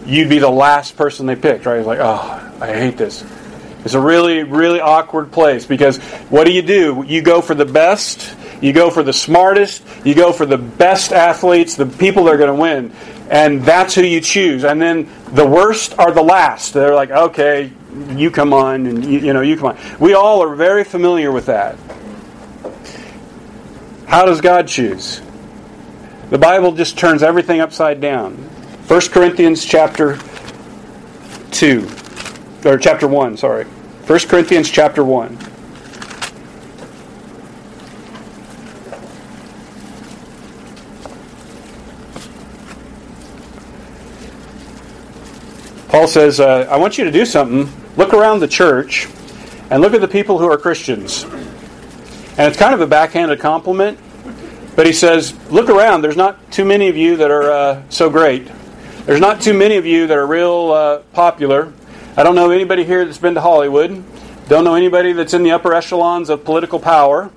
you'd 0.06 0.30
be 0.30 0.38
the 0.38 0.50
last 0.50 0.96
person 0.96 1.26
they 1.26 1.36
picked, 1.36 1.66
right? 1.66 1.78
It's 1.78 1.86
like, 1.86 1.98
oh, 2.00 2.56
I 2.62 2.72
hate 2.72 2.96
this. 2.96 3.22
It's 3.84 3.94
a 3.94 4.00
really, 4.00 4.42
really 4.42 4.80
awkward 4.80 5.30
place 5.30 5.66
because 5.66 5.98
what 6.30 6.44
do 6.44 6.52
you 6.52 6.62
do? 6.62 7.04
You 7.06 7.20
go 7.20 7.42
for 7.42 7.54
the 7.54 7.66
best, 7.66 8.34
you 8.62 8.72
go 8.72 8.90
for 8.90 9.02
the 9.02 9.12
smartest, 9.12 9.84
you 10.04 10.14
go 10.14 10.32
for 10.32 10.46
the 10.46 10.56
best 10.56 11.12
athletes, 11.12 11.76
the 11.76 11.86
people 11.86 12.24
that 12.24 12.34
are 12.34 12.38
going 12.38 12.54
to 12.54 12.60
win, 12.60 12.92
and 13.30 13.62
that's 13.62 13.94
who 13.94 14.02
you 14.02 14.20
choose. 14.20 14.64
And 14.64 14.80
then 14.80 15.08
the 15.32 15.46
worst 15.46 15.98
are 15.98 16.12
the 16.12 16.22
last. 16.22 16.72
They're 16.72 16.94
like, 16.94 17.10
okay, 17.10 17.70
you 18.10 18.30
come 18.30 18.52
on, 18.52 18.86
and 18.86 19.04
you, 19.04 19.18
you 19.18 19.32
know, 19.32 19.42
you 19.42 19.56
come 19.56 19.76
on. 19.76 19.78
We 20.00 20.14
all 20.14 20.42
are 20.42 20.54
very 20.54 20.84
familiar 20.84 21.30
with 21.30 21.46
that. 21.46 21.76
How 24.06 24.24
does 24.24 24.40
God 24.40 24.66
choose? 24.68 25.20
The 26.30 26.38
Bible 26.38 26.72
just 26.72 26.96
turns 26.96 27.22
everything 27.22 27.60
upside 27.60 28.00
down. 28.00 28.34
1 28.88 29.00
Corinthians 29.10 29.64
chapter 29.64 30.18
2, 31.52 31.86
or 32.64 32.78
chapter 32.78 33.06
1, 33.06 33.36
sorry. 33.36 33.64
1 33.64 34.18
Corinthians 34.20 34.70
chapter 34.70 35.04
1. 35.04 35.38
Paul 45.88 46.08
says, 46.08 46.40
uh, 46.40 46.66
I 46.70 46.76
want 46.76 46.98
you 46.98 47.04
to 47.04 47.12
do 47.12 47.24
something 47.24 47.72
look 47.96 48.12
around 48.12 48.40
the 48.40 48.48
church 48.48 49.08
and 49.70 49.80
look 49.80 49.94
at 49.94 50.00
the 50.00 50.08
people 50.08 50.38
who 50.38 50.50
are 50.50 50.58
Christians. 50.58 51.24
And 51.24 52.48
it's 52.48 52.56
kind 52.56 52.74
of 52.74 52.80
a 52.80 52.86
backhanded 52.86 53.38
compliment, 53.38 53.98
but 54.74 54.86
he 54.86 54.92
says, 54.92 55.34
look 55.50 55.68
around. 55.68 56.02
There's 56.02 56.16
not 56.16 56.50
too 56.50 56.64
many 56.64 56.88
of 56.88 56.96
you 56.96 57.16
that 57.18 57.30
are 57.30 57.50
uh, 57.50 57.82
so 57.90 58.10
great. 58.10 58.50
There's 59.06 59.20
not 59.20 59.40
too 59.40 59.54
many 59.54 59.76
of 59.76 59.86
you 59.86 60.06
that 60.08 60.16
are 60.16 60.26
real 60.26 60.72
uh, 60.72 60.98
popular. 61.12 61.72
I 62.16 62.22
don't 62.22 62.36
know 62.36 62.50
anybody 62.50 62.84
here 62.84 63.04
that's 63.04 63.18
been 63.18 63.34
to 63.34 63.40
Hollywood. 63.40 64.04
Don't 64.48 64.62
know 64.62 64.76
anybody 64.76 65.12
that's 65.12 65.34
in 65.34 65.42
the 65.42 65.50
upper 65.50 65.74
echelons 65.74 66.28
of 66.28 66.44
political 66.44 66.78
power. 66.78 67.30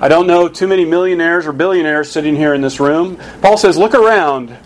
I 0.00 0.08
don't 0.08 0.26
know 0.26 0.48
too 0.48 0.66
many 0.66 0.84
millionaires 0.84 1.46
or 1.46 1.52
billionaires 1.52 2.10
sitting 2.10 2.34
here 2.34 2.52
in 2.52 2.60
this 2.60 2.80
room. 2.80 3.16
Paul 3.42 3.56
says, 3.56 3.76
look 3.76 3.94
around. 3.94 4.56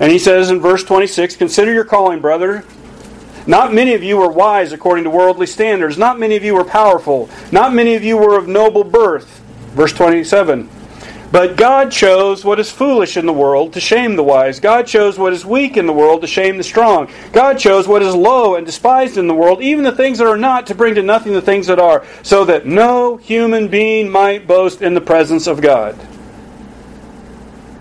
And 0.00 0.10
he 0.10 0.18
says 0.18 0.50
in 0.50 0.60
verse 0.60 0.82
26, 0.82 1.36
Consider 1.36 1.72
your 1.72 1.84
calling, 1.84 2.20
brother. 2.20 2.64
Not 3.46 3.72
many 3.72 3.94
of 3.94 4.02
you 4.02 4.16
were 4.16 4.30
wise 4.30 4.72
according 4.72 5.04
to 5.04 5.10
worldly 5.10 5.46
standards. 5.46 5.96
Not 5.96 6.18
many 6.18 6.34
of 6.34 6.42
you 6.42 6.54
were 6.54 6.64
powerful. 6.64 7.30
Not 7.52 7.72
many 7.72 7.94
of 7.94 8.02
you 8.02 8.16
were 8.16 8.36
of 8.36 8.48
noble 8.48 8.82
birth. 8.82 9.38
Verse 9.74 9.92
27. 9.92 10.68
But 11.30 11.56
God 11.56 11.92
chose 11.92 12.42
what 12.42 12.58
is 12.58 12.70
foolish 12.70 13.18
in 13.18 13.26
the 13.26 13.32
world 13.34 13.74
to 13.74 13.80
shame 13.80 14.16
the 14.16 14.24
wise. 14.24 14.60
God 14.60 14.86
chose 14.86 15.18
what 15.18 15.34
is 15.34 15.44
weak 15.44 15.76
in 15.76 15.86
the 15.86 15.92
world 15.92 16.22
to 16.22 16.26
shame 16.26 16.56
the 16.56 16.64
strong. 16.64 17.10
God 17.32 17.58
chose 17.58 17.86
what 17.86 18.02
is 18.02 18.14
low 18.14 18.54
and 18.54 18.64
despised 18.64 19.18
in 19.18 19.26
the 19.26 19.34
world, 19.34 19.60
even 19.60 19.84
the 19.84 19.92
things 19.92 20.18
that 20.18 20.26
are 20.26 20.38
not, 20.38 20.66
to 20.68 20.74
bring 20.74 20.94
to 20.94 21.02
nothing 21.02 21.34
the 21.34 21.42
things 21.42 21.66
that 21.66 21.78
are, 21.78 22.06
so 22.22 22.46
that 22.46 22.64
no 22.64 23.18
human 23.18 23.68
being 23.68 24.08
might 24.08 24.46
boast 24.46 24.80
in 24.80 24.94
the 24.94 25.02
presence 25.02 25.46
of 25.46 25.60
God. 25.60 25.98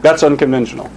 That's 0.02 0.24
unconventional. 0.24 0.92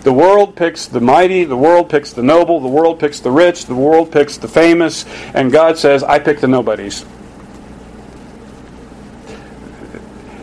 The 0.00 0.12
world 0.12 0.56
picks 0.56 0.86
the 0.86 1.00
mighty, 1.00 1.44
the 1.44 1.56
world 1.56 1.90
picks 1.90 2.12
the 2.12 2.22
noble, 2.22 2.60
the 2.60 2.68
world 2.68 3.00
picks 3.00 3.20
the 3.20 3.30
rich, 3.30 3.66
the 3.66 3.74
world 3.74 4.12
picks 4.12 4.38
the 4.38 4.48
famous, 4.48 5.04
and 5.34 5.52
God 5.52 5.76
says, 5.78 6.02
I 6.02 6.20
pick 6.20 6.40
the 6.40 6.48
nobodies. 6.48 7.04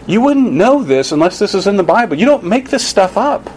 You 0.05 0.21
wouldn't 0.21 0.51
know 0.51 0.83
this 0.83 1.11
unless 1.11 1.39
this 1.39 1.55
is 1.55 1.67
in 1.67 1.77
the 1.77 1.83
Bible. 1.83 2.17
You 2.17 2.25
don't 2.25 2.43
make 2.43 2.69
this 2.69 2.85
stuff 2.85 3.17
up. 3.17 3.49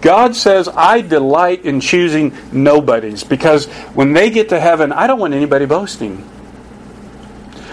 God 0.00 0.36
says, 0.36 0.68
I 0.68 1.00
delight 1.00 1.64
in 1.64 1.80
choosing 1.80 2.36
nobodies 2.52 3.24
because 3.24 3.66
when 3.94 4.12
they 4.12 4.28
get 4.28 4.50
to 4.50 4.60
heaven, 4.60 4.92
I 4.92 5.06
don't 5.06 5.18
want 5.18 5.32
anybody 5.32 5.64
boasting. 5.64 6.28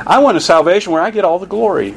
I 0.07 0.19
want 0.19 0.37
a 0.37 0.41
salvation 0.41 0.93
where 0.93 1.01
I 1.01 1.11
get 1.11 1.25
all 1.25 1.39
the 1.39 1.45
glory. 1.45 1.93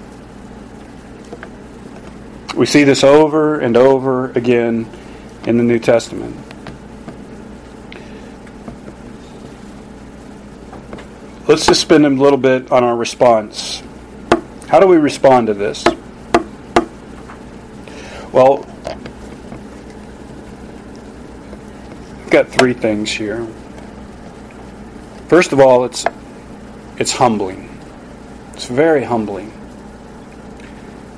We 2.55 2.67
see 2.67 2.85
this 2.85 3.05
over 3.05 3.61
and 3.61 3.77
over 3.77 4.31
again 4.33 4.91
in 5.47 5.57
the 5.57 5.63
New 5.63 5.79
Testament. 5.79 6.37
Let's 11.47 11.67
just 11.67 11.81
spend 11.81 12.07
a 12.07 12.11
little 12.11 12.39
bit 12.39 12.73
on 12.73 12.83
our 12.83 12.97
response. 12.97 13.83
How 14.69 14.81
do 14.81 14.87
we 14.87 14.97
respond 14.97 15.47
to 15.49 15.55
this? 15.55 15.85
Well, 18.33 18.67
I've 22.25 22.31
got 22.31 22.49
three 22.49 22.73
things 22.73 23.11
here. 23.11 23.47
First 25.29 25.53
of 25.53 25.61
all, 25.61 25.85
it's 25.85 26.05
it's 26.97 27.13
humbling. 27.13 27.71
It's 28.55 28.67
very 28.67 29.05
humbling. 29.05 29.53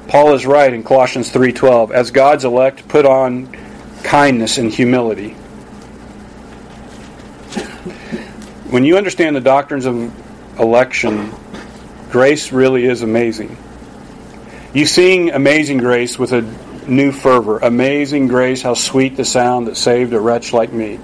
Paul 0.08 0.34
is 0.34 0.46
right 0.46 0.72
in 0.72 0.82
Colossians 0.82 1.30
3:12, 1.30 1.90
as 1.90 2.10
God's 2.10 2.44
elect 2.44 2.86
put 2.88 3.06
on 3.06 3.48
kindness 4.02 4.58
and 4.58 4.72
humility. 4.72 5.30
When 8.70 8.84
you 8.84 8.96
understand 8.96 9.36
the 9.36 9.40
doctrines 9.40 9.86
of 9.86 10.12
election, 10.58 11.32
grace 12.10 12.52
really 12.52 12.84
is 12.84 13.02
amazing. 13.02 13.56
You 14.72 14.86
sing 14.86 15.30
Amazing 15.30 15.78
Grace 15.78 16.18
with 16.18 16.32
a 16.32 16.42
new 16.86 17.12
fervor. 17.12 17.58
Amazing 17.58 18.28
grace, 18.28 18.62
how 18.62 18.74
sweet 18.74 19.16
the 19.16 19.24
sound 19.24 19.66
that 19.68 19.76
saved 19.76 20.12
a 20.12 20.20
wretch 20.20 20.52
like 20.52 20.72
me. 20.72 21.00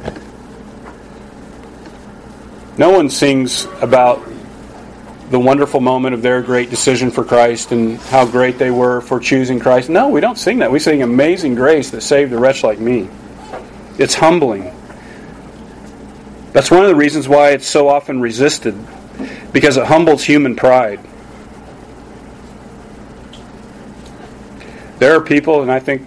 No 2.76 2.90
one 2.90 3.10
sings 3.10 3.66
about 3.80 4.22
the 5.30 5.38
wonderful 5.38 5.80
moment 5.80 6.14
of 6.14 6.20
their 6.20 6.42
great 6.42 6.68
decision 6.68 7.10
for 7.10 7.24
Christ 7.24 7.72
and 7.72 7.98
how 7.98 8.26
great 8.26 8.58
they 8.58 8.70
were 8.70 9.00
for 9.00 9.18
choosing 9.18 9.58
Christ. 9.58 9.88
No, 9.88 10.10
we 10.10 10.20
don't 10.20 10.36
sing 10.36 10.58
that. 10.58 10.70
We 10.70 10.78
sing 10.78 11.02
Amazing 11.02 11.54
Grace 11.54 11.90
that 11.90 12.02
saved 12.02 12.32
a 12.32 12.38
wretch 12.38 12.62
like 12.62 12.78
me. 12.78 13.08
It's 13.98 14.14
humbling. 14.14 14.70
That's 16.52 16.70
one 16.70 16.82
of 16.82 16.88
the 16.88 16.94
reasons 16.94 17.28
why 17.28 17.52
it's 17.52 17.66
so 17.66 17.88
often 17.88 18.20
resisted, 18.20 18.74
because 19.52 19.76
it 19.76 19.86
humbles 19.86 20.24
human 20.24 20.56
pride. 20.56 21.00
There 24.98 25.16
are 25.16 25.20
people, 25.20 25.62
and 25.62 25.70
I 25.70 25.80
think 25.80 26.06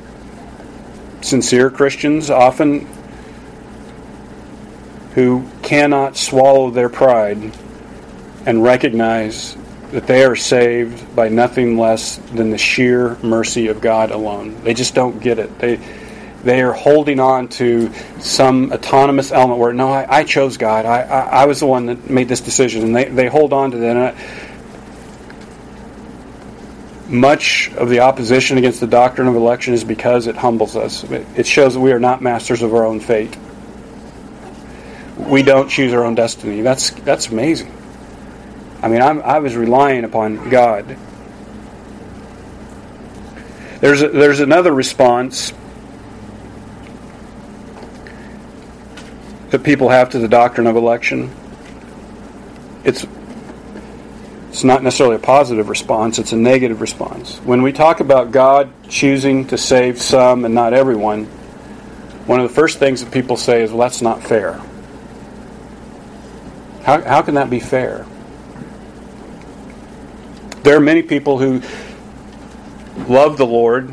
sincere 1.21 1.69
Christians 1.69 2.29
often, 2.29 2.87
who 5.15 5.45
cannot 5.61 6.17
swallow 6.17 6.69
their 6.71 6.89
pride 6.89 7.57
and 8.45 8.63
recognize 8.63 9.57
that 9.91 10.07
they 10.07 10.23
are 10.23 10.35
saved 10.35 11.15
by 11.15 11.29
nothing 11.29 11.77
less 11.77 12.17
than 12.33 12.49
the 12.49 12.57
sheer 12.57 13.15
mercy 13.23 13.67
of 13.67 13.81
God 13.81 14.11
alone. 14.11 14.61
They 14.63 14.73
just 14.73 14.93
don't 14.93 15.19
get 15.21 15.39
it. 15.39 15.57
They 15.59 15.79
they 16.45 16.61
are 16.61 16.73
holding 16.73 17.19
on 17.19 17.47
to 17.47 17.91
some 18.19 18.71
autonomous 18.71 19.31
element 19.31 19.59
where 19.59 19.73
no, 19.73 19.89
I, 19.89 20.19
I 20.19 20.23
chose 20.23 20.57
God. 20.57 20.85
I, 20.85 21.01
I, 21.01 21.19
I 21.41 21.45
was 21.45 21.59
the 21.59 21.65
one 21.65 21.87
that 21.87 22.07
made 22.07 22.29
this 22.29 22.39
decision, 22.39 22.83
and 22.83 22.95
they, 22.95 23.05
they 23.05 23.27
hold 23.27 23.51
on 23.51 23.71
to 23.71 23.77
that. 23.77 24.15
much 27.07 27.71
of 27.73 27.89
the 27.89 28.01
opposition 28.01 28.59
against 28.59 28.79
the 28.79 28.87
doctrine 28.87 29.27
of 29.27 29.35
election 29.35 29.73
is 29.73 29.83
because 29.83 30.27
it 30.27 30.35
humbles 30.35 30.75
us. 30.75 31.03
It 31.03 31.47
shows 31.47 31.73
that 31.73 31.79
we 31.79 31.91
are 31.91 31.99
not 31.99 32.21
masters 32.21 32.61
of 32.61 32.75
our 32.75 32.85
own 32.85 32.99
fate. 32.99 33.35
We 35.17 35.41
don't 35.41 35.67
choose 35.67 35.93
our 35.93 36.03
own 36.03 36.13
destiny. 36.13 36.61
That's 36.61 36.91
that's 36.91 37.29
amazing. 37.29 37.73
I 38.83 38.87
mean, 38.87 39.01
I'm, 39.01 39.19
i 39.23 39.39
was 39.39 39.55
relying 39.55 40.03
upon 40.03 40.49
God. 40.49 40.95
There's 43.79 44.03
a, 44.03 44.09
there's 44.09 44.41
another 44.41 44.71
response 44.71 45.51
that 49.55 49.63
people 49.63 49.87
have 49.87 50.09
to 50.09 50.19
the 50.19 50.27
doctrine 50.27 50.67
of 50.67 50.75
election. 50.75 51.33
It's 52.83 53.07
it's 54.49 54.65
not 54.65 54.83
necessarily 54.83 55.15
a 55.15 55.19
positive 55.19 55.69
response, 55.69 56.19
it's 56.19 56.33
a 56.33 56.37
negative 56.37 56.81
response. 56.81 57.37
When 57.39 57.61
we 57.61 57.71
talk 57.71 58.01
about 58.01 58.31
God 58.31 58.69
choosing 58.89 59.47
to 59.47 59.57
save 59.57 60.01
some 60.01 60.43
and 60.43 60.53
not 60.53 60.73
everyone, 60.73 61.25
one 62.25 62.41
of 62.41 62.47
the 62.47 62.53
first 62.53 62.79
things 62.79 63.03
that 63.03 63.13
people 63.13 63.37
say 63.37 63.63
is, 63.63 63.71
well, 63.71 63.79
that's 63.79 64.01
not 64.01 64.23
fair. 64.23 64.61
How, 66.83 67.01
how 67.01 67.21
can 67.21 67.35
that 67.35 67.49
be 67.49 67.59
fair? 67.59 68.05
There 70.63 70.75
are 70.75 70.81
many 70.81 71.01
people 71.01 71.37
who 71.37 71.61
love 73.07 73.37
the 73.37 73.45
Lord 73.45 73.91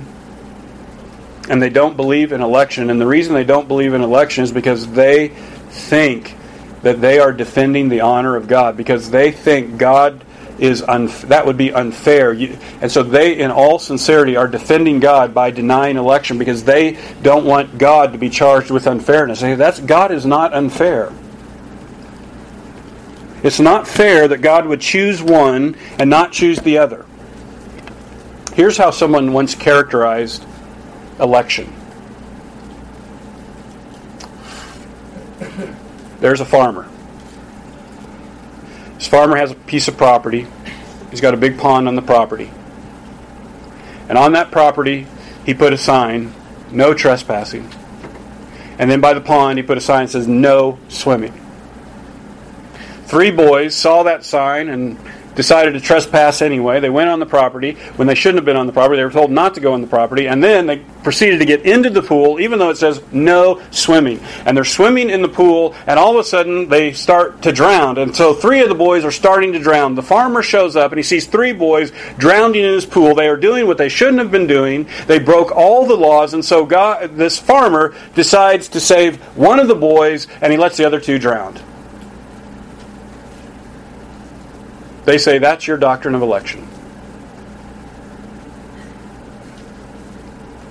and 1.49 1.61
they 1.61 1.71
don't 1.71 1.97
believe 1.97 2.33
in 2.33 2.41
election. 2.41 2.89
And 2.89 3.01
the 3.01 3.07
reason 3.07 3.35
they 3.35 3.45
don't 3.45 3.69
believe 3.69 3.95
in 3.95 4.01
election 4.01 4.45
is 4.45 4.53
because 4.53 4.91
they 4.93 5.33
think 5.73 6.37
that 6.83 7.01
they 7.01 7.19
are 7.19 7.33
defending 7.33 7.89
the 7.89 8.01
honor 8.01 8.37
of 8.37 8.47
God, 8.47 8.77
because 8.77 9.11
they 9.11 9.33
think 9.33 9.79
God 9.79 10.25
is 10.59 10.83
unf- 10.83 11.23
that 11.29 11.47
would 11.47 11.57
be 11.57 11.73
unfair. 11.73 12.33
You, 12.33 12.59
and 12.81 12.91
so 12.91 13.03
they, 13.03 13.39
in 13.39 13.51
all 13.51 13.79
sincerity, 13.79 14.37
are 14.37 14.47
defending 14.47 15.01
God 15.01 15.35
by 15.35 15.51
denying 15.51 15.97
election 15.97 16.39
because 16.39 16.65
they 16.65 16.99
don't 17.23 17.45
want 17.45 17.79
God 17.79 18.13
to 18.13 18.19
be 18.19 18.31
charged 18.31 18.71
with 18.71 18.87
unfairness. 18.87 19.41
that's 19.41 19.81
God 19.81 20.13
is 20.13 20.27
not 20.27 20.53
unfair. 20.53 21.13
It's 23.43 23.59
not 23.59 23.89
fair 23.89 24.29
that 24.29 24.39
God 24.39 24.67
would 24.67 24.81
choose 24.81 25.21
one 25.21 25.77
and 25.99 26.09
not 26.09 26.33
choose 26.33 26.59
the 26.61 26.79
other. 26.79 27.07
Here's 28.55 28.77
how 28.77 28.91
someone 28.91 29.33
once 29.33 29.55
characterized 29.55 30.45
election 31.19 31.73
there's 36.23 36.41
a 36.41 36.45
farmer. 36.45 36.89
This 38.95 39.09
farmer 39.09 39.37
has 39.37 39.51
a 39.51 39.57
piece 39.57 39.89
of 39.89 39.97
property. 39.97 40.47
He's 41.11 41.21
got 41.21 41.35
a 41.35 41.37
big 41.37 41.59
pond 41.59 41.89
on 41.89 41.97
the 41.97 42.03
property. 42.03 42.51
And 44.09 44.17
on 44.17 44.33
that 44.33 44.53
property, 44.53 45.09
he 45.45 45.53
put 45.53 45.73
a 45.73 45.77
sign 45.77 46.33
no 46.71 46.95
trespassing. 46.95 47.69
And 48.79 48.91
then 48.91 49.01
by 49.01 49.15
the 49.15 49.21
pond, 49.21 49.59
he 49.59 49.63
put 49.65 49.77
a 49.77 49.81
sign 49.81 50.07
that 50.07 50.13
says 50.13 50.29
no 50.29 50.79
swimming. 50.89 51.35
Three 53.05 53.33
boys 53.33 53.75
saw 53.75 54.05
that 54.05 54.25
sign 54.25 54.69
and 54.69 54.99
decided 55.35 55.75
to 55.75 55.81
trespass 55.81 56.43
anyway. 56.43 56.81
They 56.81 56.91
went 56.91 57.11
on 57.11 57.21
the 57.21 57.27
property 57.27 57.73
when 57.97 58.09
they 58.09 58.15
shouldn't 58.15 58.39
have 58.39 58.45
been 58.45 58.57
on 58.57 58.67
the 58.67 58.73
property. 58.73 58.99
They 58.99 59.05
were 59.05 59.11
told 59.11 59.31
not 59.31 59.55
to 59.55 59.61
go 59.61 59.73
on 59.73 59.81
the 59.81 59.87
property, 59.87 60.29
and 60.29 60.43
then 60.43 60.67
they 60.67 60.79
proceeded 61.03 61.39
to 61.39 61.45
get 61.45 61.63
into 61.63 61.91
the 61.91 62.03
pool, 62.03 62.41
even 62.41 62.59
though 62.59 62.71
it 62.71 62.77
says 62.77 63.03
no 63.13 63.63
swimming. 63.71 64.21
And 64.47 64.57
they're 64.57 64.65
swimming 64.65 65.11
in 65.11 65.23
the 65.23 65.29
pool, 65.29 65.75
and 65.87 65.99
all 65.99 66.13
of 66.13 66.19
a 66.19 66.25
sudden 66.25 66.69
they 66.69 66.93
start 66.93 67.43
to 67.43 67.53
drown. 67.53 67.99
And 67.99 68.15
so 68.15 68.35
three 68.35 68.61
of 68.61 68.69
the 68.69 68.75
boys 68.75 69.05
are 69.05 69.11
starting 69.11 69.53
to 69.53 69.59
drown. 69.59 69.95
The 69.95 70.03
farmer 70.03 70.43
shows 70.43 70.77
up 70.77 70.93
and 70.93 70.99
he 70.99 71.03
sees 71.03 71.27
three 71.27 71.53
boys 71.53 71.93
drowning 72.19 72.63
in 72.63 72.75
his 72.75 72.87
pool. 72.87 73.15
They 73.15 73.29
are 73.29 73.37
doing 73.37 73.67
what 73.67 73.79
they 73.79 73.89
shouldn't 73.89 74.19
have 74.19 74.31
been 74.31 74.47
doing. 74.47 74.89
They 75.07 75.19
broke 75.19 75.53
all 75.53 75.87
the 75.87 75.97
laws, 75.97 76.35
and 76.35 76.45
so 76.45 76.65
God, 76.65 77.17
this 77.17 77.39
farmer 77.39 77.95
decides 78.15 78.69
to 78.69 78.81
save 78.81 79.17
one 79.37 79.59
of 79.59 79.69
the 79.69 79.75
boys, 79.75 80.27
and 80.41 80.53
he 80.53 80.59
lets 80.59 80.77
the 80.77 80.85
other 80.85 81.01
two 81.01 81.19
drown. 81.19 81.59
They 85.05 85.19
say 85.19 85.39
that's 85.39 85.67
your 85.67 85.77
doctrine 85.77 86.15
of 86.15 86.23
election. 86.23 86.69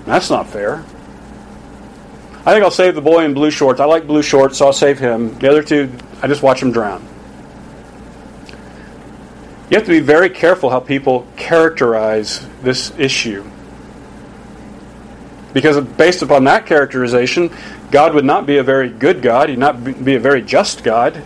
That's 0.06 0.30
not 0.30 0.48
fair. 0.50 0.84
I 2.44 2.54
think 2.54 2.64
I'll 2.64 2.72
save 2.72 2.96
the 2.96 3.02
boy 3.02 3.24
in 3.24 3.34
blue 3.34 3.52
shorts. 3.52 3.80
I 3.80 3.86
like 3.86 4.08
blue 4.08 4.24
shorts, 4.24 4.58
so 4.58 4.66
I'll 4.66 4.74
save 4.74 4.98
him. 4.98 5.38
The 5.38 5.50
other 5.50 5.62
two, 5.62 5.92
I 6.22 6.28
just 6.28 6.42
watch 6.42 6.60
them 6.60 6.72
drown. 6.72 7.08
You 9.70 9.78
have 9.78 9.86
to 9.86 9.92
be 9.92 10.00
very 10.00 10.30
careful 10.30 10.70
how 10.70 10.80
people 10.80 11.28
characterize 11.38 12.46
this 12.62 12.92
issue. 12.98 13.46
Because 15.54 15.80
based 15.86 16.22
upon 16.22 16.46
that 16.46 16.66
characterization, 16.66 17.52
God 17.92 18.14
would 18.16 18.26
not 18.26 18.46
be 18.46 18.58
a 18.58 18.64
very 18.64 18.90
good 18.90 19.22
God. 19.22 19.50
He'd 19.50 19.60
not 19.60 19.84
be 20.04 20.16
a 20.16 20.20
very 20.20 20.42
just 20.42 20.84
God. 20.84 21.22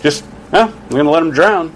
Just, 0.00 0.24
well, 0.50 0.68
we're 0.68 1.02
going 1.02 1.06
to 1.06 1.10
let 1.10 1.22
him 1.22 1.30
drown. 1.30 1.74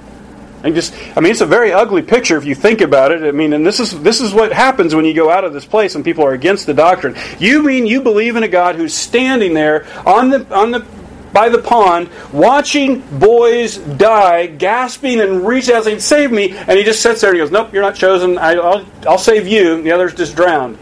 And 0.63 0.75
just, 0.75 0.95
I 1.17 1.21
mean, 1.21 1.31
it's 1.31 1.43
a 1.43 1.47
very 1.47 1.73
ugly 1.73 2.03
picture 2.03 2.37
if 2.37 2.45
you 2.45 2.55
think 2.55 2.81
about 2.81 3.13
it. 3.13 3.23
I 3.23 3.31
mean, 3.31 3.53
and 3.53 3.65
this 3.65 3.79
is 3.79 4.01
this 4.01 4.21
is 4.21 4.33
what 4.33 4.53
happens 4.53 4.95
when 4.95 5.05
you 5.05 5.15
go 5.15 5.31
out 5.31 5.45
of 5.45 5.53
this 5.53 5.65
place 5.67 5.95
and 5.95 6.05
people 6.05 6.25
are 6.25 6.33
against 6.33 6.67
the 6.67 6.75
doctrine. 6.75 7.15
You 7.39 7.63
mean 7.63 7.87
you 7.87 8.01
believe 8.01 8.37
in 8.37 8.43
a 8.43 8.49
God 8.49 8.77
who's 8.77 8.95
standing 8.95 9.55
there 9.55 9.87
on 10.07 10.31
the 10.31 10.55
on 10.55 10.71
the 10.71 10.85
by 11.33 11.51
the 11.51 11.59
pond, 11.59 12.09
watching 12.33 13.01
boys 13.19 13.77
die, 13.77 14.47
gasping 14.47 15.21
and 15.21 15.47
reaching 15.47 15.75
out 15.75 15.85
saying, 15.85 16.01
"Save 16.01 16.33
me!" 16.33 16.57
And 16.57 16.79
he 16.79 16.85
just 16.85 17.03
sits 17.03 17.21
there 17.21 17.31
and 17.31 17.37
he 17.39 17.43
goes, 17.43 17.53
"Nope, 17.53 17.73
you're 17.73 17.83
not 17.83 17.95
chosen. 17.95 18.39
I, 18.39 18.55
will 18.55 18.87
I'll 19.07 19.19
save 19.19 19.47
you." 19.47 19.75
And 19.75 19.85
the 19.85 19.93
others 19.93 20.15
just 20.15 20.35
drowned. 20.35 20.79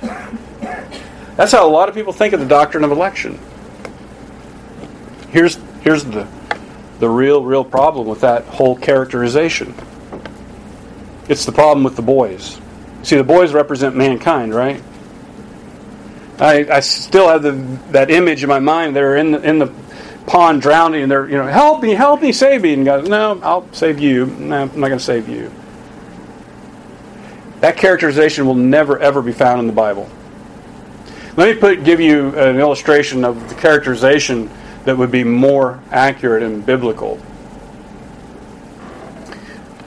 That's 1.37 1.51
how 1.51 1.67
a 1.67 1.69
lot 1.69 1.89
of 1.89 1.95
people 1.95 2.13
think 2.13 2.33
of 2.33 2.41
the 2.41 2.47
doctrine 2.47 2.85
of 2.85 2.93
election. 2.93 3.39
Here's 5.31 5.59
here's 5.83 6.05
the 6.05 6.29
the 7.05 7.11
real 7.11 7.45
real 7.45 7.67
problem 7.67 8.07
with 8.07 8.23
that 8.23 8.47
whole 8.47 8.75
characterization. 8.75 9.75
It's 11.29 11.45
the 11.45 11.53
problem 11.53 11.85
with 11.85 11.97
the 11.97 12.03
boys. 12.03 12.59
See, 13.03 13.17
the 13.17 13.23
boys 13.23 13.53
represent 13.53 13.95
mankind, 13.95 14.55
right? 14.55 14.83
I, 16.39 16.67
I 16.71 16.81
still 16.81 17.29
have 17.29 17.43
the, 17.43 17.53
that 17.93 18.11
image 18.11 18.43
in 18.43 18.49
my 18.49 18.59
mind. 18.59 18.97
They're 18.97 19.17
in 19.17 19.33
the, 19.33 19.43
in 19.43 19.59
the 19.59 19.71
pond 20.27 20.63
drowning 20.63 21.03
and 21.03 21.13
they're, 21.13 21.29
you 21.29 21.37
know, 21.37 21.47
help 21.47 21.83
me, 21.83 21.91
help 21.93 22.23
me, 22.23 22.33
save 22.33 22.63
me. 22.63 22.73
And 22.73 22.87
God, 22.87 23.07
no, 23.07 23.39
I'll 23.43 23.71
save 23.75 24.01
you. 24.01 24.25
No, 24.25 24.63
I'm 24.63 24.69
not 24.81 24.89
going 24.89 24.99
to 24.99 25.05
save 25.05 25.29
you. 25.29 25.53
That 27.61 27.77
characterization 27.77 28.47
will 28.47 28.55
never, 28.55 28.99
ever 28.99 29.21
be 29.21 29.33
found 29.33 29.61
in 29.61 29.67
the 29.67 29.75
Bible. 29.75 30.09
Let 31.37 31.55
me 31.55 31.61
put, 31.61 31.85
give 31.85 32.01
you 32.01 32.35
an 32.39 32.59
illustration 32.59 33.27
of 33.27 33.47
the 33.51 33.55
characterization 33.57 34.51
that 34.85 34.97
would 34.97 35.11
be 35.11 35.25
more 35.25 35.83
accurate 35.91 36.43
and 36.43 36.65
biblical. 36.65 37.21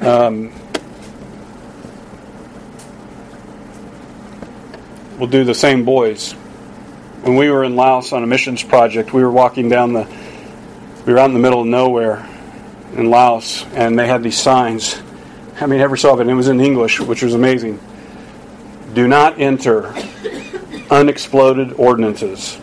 Um, 0.02 0.54
we'll 5.18 5.30
do 5.30 5.44
the 5.44 5.56
same 5.56 5.86
boys. 5.86 6.34
When 7.24 7.36
we 7.36 7.50
were 7.50 7.64
in 7.64 7.76
Laos 7.76 8.14
on 8.14 8.24
a 8.24 8.28
missions 8.28 8.64
project, 8.64 9.14
we 9.14 9.24
were 9.24 9.32
walking 9.32 9.70
down 9.70 9.94
the 9.94 10.08
we 11.06 11.14
were 11.14 11.20
out 11.20 11.28
in 11.28 11.34
the 11.34 11.40
middle 11.40 11.62
of 11.62 11.68
nowhere 11.68 12.28
in 12.94 13.10
Laos, 13.10 13.64
and 13.74 13.98
they 13.98 14.08
had 14.08 14.24
these 14.24 14.38
signs. 14.38 15.02
I 15.60 15.66
mean, 15.66 15.80
never 15.80 15.96
saw 15.96 16.20
it. 16.20 16.28
It 16.28 16.34
was 16.34 16.50
in 16.50 16.60
English, 16.60 17.00
which 17.00 17.24
was 17.24 17.34
amazing. 17.34 17.80
Do 18.94 19.08
not 19.08 19.40
enter 19.40 19.94
unexploded 20.92 21.74
ordnances. 21.74 22.60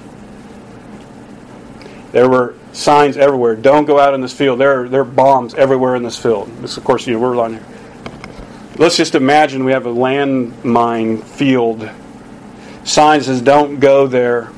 There 2.15 2.29
were 2.29 2.55
signs 2.73 3.17
everywhere. 3.17 3.57
Don't 3.57 3.87
go 3.87 3.99
out 3.99 4.15
in 4.15 4.21
this 4.21 4.33
field. 4.33 4.61
There 4.61 4.83
are, 4.83 4.89
there 4.89 5.01
are 5.01 5.05
bombs 5.05 5.53
everywhere 5.55 5.97
in 5.97 6.05
this 6.05 6.17
field. 6.17 6.49
This, 6.59 6.77
of 6.77 6.85
course, 6.85 7.09
you 7.09 7.15
know, 7.15 7.19
we're 7.19 7.37
on 7.37 7.55
here. 7.55 7.67
Let's 8.79 8.97
just 8.97 9.17
imagine 9.17 9.65
we 9.65 9.73
have 9.73 9.87
a 9.87 9.93
landmine 9.93 11.25
field. 11.25 11.91
Signs 12.85 13.27
says, 13.27 13.43
don't 13.43 13.81
go 13.81 14.07
there. 14.07 14.53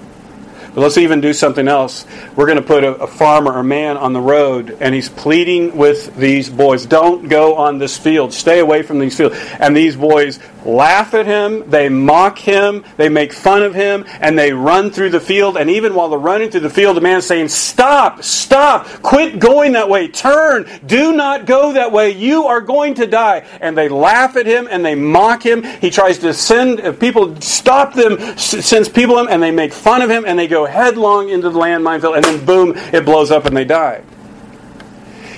But 0.76 0.82
let's 0.82 0.98
even 0.98 1.22
do 1.22 1.32
something 1.32 1.68
else. 1.68 2.04
We're 2.36 2.44
going 2.44 2.58
to 2.58 2.62
put 2.62 2.84
a, 2.84 2.96
a 2.96 3.06
farmer, 3.06 3.56
a 3.56 3.64
man 3.64 3.96
on 3.96 4.12
the 4.12 4.20
road, 4.20 4.76
and 4.78 4.94
he's 4.94 5.08
pleading 5.08 5.74
with 5.74 6.14
these 6.16 6.50
boys 6.50 6.84
don't 6.84 7.30
go 7.30 7.54
on 7.54 7.78
this 7.78 7.96
field, 7.96 8.34
stay 8.34 8.58
away 8.58 8.82
from 8.82 8.98
these 8.98 9.16
fields. 9.16 9.38
And 9.58 9.74
these 9.74 9.96
boys 9.96 10.38
laugh 10.66 11.14
at 11.14 11.24
him, 11.24 11.70
they 11.70 11.88
mock 11.88 12.38
him, 12.38 12.84
they 12.98 13.08
make 13.08 13.32
fun 13.32 13.62
of 13.62 13.74
him, 13.74 14.04
and 14.20 14.38
they 14.38 14.52
run 14.52 14.90
through 14.90 15.10
the 15.10 15.20
field. 15.20 15.56
And 15.56 15.70
even 15.70 15.94
while 15.94 16.10
they're 16.10 16.18
running 16.18 16.50
through 16.50 16.60
the 16.60 16.68
field, 16.68 16.96
the 16.96 17.00
man's 17.00 17.24
saying, 17.24 17.48
Stop, 17.48 18.22
stop, 18.22 18.86
quit 19.02 19.38
going 19.38 19.72
that 19.72 19.88
way, 19.88 20.08
turn, 20.08 20.68
do 20.84 21.12
not 21.12 21.46
go 21.46 21.72
that 21.72 21.90
way, 21.90 22.10
you 22.10 22.44
are 22.48 22.60
going 22.60 22.94
to 22.94 23.06
die. 23.06 23.46
And 23.62 23.78
they 23.78 23.88
laugh 23.88 24.36
at 24.36 24.44
him 24.44 24.68
and 24.70 24.84
they 24.84 24.94
mock 24.94 25.42
him. 25.42 25.62
He 25.62 25.90
tries 25.90 26.18
to 26.18 26.34
send 26.34 26.82
uh, 26.82 26.92
people, 26.92 27.40
stop 27.40 27.94
them, 27.94 28.36
sends 28.36 28.90
people 28.90 29.18
him, 29.18 29.28
and 29.30 29.42
they 29.42 29.50
make 29.50 29.72
fun 29.72 30.02
of 30.02 30.10
him, 30.10 30.24
and 30.26 30.38
they 30.38 30.48
go 30.48 30.65
headlong 30.66 31.28
into 31.28 31.50
the 31.50 31.58
landmine 31.58 32.00
field, 32.00 32.16
and 32.16 32.24
then 32.24 32.44
boom, 32.44 32.72
it 32.76 33.04
blows 33.04 33.30
up 33.30 33.46
and 33.46 33.56
they 33.56 33.64
die. 33.64 34.02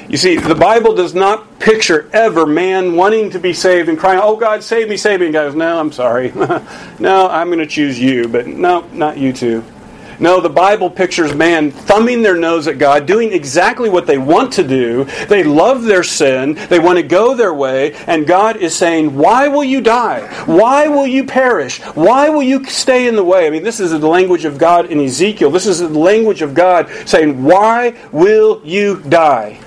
You 0.08 0.16
see, 0.16 0.36
the 0.36 0.54
Bible 0.54 0.94
does 0.94 1.14
not 1.14 1.58
picture 1.58 2.08
ever 2.14 2.46
man 2.46 2.96
wanting 2.96 3.30
to 3.30 3.38
be 3.38 3.52
saved 3.52 3.90
and 3.90 3.98
crying, 3.98 4.20
Oh 4.22 4.36
God, 4.36 4.62
save 4.62 4.88
me, 4.88 4.96
save 4.96 5.20
me. 5.20 5.26
And 5.26 5.32
God 5.34 5.48
goes, 5.48 5.54
No, 5.54 5.78
I'm 5.78 5.92
sorry. 5.92 6.32
no, 6.98 7.28
I'm 7.28 7.48
going 7.48 7.58
to 7.58 7.66
choose 7.66 8.00
you, 8.00 8.26
but 8.26 8.46
no, 8.46 8.88
not 8.92 9.18
you 9.18 9.34
too. 9.34 9.62
No, 10.20 10.40
the 10.40 10.48
Bible 10.48 10.90
pictures 10.90 11.34
man 11.34 11.70
thumbing 11.70 12.22
their 12.22 12.36
nose 12.36 12.66
at 12.66 12.78
God, 12.78 13.06
doing 13.06 13.32
exactly 13.32 13.88
what 13.88 14.06
they 14.06 14.18
want 14.18 14.52
to 14.54 14.64
do. 14.64 15.04
They 15.28 15.44
love 15.44 15.84
their 15.84 16.02
sin. 16.02 16.54
They 16.68 16.80
want 16.80 16.96
to 16.98 17.04
go 17.04 17.34
their 17.34 17.54
way. 17.54 17.94
And 18.06 18.26
God 18.26 18.56
is 18.56 18.76
saying, 18.76 19.14
Why 19.14 19.46
will 19.46 19.64
you 19.64 19.80
die? 19.80 20.26
Why 20.44 20.88
will 20.88 21.06
you 21.06 21.24
perish? 21.24 21.80
Why 21.80 22.28
will 22.30 22.42
you 22.42 22.64
stay 22.64 23.06
in 23.06 23.14
the 23.14 23.24
way? 23.24 23.46
I 23.46 23.50
mean, 23.50 23.62
this 23.62 23.78
is 23.78 23.92
the 23.92 24.08
language 24.08 24.44
of 24.44 24.58
God 24.58 24.86
in 24.86 25.00
Ezekiel. 25.00 25.50
This 25.50 25.66
is 25.66 25.78
the 25.78 25.88
language 25.88 26.42
of 26.42 26.52
God 26.52 26.90
saying, 27.06 27.44
Why 27.44 27.96
will 28.10 28.60
you 28.64 29.00
die? 29.08 29.60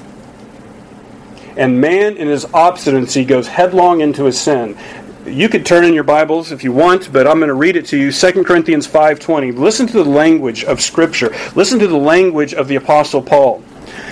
And 1.55 1.81
man, 1.81 2.17
in 2.17 2.27
his 2.27 2.45
obstinacy, 2.45 3.25
goes 3.25 3.47
headlong 3.47 4.01
into 4.01 4.25
his 4.25 4.39
sin 4.39 4.77
you 5.25 5.49
could 5.49 5.65
turn 5.65 5.85
in 5.85 5.93
your 5.93 6.03
Bibles 6.03 6.51
if 6.51 6.63
you 6.63 6.71
want, 6.71 7.11
but 7.13 7.27
I'm 7.27 7.37
going 7.37 7.49
to 7.49 7.53
read 7.53 7.75
it 7.75 7.85
to 7.87 7.97
you. 7.97 8.11
2 8.11 8.43
Corinthians 8.43 8.87
5:20. 8.87 9.57
Listen 9.57 9.87
to 9.87 10.03
the 10.03 10.09
language 10.09 10.63
of 10.63 10.81
scripture. 10.81 11.33
Listen 11.55 11.79
to 11.79 11.87
the 11.87 11.97
language 11.97 12.53
of 12.53 12.67
the 12.67 12.75
apostle 12.75 13.21
Paul. 13.21 13.63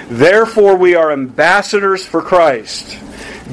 Therefore 0.09 0.75
we 0.75 0.95
are 0.95 1.11
ambassadors 1.11 2.05
for 2.05 2.21
Christ. 2.21 2.97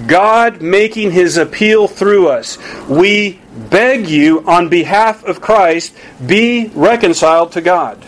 God 0.07 0.61
making 0.61 1.11
his 1.11 1.39
appeal 1.39 1.89
through 1.89 2.29
us. 2.29 2.59
We 2.89 3.41
beg 3.71 4.09
you 4.09 4.45
on 4.47 4.69
behalf 4.69 5.25
of 5.25 5.41
Christ, 5.41 5.95
be 6.27 6.71
reconciled 6.75 7.53
to 7.53 7.61
God. 7.63 8.05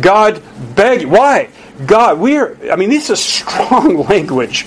God 0.00 0.42
beg 0.76 1.06
why? 1.06 1.50
God, 1.84 2.18
we 2.18 2.36
are 2.36 2.56
I 2.70 2.76
mean 2.76 2.90
this 2.90 3.10
is 3.10 3.20
strong 3.24 4.06
language. 4.06 4.66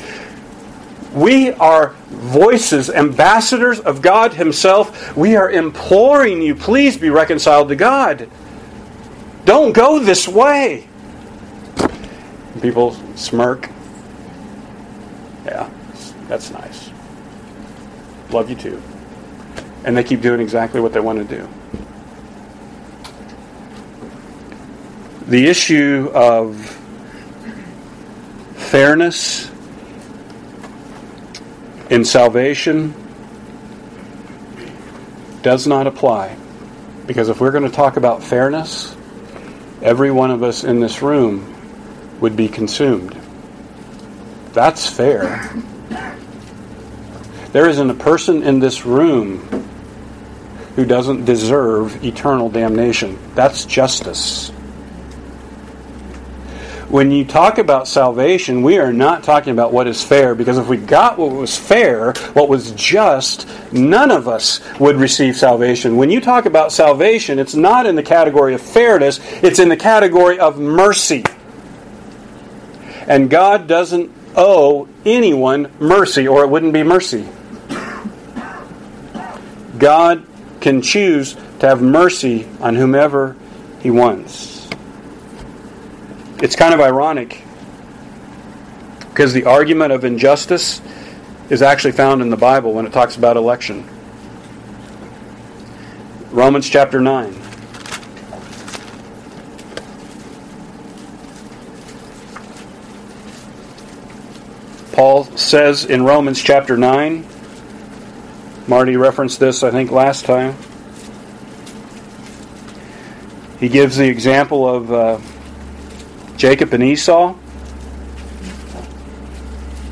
We 1.13 1.51
are 1.53 1.95
voices, 2.07 2.89
ambassadors 2.89 3.79
of 3.79 4.01
God 4.01 4.33
Himself. 4.33 5.15
We 5.17 5.35
are 5.35 5.49
imploring 5.49 6.41
you, 6.41 6.55
please 6.55 6.97
be 6.97 7.09
reconciled 7.09 7.69
to 7.69 7.75
God. 7.75 8.29
Don't 9.45 9.73
go 9.73 9.99
this 9.99 10.27
way. 10.27 10.87
People 12.61 12.95
smirk. 13.15 13.69
Yeah, 15.45 15.69
that's 16.27 16.51
nice. 16.51 16.91
Love 18.31 18.49
you 18.49 18.55
too. 18.55 18.81
And 19.85 19.97
they 19.97 20.03
keep 20.03 20.21
doing 20.21 20.41
exactly 20.41 20.81
what 20.81 20.93
they 20.93 20.99
want 20.99 21.27
to 21.27 21.35
do. 21.37 21.49
The 25.27 25.47
issue 25.47 26.11
of 26.13 26.57
fairness 28.55 29.49
in 31.89 32.05
salvation 32.05 32.93
does 35.41 35.67
not 35.67 35.87
apply. 35.87 36.35
Because 37.07 37.29
if 37.29 37.41
we're 37.41 37.51
going 37.51 37.63
to 37.63 37.75
talk 37.75 37.97
about 37.97 38.23
fairness, 38.23 38.95
every 39.81 40.11
one 40.11 40.31
of 40.31 40.43
us 40.43 40.63
in 40.63 40.79
this 40.79 41.01
room 41.01 41.55
would 42.19 42.35
be 42.35 42.47
consumed. 42.47 43.17
That's 44.53 44.87
fair. 44.87 45.51
There 47.51 47.67
isn't 47.67 47.89
a 47.89 47.95
person 47.95 48.43
in 48.43 48.59
this 48.59 48.85
room 48.85 49.39
who 50.75 50.85
doesn't 50.85 51.25
deserve 51.25 52.03
eternal 52.03 52.49
damnation. 52.49 53.17
That's 53.33 53.65
justice 53.65 54.51
when 56.89 57.11
you 57.11 57.23
talk 57.23 57.59
about 57.59 57.87
salvation, 57.87 58.63
we 58.63 58.79
are 58.79 58.91
not 58.91 59.23
talking 59.23 59.53
about 59.53 59.71
what 59.71 59.87
is 59.87 60.03
fair, 60.03 60.33
because 60.33 60.57
if 60.57 60.67
we 60.67 60.77
got 60.77 61.19
what 61.19 61.31
was 61.31 61.55
fair, 61.55 62.13
what 62.33 62.49
was 62.49 62.71
just, 62.71 63.47
none 63.71 64.09
of 64.09 64.27
us 64.27 64.59
would 64.79 64.95
receive 64.95 65.37
salvation. 65.37 65.97
When 65.97 66.09
you 66.09 66.19
talk 66.19 66.47
about 66.47 66.71
salvation, 66.71 67.37
it's 67.37 67.53
not 67.53 67.85
in 67.85 67.95
the 67.95 68.01
category 68.01 68.55
of 68.55 68.61
fairness, 68.61 69.19
it's 69.43 69.59
in 69.59 69.69
the 69.69 69.77
category 69.77 70.39
of 70.39 70.59
mercy. 70.59 71.23
And 73.07 73.29
God 73.29 73.67
doesn't 73.67 74.11
owe 74.35 74.87
anyone 75.05 75.71
mercy, 75.79 76.27
or 76.27 76.43
it 76.43 76.49
wouldn't 76.49 76.73
be 76.73 76.81
mercy. 76.81 77.27
God 79.77 80.25
can 80.59 80.81
choose 80.81 81.35
to 81.59 81.67
have 81.67 81.83
mercy 81.83 82.47
on 82.59 82.75
whomever 82.75 83.35
He 83.79 83.91
wants. 83.91 84.48
It's 86.41 86.55
kind 86.55 86.73
of 86.73 86.79
ironic 86.79 87.43
because 89.09 89.33
the 89.33 89.43
argument 89.43 89.91
of 89.91 90.05
injustice 90.05 90.81
is 91.49 91.61
actually 91.61 91.91
found 91.91 92.21
in 92.21 92.29
the 92.29 92.37
Bible 92.37 92.71
when 92.71 92.85
it 92.85 92.93
talks 92.93 93.17
about 93.17 93.35
election. 93.35 93.85
Romans 96.31 96.69
chapter 96.69 97.01
9. 97.01 97.33
Paul 104.93 105.25
says 105.35 105.83
in 105.83 106.03
Romans 106.03 106.41
chapter 106.41 106.77
9. 106.77 107.25
Marty 108.69 108.95
referenced 108.95 109.41
this, 109.41 109.61
I 109.61 109.71
think, 109.71 109.91
last 109.91 110.23
time. 110.23 110.55
He 113.59 113.67
gives 113.67 113.97
the 113.97 114.07
example 114.07 114.65
of 114.65 114.93
uh, 114.93 115.19
Jacob 116.39 116.73
and 116.73 116.81
Esau. 116.81 117.33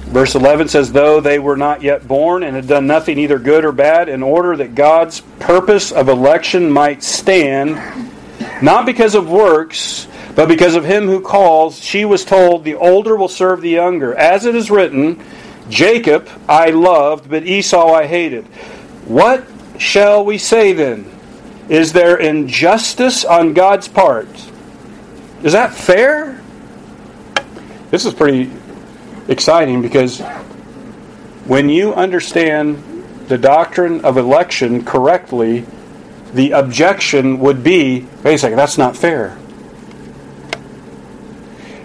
Verse 0.06 0.34
11 0.34 0.70
says, 0.70 0.94
Though 0.94 1.20
they 1.20 1.40
were 1.40 1.58
not 1.58 1.82
yet 1.82 2.08
born 2.08 2.42
and 2.42 2.56
had 2.56 2.70
done 2.70 2.88
nothing 2.88 3.20
either 3.20 3.38
good 3.38 3.66
or 3.66 3.74
bad, 3.74 4.08
in 4.08 4.24
order 4.24 4.56
that 4.56 4.74
God's 4.74 5.20
purpose 5.40 5.92
of 5.92 6.08
election 6.08 6.72
might 6.72 7.04
stand, 7.04 7.76
not 8.62 8.86
because 8.86 9.14
of 9.14 9.30
works, 9.30 10.08
but 10.36 10.48
because 10.48 10.76
of 10.76 10.86
him 10.86 11.08
who 11.08 11.20
calls, 11.20 11.84
she 11.84 12.06
was 12.06 12.24
told, 12.24 12.64
The 12.64 12.76
older 12.76 13.18
will 13.18 13.28
serve 13.28 13.60
the 13.60 13.70
younger. 13.72 14.16
As 14.16 14.46
it 14.46 14.56
is 14.56 14.72
written, 14.72 15.22
Jacob 15.68 16.30
I 16.48 16.70
loved, 16.70 17.30
but 17.30 17.44
Esau 17.44 17.92
I 17.92 18.08
hated. 18.08 18.46
What 19.06 19.46
shall 19.78 20.24
we 20.24 20.38
say 20.38 20.72
then? 20.72 21.12
Is 21.68 21.92
there 21.92 22.16
injustice 22.16 23.26
on 23.26 23.54
God's 23.54 23.90
part? 23.90 24.30
Is 25.44 25.54
that 25.54 25.74
fair? 25.74 26.37
This 27.90 28.06
is 28.06 28.14
pretty 28.14 28.52
exciting 29.30 29.82
because 29.82 30.20
when 31.46 31.70
you 31.70 31.94
understand 31.94 32.84
the 33.28 33.38
doctrine 33.38 34.04
of 34.04 34.18
election 34.18 34.84
correctly, 34.84 35.66
the 36.34 36.52
objection 36.52 37.40
would 37.40 37.64
be 37.64 38.06
wait 38.24 38.36
a 38.36 38.38
second, 38.38 38.58
that's 38.58 38.78
not 38.78 38.98
fair. 38.98 39.38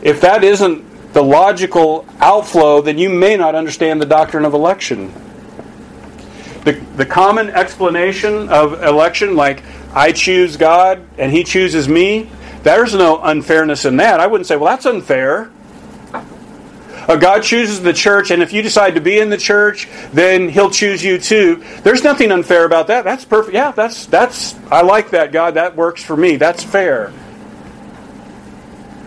If 0.03 0.20
that 0.22 0.42
isn't 0.42 1.12
the 1.12 1.22
logical 1.22 2.07
outflow, 2.18 2.80
then 2.80 2.98
you 2.98 3.09
may 3.09 3.36
not 3.36 3.55
understand 3.55 4.00
the 4.03 4.07
doctrine 4.07 4.44
of 4.44 4.55
election. 4.55 5.12
The, 6.64 6.72
the 6.96 7.07
common 7.07 7.50
explanation 7.50 8.48
of 8.48 8.82
election, 8.82 9.36
like 9.36 9.62
I 9.94 10.11
choose 10.11 10.57
God 10.57 11.05
and 11.18 11.30
He 11.30 11.44
chooses 11.44 11.88
me, 11.88 12.28
there's 12.64 12.94
no 12.94 13.20
unfairness 13.22 13.84
in 13.84 13.96
that. 13.98 14.20
I 14.20 14.26
wouldn't 14.26 14.46
say, 14.46 14.57
well, 14.57 14.70
that's 14.70 14.86
unfair. 14.86 15.50
Uh, 17.09 17.16
God 17.16 17.42
chooses 17.42 17.82
the 17.82 17.92
church, 17.92 18.30
and 18.30 18.42
if 18.42 18.53
you 18.53 18.62
decide 18.62 18.94
to 18.94 19.00
be 19.00 19.18
in 19.18 19.30
the 19.30 19.36
church, 19.36 19.88
then 20.12 20.48
He'll 20.48 20.70
choose 20.70 21.03
you 21.03 21.18
too. 21.18 21.62
There's 21.82 22.05
nothing 22.05 22.30
unfair 22.30 22.64
about 22.64 22.86
that. 22.88 23.05
That's 23.05 23.24
perfect. 23.24 23.55
Yeah, 23.55 23.72
that's 23.72 24.07
that's. 24.07 24.55
I 24.70 24.82
like 24.82 25.11
that, 25.11 25.32
God. 25.32 25.55
That 25.55 25.76
works 25.76 26.03
for 26.03 26.16
me. 26.16 26.36
That's 26.36 26.62
fair. 26.62 27.12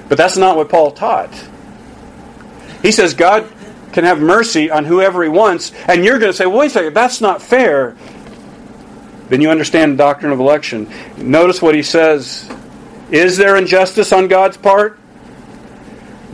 But 0.09 0.17
that's 0.17 0.37
not 0.37 0.55
what 0.55 0.69
Paul 0.69 0.91
taught. 0.91 1.33
He 2.81 2.91
says 2.91 3.13
God 3.13 3.51
can 3.93 4.03
have 4.03 4.19
mercy 4.19 4.69
on 4.69 4.85
whoever 4.85 5.23
He 5.23 5.29
wants, 5.29 5.71
and 5.87 6.03
you're 6.03 6.19
going 6.19 6.31
to 6.31 6.37
say, 6.37 6.45
well, 6.45 6.59
"Wait 6.59 6.67
a 6.67 6.69
second, 6.71 6.93
that's 6.93 7.21
not 7.21 7.41
fair." 7.41 7.95
Then 9.29 9.41
you 9.41 9.49
understand 9.49 9.93
the 9.93 9.97
doctrine 9.97 10.31
of 10.31 10.39
election. 10.39 10.89
Notice 11.17 11.61
what 11.61 11.73
he 11.73 11.81
says. 11.81 12.49
Is 13.11 13.37
there 13.37 13.55
injustice 13.55 14.11
on 14.11 14.27
God's 14.27 14.57
part? 14.57 14.99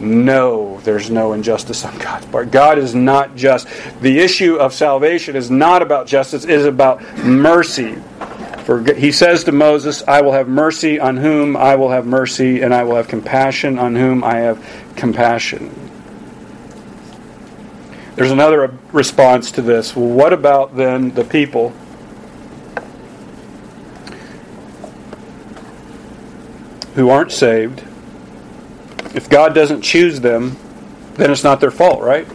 No, 0.02 0.80
there's 0.80 1.12
no 1.12 1.34
injustice 1.34 1.86
on 1.86 1.95
God's 1.99 2.26
part. 2.26 2.49
God 2.49 2.80
is 2.80 2.95
not 2.95 3.36
just. 3.36 3.68
The 4.02 4.18
issue 4.18 4.56
of 4.56 4.74
salvation 4.74 5.36
is 5.36 5.52
not 5.52 5.84
about 5.84 6.08
justice, 6.08 6.43
it 6.43 6.49
is 6.49 6.66
about 6.66 7.04
mercy. 7.18 7.95
For 8.66 8.82
he 8.95 9.12
says 9.12 9.43
to 9.43 9.52
Moses, 9.52 10.04
I 10.08 10.22
will 10.22 10.32
have 10.32 10.47
mercy 10.47 10.99
on 10.99 11.18
whom 11.18 11.56
I 11.56 11.76
will 11.76 11.89
have 11.89 12.08
mercy, 12.08 12.62
and 12.62 12.74
I 12.74 12.84
will 12.84 12.95
have 12.95 13.08
compassion 13.08 13.78
on 13.78 13.95
whom 13.95 14.24
I 14.24 14.38
have 14.38 14.66
compassion. 14.95 15.70
There's 18.16 18.32
another 18.32 18.74
response 18.91 19.52
to 19.52 19.62
this. 19.62 19.95
Well, 19.95 20.08
what 20.08 20.34
about 20.34 20.76
then 20.76 21.12
the 21.12 21.24
people? 21.24 21.74
Who 26.95 27.10
aren't 27.10 27.32
saved 27.32 27.84
if 29.14 29.30
God 29.30 29.53
doesn't 29.53 29.82
choose 29.82 30.20
them, 30.20 30.55
then 31.16 31.32
it's 31.32 31.43
not 31.43 31.59
their 31.59 31.72
fault, 31.72 32.01
right? 32.01 32.28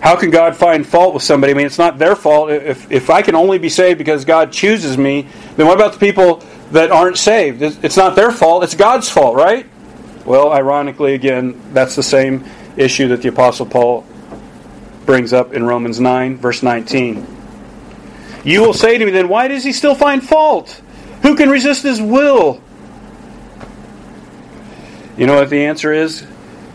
How 0.00 0.16
can 0.16 0.30
God 0.30 0.54
find 0.54 0.86
fault 0.86 1.14
with 1.14 1.22
somebody? 1.22 1.54
I 1.54 1.56
mean, 1.56 1.64
it's 1.64 1.78
not 1.78 1.98
their 1.98 2.14
fault. 2.14 2.50
If, 2.50 2.92
if 2.92 3.08
I 3.08 3.22
can 3.22 3.34
only 3.34 3.58
be 3.58 3.70
saved 3.70 3.96
because 3.96 4.26
God 4.26 4.52
chooses 4.52 4.98
me, 4.98 5.26
then 5.56 5.66
what 5.66 5.76
about 5.76 5.94
the 5.94 5.98
people 5.98 6.44
that 6.72 6.90
aren't 6.90 7.16
saved? 7.16 7.62
It's 7.62 7.96
not 7.96 8.14
their 8.14 8.30
fault, 8.30 8.64
it's 8.64 8.74
God's 8.74 9.08
fault, 9.08 9.34
right? 9.34 9.66
Well, 10.26 10.52
ironically, 10.52 11.14
again, 11.14 11.58
that's 11.72 11.96
the 11.96 12.02
same 12.02 12.44
issue 12.76 13.08
that 13.08 13.22
the 13.22 13.28
Apostle 13.28 13.64
Paul 13.64 14.06
brings 15.06 15.32
up 15.32 15.54
in 15.54 15.64
Romans 15.64 16.00
9, 16.00 16.36
verse 16.36 16.62
19. 16.62 17.33
You 18.44 18.60
will 18.60 18.74
say 18.74 18.98
to 18.98 19.04
me 19.04 19.10
then, 19.10 19.28
why 19.28 19.48
does 19.48 19.64
he 19.64 19.72
still 19.72 19.94
find 19.94 20.22
fault? 20.22 20.80
Who 21.22 21.34
can 21.36 21.48
resist 21.48 21.82
his 21.82 22.00
will? 22.00 22.60
You 25.16 25.26
know 25.26 25.36
what 25.36 25.48
the 25.48 25.64
answer 25.64 25.92
is? 25.92 26.26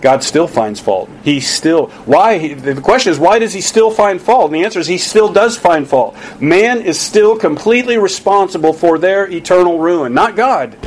God 0.01 0.23
still 0.23 0.47
finds 0.47 0.79
fault. 0.79 1.09
He 1.23 1.41
still 1.41 1.87
why 2.05 2.53
the 2.53 2.79
question 2.81 3.11
is 3.11 3.19
why 3.19 3.39
does 3.39 3.53
he 3.53 3.61
still 3.61 3.91
find 3.91 4.21
fault? 4.21 4.45
And 4.45 4.55
the 4.55 4.63
answer 4.63 4.79
is 4.79 4.87
he 4.87 4.97
still 4.97 5.31
does 5.31 5.57
find 5.57 5.87
fault. 5.87 6.15
Man 6.39 6.81
is 6.81 6.99
still 6.99 7.37
completely 7.37 7.97
responsible 7.97 8.71
for 8.71 8.97
their 8.97 9.29
eternal 9.29 9.77
ruin, 9.77 10.13
not 10.13 10.37
God. 10.37 10.77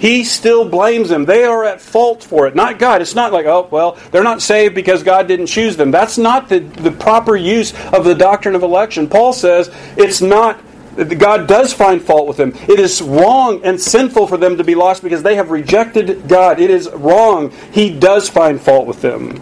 He 0.00 0.24
still 0.24 0.66
blames 0.66 1.10
them. 1.10 1.26
They 1.26 1.44
are 1.44 1.62
at 1.62 1.78
fault 1.78 2.24
for 2.24 2.46
it, 2.46 2.54
not 2.54 2.78
God. 2.78 3.02
It's 3.02 3.14
not 3.14 3.34
like, 3.34 3.44
oh, 3.44 3.68
well, 3.70 3.98
they're 4.10 4.24
not 4.24 4.40
saved 4.40 4.74
because 4.74 5.02
God 5.02 5.28
didn't 5.28 5.46
choose 5.46 5.76
them. 5.76 5.90
That's 5.90 6.16
not 6.16 6.48
the, 6.48 6.60
the 6.60 6.90
proper 6.90 7.36
use 7.36 7.74
of 7.92 8.04
the 8.04 8.14
doctrine 8.14 8.54
of 8.54 8.62
election. 8.62 9.08
Paul 9.08 9.34
says 9.34 9.70
it's 9.98 10.22
not 10.22 10.58
God 11.18 11.46
does 11.46 11.72
find 11.72 12.02
fault 12.02 12.26
with 12.26 12.36
them. 12.36 12.52
It 12.68 12.80
is 12.80 13.00
wrong 13.00 13.62
and 13.62 13.80
sinful 13.80 14.26
for 14.26 14.36
them 14.36 14.56
to 14.56 14.64
be 14.64 14.74
lost 14.74 15.02
because 15.02 15.22
they 15.22 15.36
have 15.36 15.50
rejected 15.50 16.28
God. 16.28 16.58
It 16.58 16.70
is 16.70 16.90
wrong. 16.90 17.52
He 17.72 17.96
does 17.96 18.28
find 18.28 18.60
fault 18.60 18.86
with 18.86 19.00
them. 19.00 19.40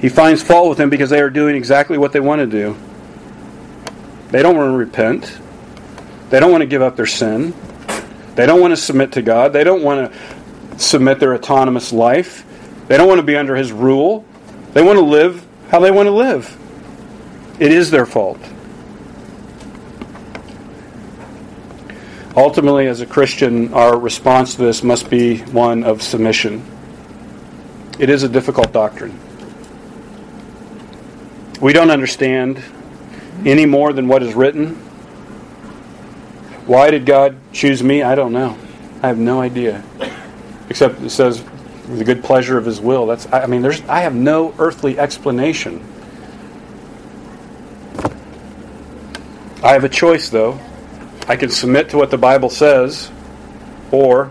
He 0.00 0.08
finds 0.08 0.42
fault 0.42 0.70
with 0.70 0.78
them 0.78 0.90
because 0.90 1.10
they 1.10 1.20
are 1.20 1.30
doing 1.30 1.54
exactly 1.54 1.96
what 1.98 2.12
they 2.12 2.20
want 2.20 2.40
to 2.40 2.46
do. 2.46 2.76
They 4.30 4.42
don't 4.42 4.56
want 4.56 4.70
to 4.70 4.76
repent. 4.76 5.38
They 6.34 6.40
don't 6.40 6.50
want 6.50 6.62
to 6.62 6.66
give 6.66 6.82
up 6.82 6.96
their 6.96 7.06
sin. 7.06 7.54
They 8.34 8.44
don't 8.44 8.60
want 8.60 8.72
to 8.72 8.76
submit 8.76 9.12
to 9.12 9.22
God. 9.22 9.52
They 9.52 9.62
don't 9.62 9.84
want 9.84 10.12
to 10.12 10.78
submit 10.80 11.20
their 11.20 11.32
autonomous 11.32 11.92
life. 11.92 12.44
They 12.88 12.96
don't 12.96 13.06
want 13.06 13.20
to 13.20 13.22
be 13.24 13.36
under 13.36 13.54
His 13.54 13.70
rule. 13.70 14.24
They 14.72 14.82
want 14.82 14.98
to 14.98 15.04
live 15.04 15.46
how 15.68 15.78
they 15.78 15.92
want 15.92 16.08
to 16.08 16.10
live. 16.10 16.58
It 17.60 17.70
is 17.70 17.92
their 17.92 18.04
fault. 18.04 18.40
Ultimately, 22.36 22.88
as 22.88 23.00
a 23.00 23.06
Christian, 23.06 23.72
our 23.72 23.96
response 23.96 24.56
to 24.56 24.62
this 24.62 24.82
must 24.82 25.08
be 25.08 25.38
one 25.38 25.84
of 25.84 26.02
submission. 26.02 26.66
It 28.00 28.10
is 28.10 28.24
a 28.24 28.28
difficult 28.28 28.72
doctrine. 28.72 29.16
We 31.60 31.72
don't 31.72 31.92
understand 31.92 32.60
any 33.46 33.66
more 33.66 33.92
than 33.92 34.08
what 34.08 34.24
is 34.24 34.34
written 34.34 34.83
why 36.66 36.90
did 36.90 37.04
God 37.04 37.36
choose 37.52 37.82
me? 37.82 38.02
I 38.02 38.14
don't 38.14 38.32
know. 38.32 38.56
I 39.02 39.08
have 39.08 39.18
no 39.18 39.40
idea. 39.40 39.82
Except 40.70 41.00
it 41.02 41.10
says 41.10 41.42
with 41.88 41.98
the 41.98 42.04
good 42.04 42.24
pleasure 42.24 42.56
of 42.56 42.64
his 42.64 42.80
will. 42.80 43.06
That's 43.06 43.30
I 43.32 43.46
mean 43.46 43.62
there's 43.62 43.82
I 43.82 44.00
have 44.00 44.14
no 44.14 44.54
earthly 44.58 44.98
explanation. 44.98 45.84
I 49.62 49.72
have 49.72 49.84
a 49.84 49.88
choice 49.88 50.30
though. 50.30 50.58
I 51.28 51.36
can 51.36 51.50
submit 51.50 51.90
to 51.90 51.98
what 51.98 52.10
the 52.10 52.18
Bible 52.18 52.50
says 52.50 53.10
or 53.90 54.30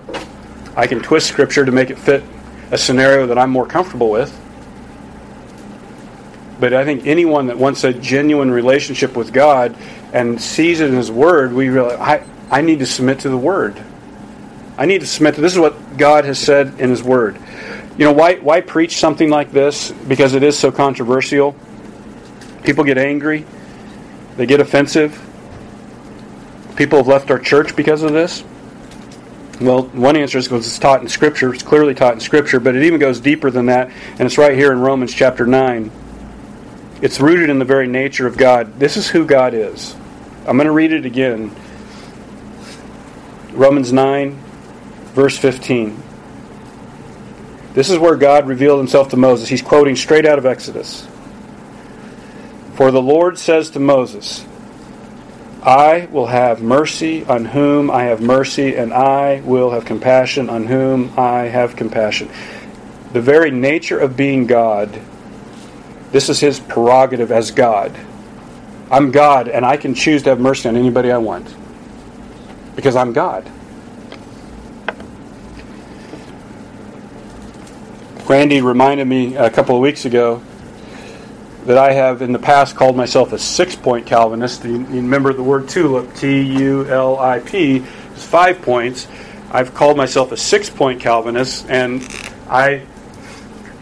I 0.75 0.87
can 0.87 1.01
twist 1.01 1.27
scripture 1.27 1.65
to 1.65 1.71
make 1.71 1.91
it 1.91 1.99
fit 1.99 2.23
a 2.71 2.77
scenario 2.77 3.27
that 3.27 3.37
I'm 3.37 3.51
more 3.51 3.67
comfortable 3.67 4.09
with. 4.09 4.39
But 6.59 6.73
I 6.73 6.83
think 6.83 7.05
anyone 7.05 7.47
that 7.47 7.57
wants 7.57 7.83
a 7.83 7.93
genuine 7.93 8.49
relationship 8.49 9.15
with 9.15 9.31
God 9.33 9.75
and 10.13 10.41
sees 10.41 10.79
it 10.79 10.89
in 10.89 10.95
His 10.95 11.11
Word, 11.11 11.51
we 11.53 11.69
realize 11.69 11.99
I, 11.99 12.23
I 12.49 12.61
need 12.61 12.79
to 12.79 12.85
submit 12.85 13.19
to 13.21 13.29
the 13.29 13.37
Word. 13.37 13.83
I 14.77 14.85
need 14.85 15.01
to 15.01 15.07
submit 15.07 15.35
to 15.35 15.41
this 15.41 15.53
is 15.53 15.59
what 15.59 15.97
God 15.97 16.25
has 16.25 16.39
said 16.39 16.79
in 16.79 16.89
His 16.89 17.03
Word. 17.03 17.37
You 17.97 18.05
know 18.05 18.13
why 18.13 18.35
why 18.35 18.61
preach 18.61 18.97
something 18.97 19.29
like 19.29 19.51
this? 19.51 19.91
Because 19.91 20.33
it 20.33 20.43
is 20.43 20.57
so 20.57 20.71
controversial. 20.71 21.55
People 22.63 22.83
get 22.83 22.97
angry. 22.97 23.45
They 24.37 24.45
get 24.45 24.59
offensive. 24.59 25.19
People 26.75 26.97
have 26.97 27.07
left 27.07 27.29
our 27.29 27.37
church 27.37 27.75
because 27.75 28.01
of 28.01 28.13
this. 28.13 28.43
Well, 29.61 29.83
one 29.83 30.15
answer 30.15 30.39
is 30.39 30.47
because 30.47 30.65
it's 30.65 30.79
taught 30.79 31.01
in 31.01 31.07
Scripture. 31.07 31.53
It's 31.53 31.61
clearly 31.61 31.93
taught 31.93 32.15
in 32.15 32.19
Scripture, 32.19 32.59
but 32.59 32.75
it 32.75 32.83
even 32.83 32.99
goes 32.99 33.19
deeper 33.19 33.51
than 33.51 33.67
that, 33.67 33.91
and 34.13 34.21
it's 34.21 34.37
right 34.37 34.55
here 34.55 34.71
in 34.71 34.79
Romans 34.79 35.13
chapter 35.13 35.45
9. 35.45 35.91
It's 37.01 37.19
rooted 37.19 37.49
in 37.49 37.59
the 37.59 37.65
very 37.65 37.87
nature 37.87 38.25
of 38.25 38.37
God. 38.37 38.79
This 38.79 38.97
is 38.97 39.09
who 39.09 39.25
God 39.25 39.53
is. 39.53 39.95
I'm 40.45 40.57
going 40.57 40.67
to 40.67 40.73
read 40.73 40.91
it 40.91 41.05
again. 41.05 41.55
Romans 43.53 43.93
9, 43.93 44.37
verse 45.13 45.37
15. 45.37 46.03
This 47.73 47.89
is 47.89 47.97
where 47.97 48.17
God 48.17 48.45
revealed 48.45 48.79
himself 48.79 49.07
to 49.09 49.17
Moses. 49.17 49.47
He's 49.47 49.61
quoting 49.61 49.95
straight 49.95 50.25
out 50.25 50.37
of 50.37 50.45
Exodus. 50.45 51.07
For 52.73 52.91
the 52.91 53.01
Lord 53.01 53.39
says 53.39 53.69
to 53.71 53.79
Moses, 53.79 54.45
I 55.63 56.09
will 56.11 56.25
have 56.25 56.61
mercy 56.61 57.23
on 57.23 57.45
whom 57.45 57.89
I 57.89 58.03
have 58.03 58.19
mercy, 58.19 58.75
and 58.75 58.93
I 58.93 59.39
will 59.45 59.71
have 59.71 59.85
compassion 59.85 60.49
on 60.49 60.65
whom 60.65 61.17
I 61.17 61.43
have 61.43 61.77
compassion. 61.77 62.29
The 63.13 63.21
very 63.21 63.49
nature 63.49 63.97
of 63.97 64.17
being 64.17 64.45
God, 64.45 64.99
this 66.11 66.27
is 66.27 66.41
his 66.41 66.59
prerogative 66.59 67.31
as 67.31 67.51
God. 67.51 67.97
I'm 68.93 69.09
God, 69.09 69.47
and 69.47 69.65
I 69.65 69.75
can 69.77 69.95
choose 69.95 70.21
to 70.21 70.29
have 70.29 70.39
mercy 70.39 70.69
on 70.69 70.77
anybody 70.77 71.11
I 71.11 71.17
want 71.17 71.51
because 72.75 72.95
I'm 72.95 73.11
God. 73.11 73.49
Randy 78.29 78.61
reminded 78.61 79.07
me 79.07 79.35
a 79.35 79.49
couple 79.49 79.75
of 79.75 79.81
weeks 79.81 80.05
ago 80.05 80.43
that 81.65 81.79
I 81.79 81.93
have 81.93 82.21
in 82.21 82.33
the 82.33 82.39
past 82.39 82.75
called 82.75 82.95
myself 82.95 83.33
a 83.33 83.39
six 83.39 83.75
point 83.75 84.05
Calvinist. 84.05 84.63
You, 84.63 84.85
remember 84.85 85.33
the 85.33 85.41
word 85.41 85.67
tulip, 85.67 86.13
T 86.13 86.41
U 86.59 86.87
L 86.87 87.17
I 87.17 87.39
P, 87.39 87.77
is 87.77 88.23
five 88.23 88.61
points. 88.61 89.07
I've 89.49 89.73
called 89.73 89.97
myself 89.97 90.31
a 90.31 90.37
six 90.37 90.69
point 90.69 91.01
Calvinist, 91.01 91.67
and 91.67 92.07
I 92.47 92.83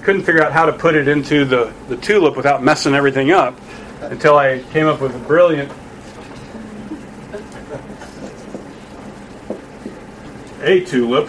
couldn't 0.03 0.23
figure 0.23 0.41
out 0.41 0.53
how 0.53 0.67
to 0.67 0.73
put 0.73 0.95
it 0.95 1.09
into 1.09 1.43
the, 1.43 1.73
the 1.89 1.97
tulip 1.97 2.37
without 2.37 2.63
messing 2.63 2.95
everything 2.95 3.31
up 3.31 3.59
until 4.11 4.37
I 4.37 4.59
came 4.71 4.85
up 4.87 5.01
with 5.01 5.15
a 5.15 5.19
brilliant 5.19 5.71
a 10.61 10.81
tulip. 10.85 11.27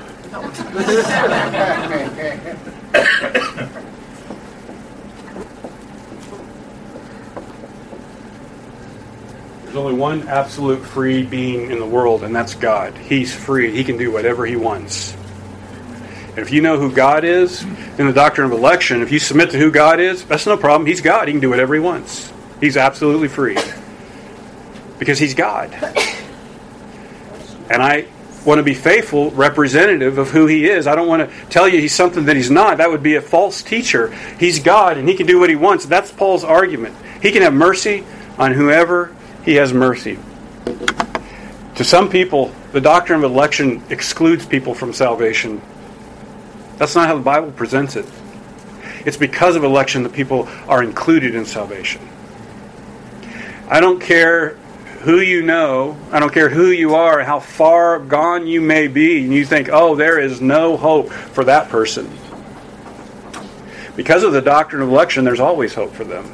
There's 9.63 9.77
only 9.77 9.95
one 9.95 10.29
absolute 10.29 10.85
free 10.85 11.23
being 11.23 11.71
in 11.71 11.79
the 11.79 11.87
world, 11.87 12.25
and 12.25 12.35
that's 12.35 12.55
God. 12.55 12.95
He's 12.99 13.35
free. 13.35 13.75
He 13.75 13.85
can 13.85 13.97
do 13.97 14.11
whatever 14.11 14.45
he 14.45 14.57
wants. 14.57 15.15
And 16.31 16.41
if 16.41 16.51
you 16.51 16.61
know 16.61 16.79
who 16.79 16.93
God 16.93 17.25
is, 17.25 17.63
in 17.63 18.07
the 18.07 18.13
doctrine 18.13 18.51
of 18.51 18.53
election, 18.53 19.03
if 19.03 19.13
you 19.13 19.19
submit 19.19 19.51
to 19.53 19.59
who 19.59 19.71
God 19.71 20.01
is, 20.01 20.25
that's 20.25 20.47
no 20.47 20.57
problem. 20.57 20.87
He's 20.87 21.01
God. 21.01 21.29
He 21.29 21.33
can 21.33 21.41
do 21.41 21.49
whatever 21.49 21.75
he 21.75 21.81
wants. 21.81 22.33
He's 22.63 22.77
absolutely 22.77 23.27
free. 23.27 23.59
Because 25.01 25.19
he's 25.19 25.35
God. 25.35 25.75
And 27.69 27.83
I 27.83 28.07
want 28.47 28.61
to 28.61 28.63
be 28.63 28.73
faithful 28.73 29.33
representative 29.33 30.17
of 30.17 30.31
who 30.31 30.47
he 30.47 30.67
is. 30.67 30.87
I 30.87 30.95
don't 30.95 31.09
want 31.09 31.29
to 31.29 31.47
tell 31.47 31.69
you 31.69 31.81
he's 31.81 31.93
something 31.93 32.27
that 32.27 32.37
he's 32.37 32.53
not. 32.53 32.79
That 32.79 32.89
would 32.89 33.03
be 33.03 33.17
a 33.17 33.21
false 33.21 33.65
teacher. 33.65 34.15
He's 34.39 34.61
God 34.61 34.97
and 34.97 35.09
he 35.09 35.17
can 35.17 35.27
do 35.27 35.41
what 35.41 35.51
he 35.51 35.57
wants. 35.57 35.87
That's 35.87 36.13
Paul's 36.13 36.45
argument. 36.45 36.95
He 37.21 37.33
can 37.33 37.43
have 37.43 37.53
mercy 37.53 38.05
on 38.39 38.53
whoever 38.53 39.13
he 39.45 39.55
has 39.55 39.73
mercy. 39.73 40.21
To 41.75 41.85
some 41.85 42.09
people, 42.09 42.55
the 42.71 42.81
doctrine 42.81 43.25
of 43.25 43.29
election 43.29 43.83
excludes 43.91 44.47
people 44.47 44.73
from 44.73 44.93
salvation. 44.93 45.61
That's 46.77 46.95
not 46.95 47.09
how 47.09 47.17
the 47.17 47.25
Bible 47.25 47.51
presents 47.51 47.97
it. 47.97 48.07
It's 49.05 49.17
because 49.17 49.57
of 49.57 49.65
election 49.65 50.05
that 50.05 50.13
people 50.13 50.49
are 50.69 50.85
included 50.85 51.35
in 51.35 51.45
salvation. 51.45 52.09
I 53.73 53.81
don't 53.81 54.01
care 54.01 54.51
who 55.01 55.21
you 55.21 55.41
know, 55.41 55.97
I 56.11 56.21
don't 56.21 56.31
care 56.31 56.51
who 56.51 56.67
you 56.67 56.95
are, 56.95 57.23
how 57.23 57.41
far 57.41 57.99
gone 57.99 58.47
you 58.47 58.61
may 58.61 58.87
be, 58.87 59.25
and 59.25 59.33
you 59.33 59.47
think, 59.47 59.71
oh, 59.73 59.95
there 59.95 60.21
is 60.21 60.43
no 60.43 60.77
hope 60.77 61.11
for 61.11 61.45
that 61.45 61.71
person. 61.71 62.11
Because 63.97 64.25
of 64.25 64.35
the 64.35 64.43
doctrine 64.43 64.83
of 64.83 64.91
election, 64.91 65.25
there's 65.25 65.41
always 65.41 65.73
hope 65.73 65.95
for 65.95 66.05
them. 66.05 66.31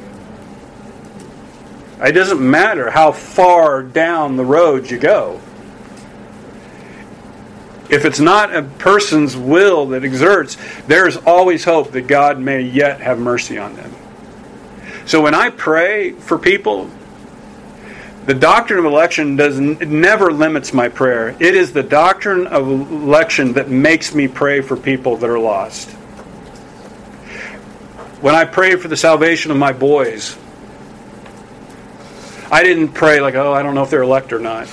It 2.01 2.11
doesn't 2.11 2.41
matter 2.41 2.89
how 2.89 3.13
far 3.13 3.83
down 3.83 4.35
the 4.35 4.43
road 4.43 4.91
you 4.91 4.99
go. 4.99 5.39
If 7.89 8.03
it's 8.03 8.19
not 8.19 8.53
a 8.53 8.63
person's 8.63 9.37
will 9.37 9.85
that 9.87 10.03
exerts, 10.03 10.57
there 10.87 11.07
is 11.07 11.15
always 11.15 11.63
hope 11.63 11.91
that 11.91 12.01
God 12.01 12.37
may 12.37 12.63
yet 12.63 12.99
have 12.99 13.17
mercy 13.17 13.57
on 13.57 13.77
them. 13.77 13.95
So 15.05 15.21
when 15.21 15.33
I 15.33 15.51
pray 15.51 16.11
for 16.11 16.37
people, 16.37 16.91
the 18.29 18.35
doctrine 18.35 18.77
of 18.77 18.85
election 18.85 19.37
does 19.37 19.59
never 19.59 20.31
limits 20.31 20.71
my 20.71 20.87
prayer. 20.87 21.35
It 21.39 21.55
is 21.55 21.73
the 21.73 21.81
doctrine 21.81 22.45
of 22.45 22.69
election 22.69 23.53
that 23.53 23.71
makes 23.71 24.13
me 24.13 24.27
pray 24.27 24.61
for 24.61 24.77
people 24.77 25.17
that 25.17 25.27
are 25.27 25.39
lost. 25.39 25.89
When 28.21 28.35
I 28.35 28.45
pray 28.45 28.75
for 28.75 28.87
the 28.87 28.95
salvation 28.95 29.49
of 29.49 29.57
my 29.57 29.73
boys, 29.73 30.37
I 32.51 32.61
didn't 32.61 32.89
pray 32.89 33.19
like, 33.19 33.33
oh, 33.33 33.51
I 33.51 33.63
don't 33.63 33.73
know 33.73 33.81
if 33.81 33.89
they're 33.89 34.03
elect 34.03 34.31
or 34.31 34.37
not. 34.37 34.67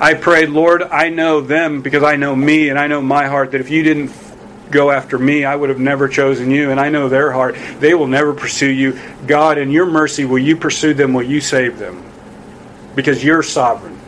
I 0.00 0.14
prayed, 0.14 0.48
Lord, 0.48 0.82
I 0.82 1.10
know 1.10 1.42
them 1.42 1.82
because 1.82 2.02
I 2.02 2.16
know 2.16 2.34
me 2.34 2.70
and 2.70 2.78
I 2.78 2.86
know 2.86 3.02
my 3.02 3.26
heart 3.26 3.50
that 3.50 3.60
if 3.60 3.68
you 3.68 3.82
didn't 3.82 4.08
go 4.74 4.90
after 4.90 5.18
me, 5.18 5.44
I 5.46 5.56
would 5.56 5.70
have 5.70 5.78
never 5.78 6.08
chosen 6.08 6.50
you. 6.50 6.70
And 6.70 6.78
I 6.78 6.90
know 6.90 7.08
their 7.08 7.32
heart. 7.32 7.56
They 7.78 7.94
will 7.94 8.08
never 8.08 8.34
pursue 8.34 8.70
you. 8.70 9.00
God, 9.26 9.56
in 9.56 9.70
your 9.70 9.86
mercy, 9.86 10.26
will 10.26 10.40
you 10.40 10.56
pursue 10.56 10.92
them? 10.92 11.14
Will 11.14 11.22
you 11.22 11.40
save 11.40 11.78
them? 11.78 12.04
Because 12.94 13.24
you're 13.24 13.42
sovereign. 13.42 13.98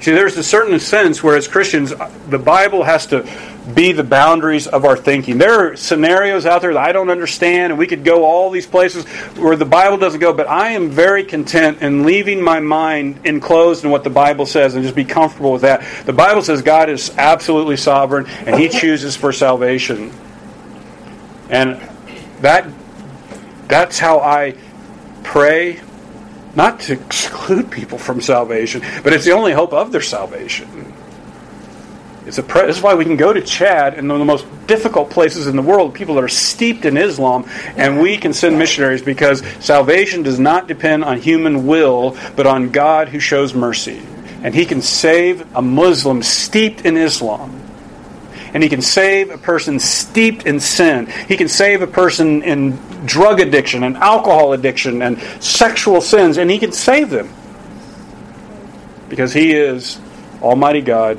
See, 0.00 0.12
there's 0.12 0.36
a 0.36 0.44
certain 0.44 0.78
sense 0.78 1.22
where, 1.22 1.34
as 1.34 1.48
Christians, 1.48 1.92
uh, 1.92 2.12
the 2.28 2.38
Bible 2.38 2.82
has 2.82 3.06
to 3.06 3.26
be 3.72 3.92
the 3.92 4.04
boundaries 4.04 4.66
of 4.66 4.84
our 4.84 4.96
thinking. 4.96 5.38
There 5.38 5.72
are 5.72 5.76
scenarios 5.76 6.44
out 6.44 6.60
there 6.60 6.74
that 6.74 6.82
I 6.82 6.92
don't 6.92 7.08
understand, 7.08 7.72
and 7.72 7.78
we 7.78 7.86
could 7.86 8.04
go 8.04 8.24
all 8.24 8.50
these 8.50 8.66
places 8.66 9.06
where 9.36 9.56
the 9.56 9.64
Bible 9.64 9.96
doesn't 9.96 10.20
go, 10.20 10.34
but 10.34 10.46
I 10.46 10.70
am 10.70 10.90
very 10.90 11.24
content 11.24 11.80
in 11.80 12.04
leaving 12.04 12.42
my 12.42 12.60
mind 12.60 13.20
enclosed 13.24 13.84
in 13.84 13.90
what 13.90 14.04
the 14.04 14.10
Bible 14.10 14.44
says 14.44 14.74
and 14.74 14.82
just 14.82 14.94
be 14.94 15.04
comfortable 15.04 15.52
with 15.52 15.62
that. 15.62 15.82
The 16.04 16.12
Bible 16.12 16.42
says 16.42 16.60
God 16.60 16.90
is 16.90 17.10
absolutely 17.16 17.76
sovereign, 17.76 18.26
and 18.26 18.60
He 18.60 18.68
chooses 18.68 19.16
for 19.16 19.32
salvation. 19.32 20.12
And 21.48 21.80
that 22.40 22.70
that's 23.68 23.98
how 23.98 24.20
I 24.20 24.56
pray 25.22 25.80
not 26.54 26.80
to 26.80 26.92
exclude 26.92 27.70
people 27.70 27.98
from 27.98 28.20
salvation, 28.20 28.82
but 29.02 29.12
it's 29.12 29.24
the 29.24 29.32
only 29.32 29.52
hope 29.52 29.72
of 29.72 29.90
their 29.90 30.02
salvation. 30.02 30.93
It's 32.26 32.38
a 32.38 32.42
pre- 32.42 32.66
this 32.66 32.78
is 32.78 32.82
why 32.82 32.94
we 32.94 33.04
can 33.04 33.16
go 33.16 33.32
to 33.32 33.42
Chad 33.42 33.94
and 33.94 34.08
one 34.08 34.18
of 34.18 34.26
the 34.26 34.32
most 34.32 34.46
difficult 34.66 35.10
places 35.10 35.46
in 35.46 35.56
the 35.56 35.62
world, 35.62 35.92
people 35.92 36.14
that 36.14 36.24
are 36.24 36.28
steeped 36.28 36.86
in 36.86 36.96
Islam, 36.96 37.44
and 37.76 38.00
we 38.00 38.16
can 38.16 38.32
send 38.32 38.58
missionaries 38.58 39.02
because 39.02 39.42
salvation 39.60 40.22
does 40.22 40.38
not 40.38 40.66
depend 40.66 41.04
on 41.04 41.20
human 41.20 41.66
will, 41.66 42.16
but 42.34 42.46
on 42.46 42.70
God 42.70 43.08
who 43.08 43.20
shows 43.20 43.52
mercy. 43.52 44.02
And 44.42 44.54
He 44.54 44.64
can 44.64 44.80
save 44.80 45.54
a 45.54 45.60
Muslim 45.60 46.22
steeped 46.22 46.86
in 46.86 46.96
Islam. 46.96 47.60
And 48.54 48.62
He 48.62 48.70
can 48.70 48.80
save 48.80 49.30
a 49.30 49.38
person 49.38 49.78
steeped 49.78 50.46
in 50.46 50.60
sin. 50.60 51.06
He 51.28 51.36
can 51.36 51.48
save 51.48 51.82
a 51.82 51.86
person 51.86 52.42
in 52.42 52.76
drug 53.04 53.38
addiction 53.40 53.82
and 53.82 53.98
alcohol 53.98 54.54
addiction 54.54 55.02
and 55.02 55.20
sexual 55.42 56.00
sins, 56.00 56.38
and 56.38 56.50
He 56.50 56.58
can 56.58 56.72
save 56.72 57.10
them. 57.10 57.28
Because 59.10 59.34
He 59.34 59.52
is 59.52 60.00
Almighty 60.40 60.80
God 60.80 61.18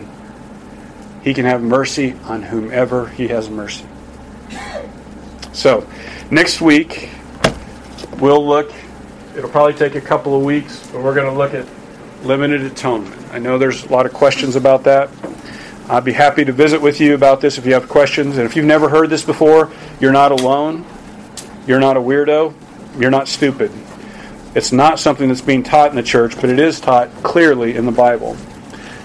he 1.26 1.34
can 1.34 1.46
have 1.46 1.64
mercy 1.64 2.14
on 2.26 2.44
whomever 2.44 3.08
He 3.08 3.28
has 3.30 3.50
mercy. 3.50 3.84
So, 5.54 5.88
next 6.30 6.62
week, 6.62 7.10
we'll 8.20 8.48
look, 8.48 8.72
it'll 9.36 9.50
probably 9.50 9.74
take 9.74 9.96
a 9.96 10.02
couple 10.02 10.38
of 10.38 10.44
weeks, 10.44 10.88
but 10.92 11.02
we're 11.02 11.16
going 11.16 11.26
to 11.26 11.36
look 11.36 11.56
at 11.56 11.66
limited 12.24 12.62
atonement. 12.62 13.20
I 13.32 13.40
know 13.40 13.58
there's 13.58 13.86
a 13.86 13.88
lot 13.88 14.06
of 14.06 14.14
questions 14.14 14.56
about 14.56 14.84
that. 14.84 15.10
I'd 15.90 16.04
be 16.04 16.14
happy 16.14 16.46
to 16.46 16.52
visit 16.52 16.80
with 16.80 17.02
you 17.02 17.16
about 17.16 17.42
this 17.42 17.58
if 17.58 17.66
you 17.66 17.74
have 17.74 17.90
questions. 17.90 18.38
And 18.38 18.46
if 18.46 18.56
you've 18.56 18.66
never 18.66 18.88
heard 18.88 19.10
this 19.10 19.24
before, 19.24 19.72
you're 20.00 20.12
not 20.12 20.32
alone. 20.32 20.86
You're 21.66 21.80
not 21.80 21.98
a 21.98 22.02
weirdo. 22.02 22.54
You're 23.00 23.12
not 23.12 23.28
stupid. 23.28 23.72
It's 24.54 24.72
not 24.72 25.00
something 25.00 25.28
that's 25.28 25.42
being 25.42 25.64
taught 25.64 25.90
in 25.90 25.96
the 25.96 26.04
church, 26.04 26.36
but 26.36 26.52
it 26.52 26.60
is 26.60 26.80
taught 26.80 27.10
clearly 27.24 27.76
in 27.76 27.88
the 27.88 27.92
Bible. 27.92 28.38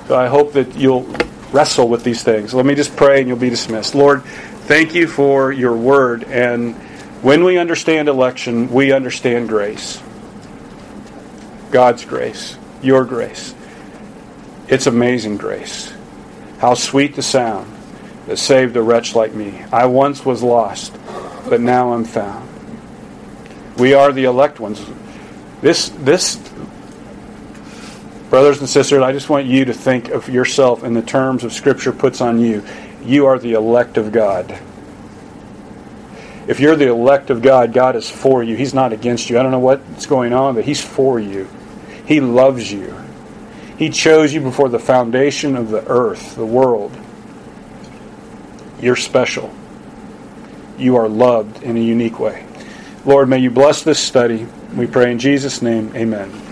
So 0.07 0.19
I 0.19 0.27
hope 0.27 0.53
that 0.53 0.77
you'll 0.77 1.07
wrestle 1.53 1.89
with 1.89 2.05
these 2.05 2.23
things. 2.23 2.55
Let 2.55 2.67
me 2.67 2.75
just 2.75 2.97
pray 2.97 3.21
and 3.21 3.29
you'll 3.29 3.39
be 3.39 3.51
dismissed. 3.51 3.95
Lord, 3.95 4.23
thank 4.23 4.95
you 4.95 5.07
for 5.07 5.53
your 5.53 5.77
word. 5.77 6.25
And 6.25 6.75
when 7.23 7.45
we 7.45 7.59
understand 7.59 8.09
election, 8.09 8.71
we 8.71 8.93
understand 8.93 9.49
grace. 9.49 10.03
God's 11.71 12.05
grace, 12.05 12.57
your 12.83 13.05
grace. 13.05 13.55
It's 14.69 14.87
amazing 14.87 15.37
grace. 15.37 15.93
How 16.59 16.75
sweet 16.75 17.17
the 17.17 17.23
sound 17.23 17.73
that 18.27 18.39
saved 18.39 18.77
a 18.77 18.83
wretch 18.83 19.15
like 19.15 19.35
me. 19.35 19.63
I 19.73 19.87
once 19.87 20.25
was 20.25 20.43
lost, 20.43 20.97
but 21.49 21.61
now 21.61 21.93
I'm 21.93 22.05
found. 22.05 22.49
We 23.79 23.95
are 23.95 24.13
the 24.13 24.25
elect 24.25 24.61
ones. 24.61 24.85
This 25.63 25.89
this 25.91 26.37
Brothers 28.31 28.61
and 28.61 28.69
sisters, 28.69 29.03
I 29.03 29.11
just 29.11 29.29
want 29.29 29.47
you 29.47 29.65
to 29.65 29.75
think 29.75 30.09
of 30.09 30.29
yourself 30.29 30.85
in 30.85 30.95
the 30.95 31.03
terms 31.03 31.43
of 31.43 31.53
Scripture 31.53 31.93
puts 31.93 32.21
on 32.21 32.41
you. 32.41 32.65
You 33.03 33.27
are 33.27 33.41
the 33.41 33.55
elect 33.55 33.99
of 33.99 34.13
God. 34.13 34.57
If 36.47 36.61
you're 36.61 36.77
the 36.77 36.89
elect 36.89 37.31
of 37.31 37.43
God, 37.43 37.73
God 37.73 37.97
is 37.97 38.09
for 38.09 38.45
you. 38.45 38.57
He's 38.57 38.73
not 38.73 38.93
against 38.93 39.31
you. 39.31 39.39
I 39.39 39.43
don't 39.43 39.51
know 39.51 39.59
what's 39.59 40.07
going 40.07 40.33
on, 40.33 40.55
but 40.55 40.65
He's 40.65 40.81
for 40.81 41.19
you. 41.19 41.49
He 42.07 42.21
loves 42.21 42.73
you. 42.73 42.95
He 43.77 43.91
chose 43.91 44.33
you 44.33 44.41
before 44.41 44.69
the 44.69 44.79
foundation 44.79 45.57
of 45.57 45.71
the 45.71 45.85
earth, 45.89 46.37
the 46.37 46.47
world. 46.47 46.97
You're 48.81 48.97
special. 48.97 49.53
You 50.79 50.97
are 50.97 51.09
loved 51.09 51.65
in 51.65 51.77
a 51.77 51.81
unique 51.81 52.21
way. 52.21 52.47
Lord, 53.05 53.29
may 53.29 53.39
you 53.39 53.51
bless 53.51 53.83
this 53.83 53.99
study. 53.99 54.47
We 54.77 54.87
pray 54.87 55.11
in 55.11 55.19
Jesus' 55.19 55.63
name. 55.63 55.91
Amen. 55.97 56.41